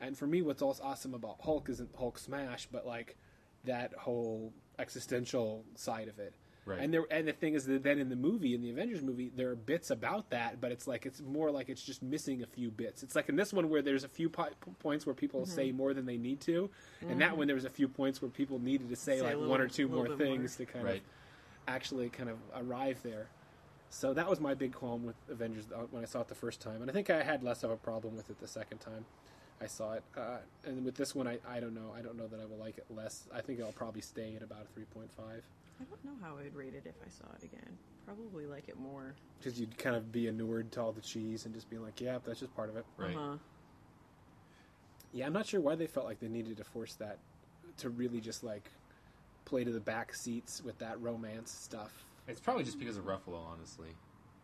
And 0.00 0.18
for 0.18 0.26
me, 0.26 0.42
what's 0.42 0.60
also 0.60 0.82
awesome 0.82 1.14
about 1.14 1.36
Hulk 1.40 1.68
isn't 1.68 1.90
Hulk 1.96 2.18
smash, 2.18 2.66
but 2.72 2.84
like 2.84 3.16
that 3.64 3.94
whole 3.94 4.52
existential 4.80 5.64
side 5.76 6.08
of 6.08 6.18
it. 6.18 6.34
Right. 6.66 6.80
And 6.80 6.92
there, 6.92 7.04
and 7.12 7.28
the 7.28 7.32
thing 7.32 7.54
is 7.54 7.64
that 7.66 7.84
then 7.84 7.98
in 8.00 8.08
the 8.08 8.16
movie, 8.16 8.52
in 8.54 8.60
the 8.60 8.70
Avengers 8.70 9.00
movie, 9.00 9.30
there 9.36 9.48
are 9.50 9.54
bits 9.54 9.90
about 9.90 10.30
that, 10.30 10.60
but 10.60 10.72
it's 10.72 10.88
like 10.88 11.06
it's 11.06 11.20
more 11.22 11.50
like 11.52 11.68
it's 11.68 11.80
just 11.82 12.02
missing 12.02 12.42
a 12.42 12.46
few 12.46 12.70
bits. 12.72 13.04
It's 13.04 13.14
like 13.14 13.28
in 13.28 13.36
this 13.36 13.52
one 13.52 13.68
where 13.70 13.82
there's 13.82 14.02
a 14.02 14.08
few 14.08 14.28
po- 14.28 14.48
points 14.80 15.06
where 15.06 15.14
people 15.14 15.46
say 15.46 15.70
more 15.70 15.94
than 15.94 16.06
they 16.06 16.16
need 16.16 16.40
to, 16.40 16.68
and 17.08 17.20
that 17.20 17.36
one 17.36 17.46
there 17.46 17.54
was 17.54 17.64
a 17.64 17.70
few 17.70 17.86
points 17.86 18.20
where 18.20 18.30
people 18.32 18.58
needed 18.58 18.88
to 18.88 18.96
say, 18.96 19.18
Say 19.18 19.22
like 19.22 19.34
little- 19.36 19.48
one 19.48 19.60
or 19.60 19.68
two 19.68 19.86
more 19.86 20.02
bit 20.08 20.18
more. 20.18 20.18
things 20.18 20.56
to 20.56 20.66
kind 20.66 20.84
Right. 20.84 20.96
of 20.96 21.02
actually 21.68 22.08
kind 22.08 22.28
of 22.28 22.38
arrive 22.56 23.00
there. 23.04 23.28
So 23.88 24.12
that 24.14 24.28
was 24.28 24.40
my 24.40 24.54
big 24.54 24.72
qualm 24.72 25.06
with 25.06 25.14
Avengers 25.30 25.66
uh, 25.72 25.82
when 25.92 26.02
I 26.02 26.06
saw 26.06 26.20
it 26.22 26.26
the 26.28 26.34
first 26.34 26.60
time, 26.60 26.82
and 26.82 26.90
I 26.90 26.92
think 26.92 27.08
I 27.10 27.22
had 27.22 27.44
less 27.44 27.62
of 27.62 27.70
a 27.70 27.76
problem 27.76 28.16
with 28.16 28.28
it 28.28 28.40
the 28.40 28.48
second 28.48 28.78
time 28.78 29.04
I 29.60 29.68
saw 29.68 29.92
it. 29.92 30.02
Uh, 30.16 30.38
and 30.64 30.84
with 30.84 30.96
this 30.96 31.14
one, 31.14 31.28
I, 31.28 31.38
I 31.48 31.60
don't 31.60 31.74
know. 31.74 31.94
I 31.96 32.02
don't 32.02 32.16
know 32.18 32.26
that 32.26 32.40
I 32.40 32.44
will 32.44 32.58
like 32.58 32.76
it 32.76 32.86
less. 32.90 33.28
I 33.32 33.40
think 33.40 33.60
I'll 33.60 33.70
probably 33.72 34.00
stay 34.02 34.34
at 34.34 34.42
about 34.42 34.62
a 34.68 34.74
three 34.74 34.84
point 34.86 35.12
five. 35.16 35.44
I 35.80 35.84
don't 35.84 36.04
know 36.04 36.12
how 36.22 36.38
I'd 36.38 36.54
rate 36.54 36.74
it 36.74 36.84
if 36.86 36.94
I 37.04 37.08
saw 37.08 37.32
it 37.36 37.44
again. 37.44 37.76
Probably 38.04 38.46
like 38.46 38.68
it 38.68 38.78
more. 38.78 39.14
because 39.38 39.58
you'd 39.60 39.76
kind 39.78 39.96
of 39.96 40.12
be 40.12 40.28
inured 40.28 40.70
to 40.72 40.80
all 40.80 40.92
the 40.92 41.00
cheese 41.00 41.44
and 41.44 41.54
just 41.54 41.68
be 41.68 41.78
like, 41.78 42.00
yeah, 42.00 42.18
that's 42.24 42.40
just 42.40 42.54
part 42.54 42.68
of 42.70 42.76
it. 42.76 42.84
Right. 42.96 43.16
Uh-huh. 43.16 43.36
Yeah, 45.12 45.26
I'm 45.26 45.32
not 45.32 45.46
sure 45.46 45.60
why 45.60 45.74
they 45.74 45.86
felt 45.86 46.06
like 46.06 46.20
they 46.20 46.28
needed 46.28 46.56
to 46.58 46.64
force 46.64 46.94
that 46.94 47.18
to 47.78 47.90
really 47.90 48.20
just 48.20 48.44
like 48.44 48.70
play 49.44 49.64
to 49.64 49.72
the 49.72 49.80
back 49.80 50.14
seats 50.14 50.62
with 50.64 50.78
that 50.78 51.00
romance 51.00 51.50
stuff. 51.50 52.04
It's 52.28 52.40
probably 52.40 52.64
just 52.64 52.78
because 52.78 52.96
of 52.96 53.04
Ruffalo, 53.04 53.40
honestly. 53.46 53.88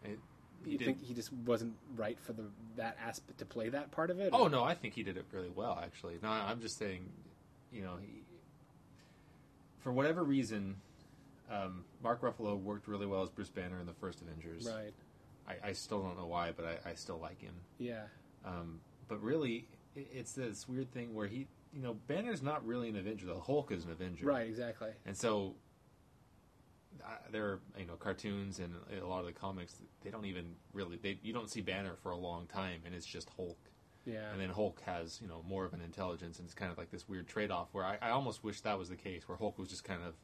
It, 0.04 0.18
you 0.64 0.78
did- 0.78 0.84
think 0.86 1.02
he 1.04 1.14
just 1.14 1.32
wasn't 1.32 1.74
right 1.96 2.18
for 2.20 2.32
the 2.32 2.44
that 2.76 2.96
aspect 3.04 3.38
to 3.38 3.44
play 3.44 3.68
that 3.68 3.90
part 3.90 4.10
of 4.10 4.20
it? 4.20 4.30
Oh 4.32 4.44
or- 4.44 4.50
no, 4.50 4.64
I 4.64 4.74
think 4.74 4.94
he 4.94 5.02
did 5.02 5.16
it 5.16 5.26
really 5.32 5.50
well. 5.50 5.78
Actually, 5.82 6.18
no, 6.22 6.28
I'm 6.28 6.60
just 6.60 6.78
saying, 6.78 7.08
you 7.72 7.82
know, 7.82 7.96
he, 8.00 8.22
for 9.80 9.92
whatever 9.92 10.22
reason, 10.22 10.76
um, 11.50 11.84
Mark 12.02 12.22
Ruffalo 12.22 12.58
worked 12.60 12.88
really 12.88 13.06
well 13.06 13.22
as 13.22 13.30
Bruce 13.30 13.50
Banner 13.50 13.80
in 13.80 13.86
the 13.86 13.92
first 13.94 14.20
Avengers. 14.22 14.66
right? 14.66 14.92
I, 15.48 15.68
I 15.70 15.72
still 15.72 16.00
don't 16.02 16.16
know 16.16 16.26
why, 16.26 16.52
but 16.52 16.64
I, 16.64 16.90
I 16.90 16.94
still 16.94 17.18
like 17.18 17.40
him. 17.40 17.54
Yeah, 17.78 18.04
Um, 18.44 18.80
but 19.08 19.20
really, 19.22 19.66
it, 19.96 20.08
it's 20.12 20.32
this 20.32 20.68
weird 20.68 20.92
thing 20.92 21.14
where 21.14 21.26
he, 21.26 21.48
you 21.74 21.82
know, 21.82 21.94
Banner's 22.06 22.42
not 22.42 22.64
really 22.66 22.88
an 22.88 22.96
Avenger. 22.96 23.26
The 23.26 23.40
Hulk 23.40 23.72
is 23.72 23.84
an 23.84 23.90
Avenger, 23.90 24.26
right, 24.26 24.46
exactly. 24.48 24.90
And 25.04 25.16
so, 25.16 25.56
uh, 27.04 27.08
there 27.32 27.46
are 27.46 27.60
you 27.78 27.86
know 27.86 27.94
cartoons 27.94 28.58
and 28.58 28.74
a 29.00 29.04
lot 29.06 29.20
of 29.20 29.26
the 29.26 29.32
comics. 29.32 29.74
They 30.02 30.10
don't 30.10 30.26
even 30.26 30.54
really 30.72 30.96
they 30.96 31.18
you 31.22 31.32
don't 31.32 31.50
see 31.50 31.60
Banner 31.60 31.96
for 32.02 32.10
a 32.12 32.16
long 32.16 32.46
time, 32.46 32.82
and 32.84 32.94
it's 32.94 33.06
just 33.06 33.28
Hulk. 33.36 33.58
Yeah, 34.04 34.32
And 34.32 34.40
then 34.40 34.48
Hulk 34.50 34.80
has, 34.84 35.20
you 35.22 35.28
know, 35.28 35.44
more 35.48 35.64
of 35.64 35.74
an 35.74 35.80
intelligence, 35.80 36.38
and 36.40 36.46
it's 36.46 36.54
kind 36.54 36.72
of 36.72 36.76
like 36.78 36.90
this 36.90 37.08
weird 37.08 37.28
trade-off 37.28 37.68
where 37.70 37.84
I, 37.84 37.98
I 38.02 38.10
almost 38.10 38.42
wish 38.42 38.60
that 38.62 38.76
was 38.76 38.88
the 38.88 38.96
case, 38.96 39.28
where 39.28 39.38
Hulk 39.38 39.56
was 39.60 39.68
just 39.68 39.84
kind 39.84 40.00
of 40.04 40.14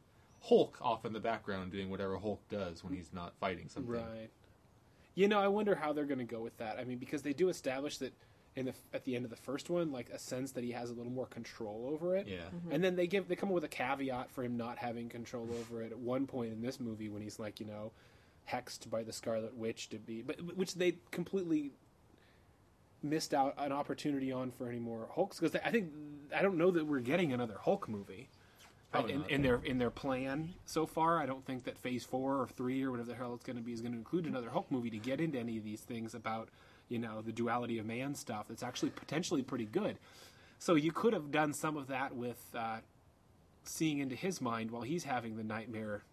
Hulk 0.41 0.77
off 0.81 1.05
in 1.05 1.13
the 1.13 1.19
background 1.19 1.71
doing 1.71 1.89
whatever 1.89 2.17
Hulk 2.17 2.41
does 2.49 2.83
when 2.83 2.93
he's 2.93 3.11
not 3.13 3.33
fighting 3.39 3.67
something. 3.67 3.91
right. 3.91 4.29
You 5.15 5.27
know, 5.27 5.39
I 5.39 5.47
wonder 5.47 5.75
how 5.75 5.91
they're 5.91 6.05
going 6.05 6.19
to 6.19 6.23
go 6.23 6.39
with 6.39 6.57
that. 6.57 6.77
I 6.79 6.85
mean, 6.85 6.97
because 6.97 7.23
they 7.23 7.33
do 7.33 7.49
establish 7.49 7.97
that 7.97 8.13
in 8.55 8.65
the 8.65 8.73
at 8.93 9.03
the 9.05 9.15
end 9.15 9.25
of 9.25 9.31
the 9.31 9.37
first 9.37 9.69
one, 9.69 9.91
like 9.91 10.09
a 10.09 10.19
sense 10.19 10.51
that 10.53 10.63
he 10.63 10.71
has 10.71 10.89
a 10.89 10.93
little 10.93 11.11
more 11.11 11.25
control 11.25 11.89
over 11.91 12.15
it. 12.15 12.27
Yeah. 12.27 12.37
Mm-hmm. 12.37 12.71
And 12.71 12.83
then 12.83 12.95
they 12.95 13.07
give 13.07 13.27
they 13.27 13.35
come 13.35 13.49
up 13.49 13.55
with 13.55 13.63
a 13.63 13.69
caveat 13.69 14.31
for 14.31 14.43
him 14.43 14.57
not 14.57 14.77
having 14.77 15.09
control 15.09 15.47
over 15.59 15.81
it 15.81 15.91
at 15.91 15.99
one 15.99 16.25
point 16.25 16.53
in 16.53 16.61
this 16.61 16.79
movie 16.79 17.09
when 17.09 17.21
he's 17.21 17.39
like, 17.39 17.59
you 17.59 17.65
know, 17.65 17.91
hexed 18.49 18.89
by 18.89 19.03
the 19.03 19.13
Scarlet 19.13 19.55
Witch 19.55 19.89
to 19.89 19.97
be, 19.97 20.21
but 20.21 20.39
which 20.55 20.75
they 20.75 20.97
completely 21.11 21.71
missed 23.01 23.33
out 23.33 23.53
an 23.57 23.71
opportunity 23.71 24.31
on 24.31 24.51
for 24.51 24.67
any 24.67 24.79
more 24.79 25.09
Hulks 25.13 25.39
because 25.39 25.59
I 25.63 25.71
think 25.71 25.91
I 26.35 26.41
don't 26.41 26.57
know 26.57 26.71
that 26.71 26.85
we're 26.85 26.99
getting 26.99 27.31
another 27.31 27.57
Hulk 27.61 27.87
movie. 27.87 28.29
Probably 28.91 29.13
in, 29.13 29.25
in 29.25 29.41
their 29.43 29.61
in 29.63 29.77
their 29.77 29.91
plan 29.91 30.53
so 30.65 30.87
far, 30.87 31.21
I 31.21 31.27
don't 31.27 31.45
think 31.45 31.63
that 31.65 31.77
Phase 31.77 32.03
Four 32.03 32.41
or 32.41 32.47
Three 32.47 32.83
or 32.83 32.89
whatever 32.89 33.09
the 33.09 33.15
hell 33.15 33.35
it's 33.35 33.45
going 33.45 33.55
to 33.57 33.61
be 33.61 33.71
is 33.71 33.81
going 33.81 33.91
to 33.91 33.97
include 33.97 34.25
another 34.25 34.49
Hulk 34.49 34.71
movie 34.71 34.89
to 34.89 34.97
get 34.97 35.21
into 35.21 35.37
any 35.37 35.57
of 35.57 35.63
these 35.63 35.81
things 35.81 36.15
about 36.15 36.49
you 36.87 36.97
know 36.97 37.21
the 37.21 37.31
duality 37.31 37.77
of 37.77 37.85
man 37.85 38.15
stuff. 38.15 38.47
That's 38.49 38.63
actually 38.63 38.89
potentially 38.89 39.43
pretty 39.43 39.65
good. 39.65 39.97
So 40.57 40.75
you 40.75 40.91
could 40.91 41.13
have 41.13 41.31
done 41.31 41.53
some 41.53 41.77
of 41.77 41.87
that 41.87 42.15
with 42.15 42.43
uh, 42.55 42.79
seeing 43.63 43.99
into 43.99 44.15
his 44.15 44.41
mind 44.41 44.71
while 44.71 44.81
he's 44.81 45.03
having 45.03 45.37
the 45.37 45.43
nightmare, 45.43 46.03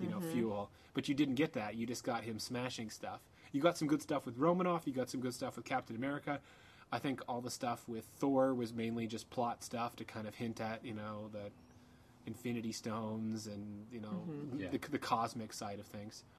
you 0.00 0.08
know, 0.08 0.20
fuel. 0.20 0.70
But 0.94 1.08
you 1.08 1.14
didn't 1.14 1.34
get 1.34 1.52
that. 1.52 1.74
You 1.76 1.86
just 1.86 2.02
got 2.02 2.24
him 2.24 2.38
smashing 2.38 2.90
stuff. 2.90 3.20
You 3.52 3.60
got 3.60 3.78
some 3.78 3.86
good 3.86 4.02
stuff 4.02 4.26
with 4.26 4.38
Romanoff. 4.38 4.86
You 4.86 4.92
got 4.92 5.10
some 5.10 5.20
good 5.20 5.34
stuff 5.34 5.56
with 5.56 5.64
Captain 5.64 5.94
America. 5.94 6.40
I 6.90 6.98
think 6.98 7.20
all 7.28 7.40
the 7.40 7.50
stuff 7.50 7.84
with 7.86 8.04
Thor 8.18 8.54
was 8.54 8.72
mainly 8.72 9.06
just 9.06 9.28
plot 9.30 9.62
stuff 9.62 9.96
to 9.96 10.04
kind 10.04 10.26
of 10.26 10.34
hint 10.34 10.60
at, 10.60 10.84
you 10.84 10.94
know, 10.94 11.28
the 11.32 11.50
Infinity 12.26 12.72
Stones 12.72 13.46
and 13.46 13.86
you 13.90 14.00
know 14.00 14.24
mm-hmm. 14.28 14.60
Yeah. 14.60 14.68
the, 14.70 14.78
the 14.90 14.98
cosmic 14.98 15.52
side 15.52 15.78
of 15.78 15.86
things. 15.86 16.24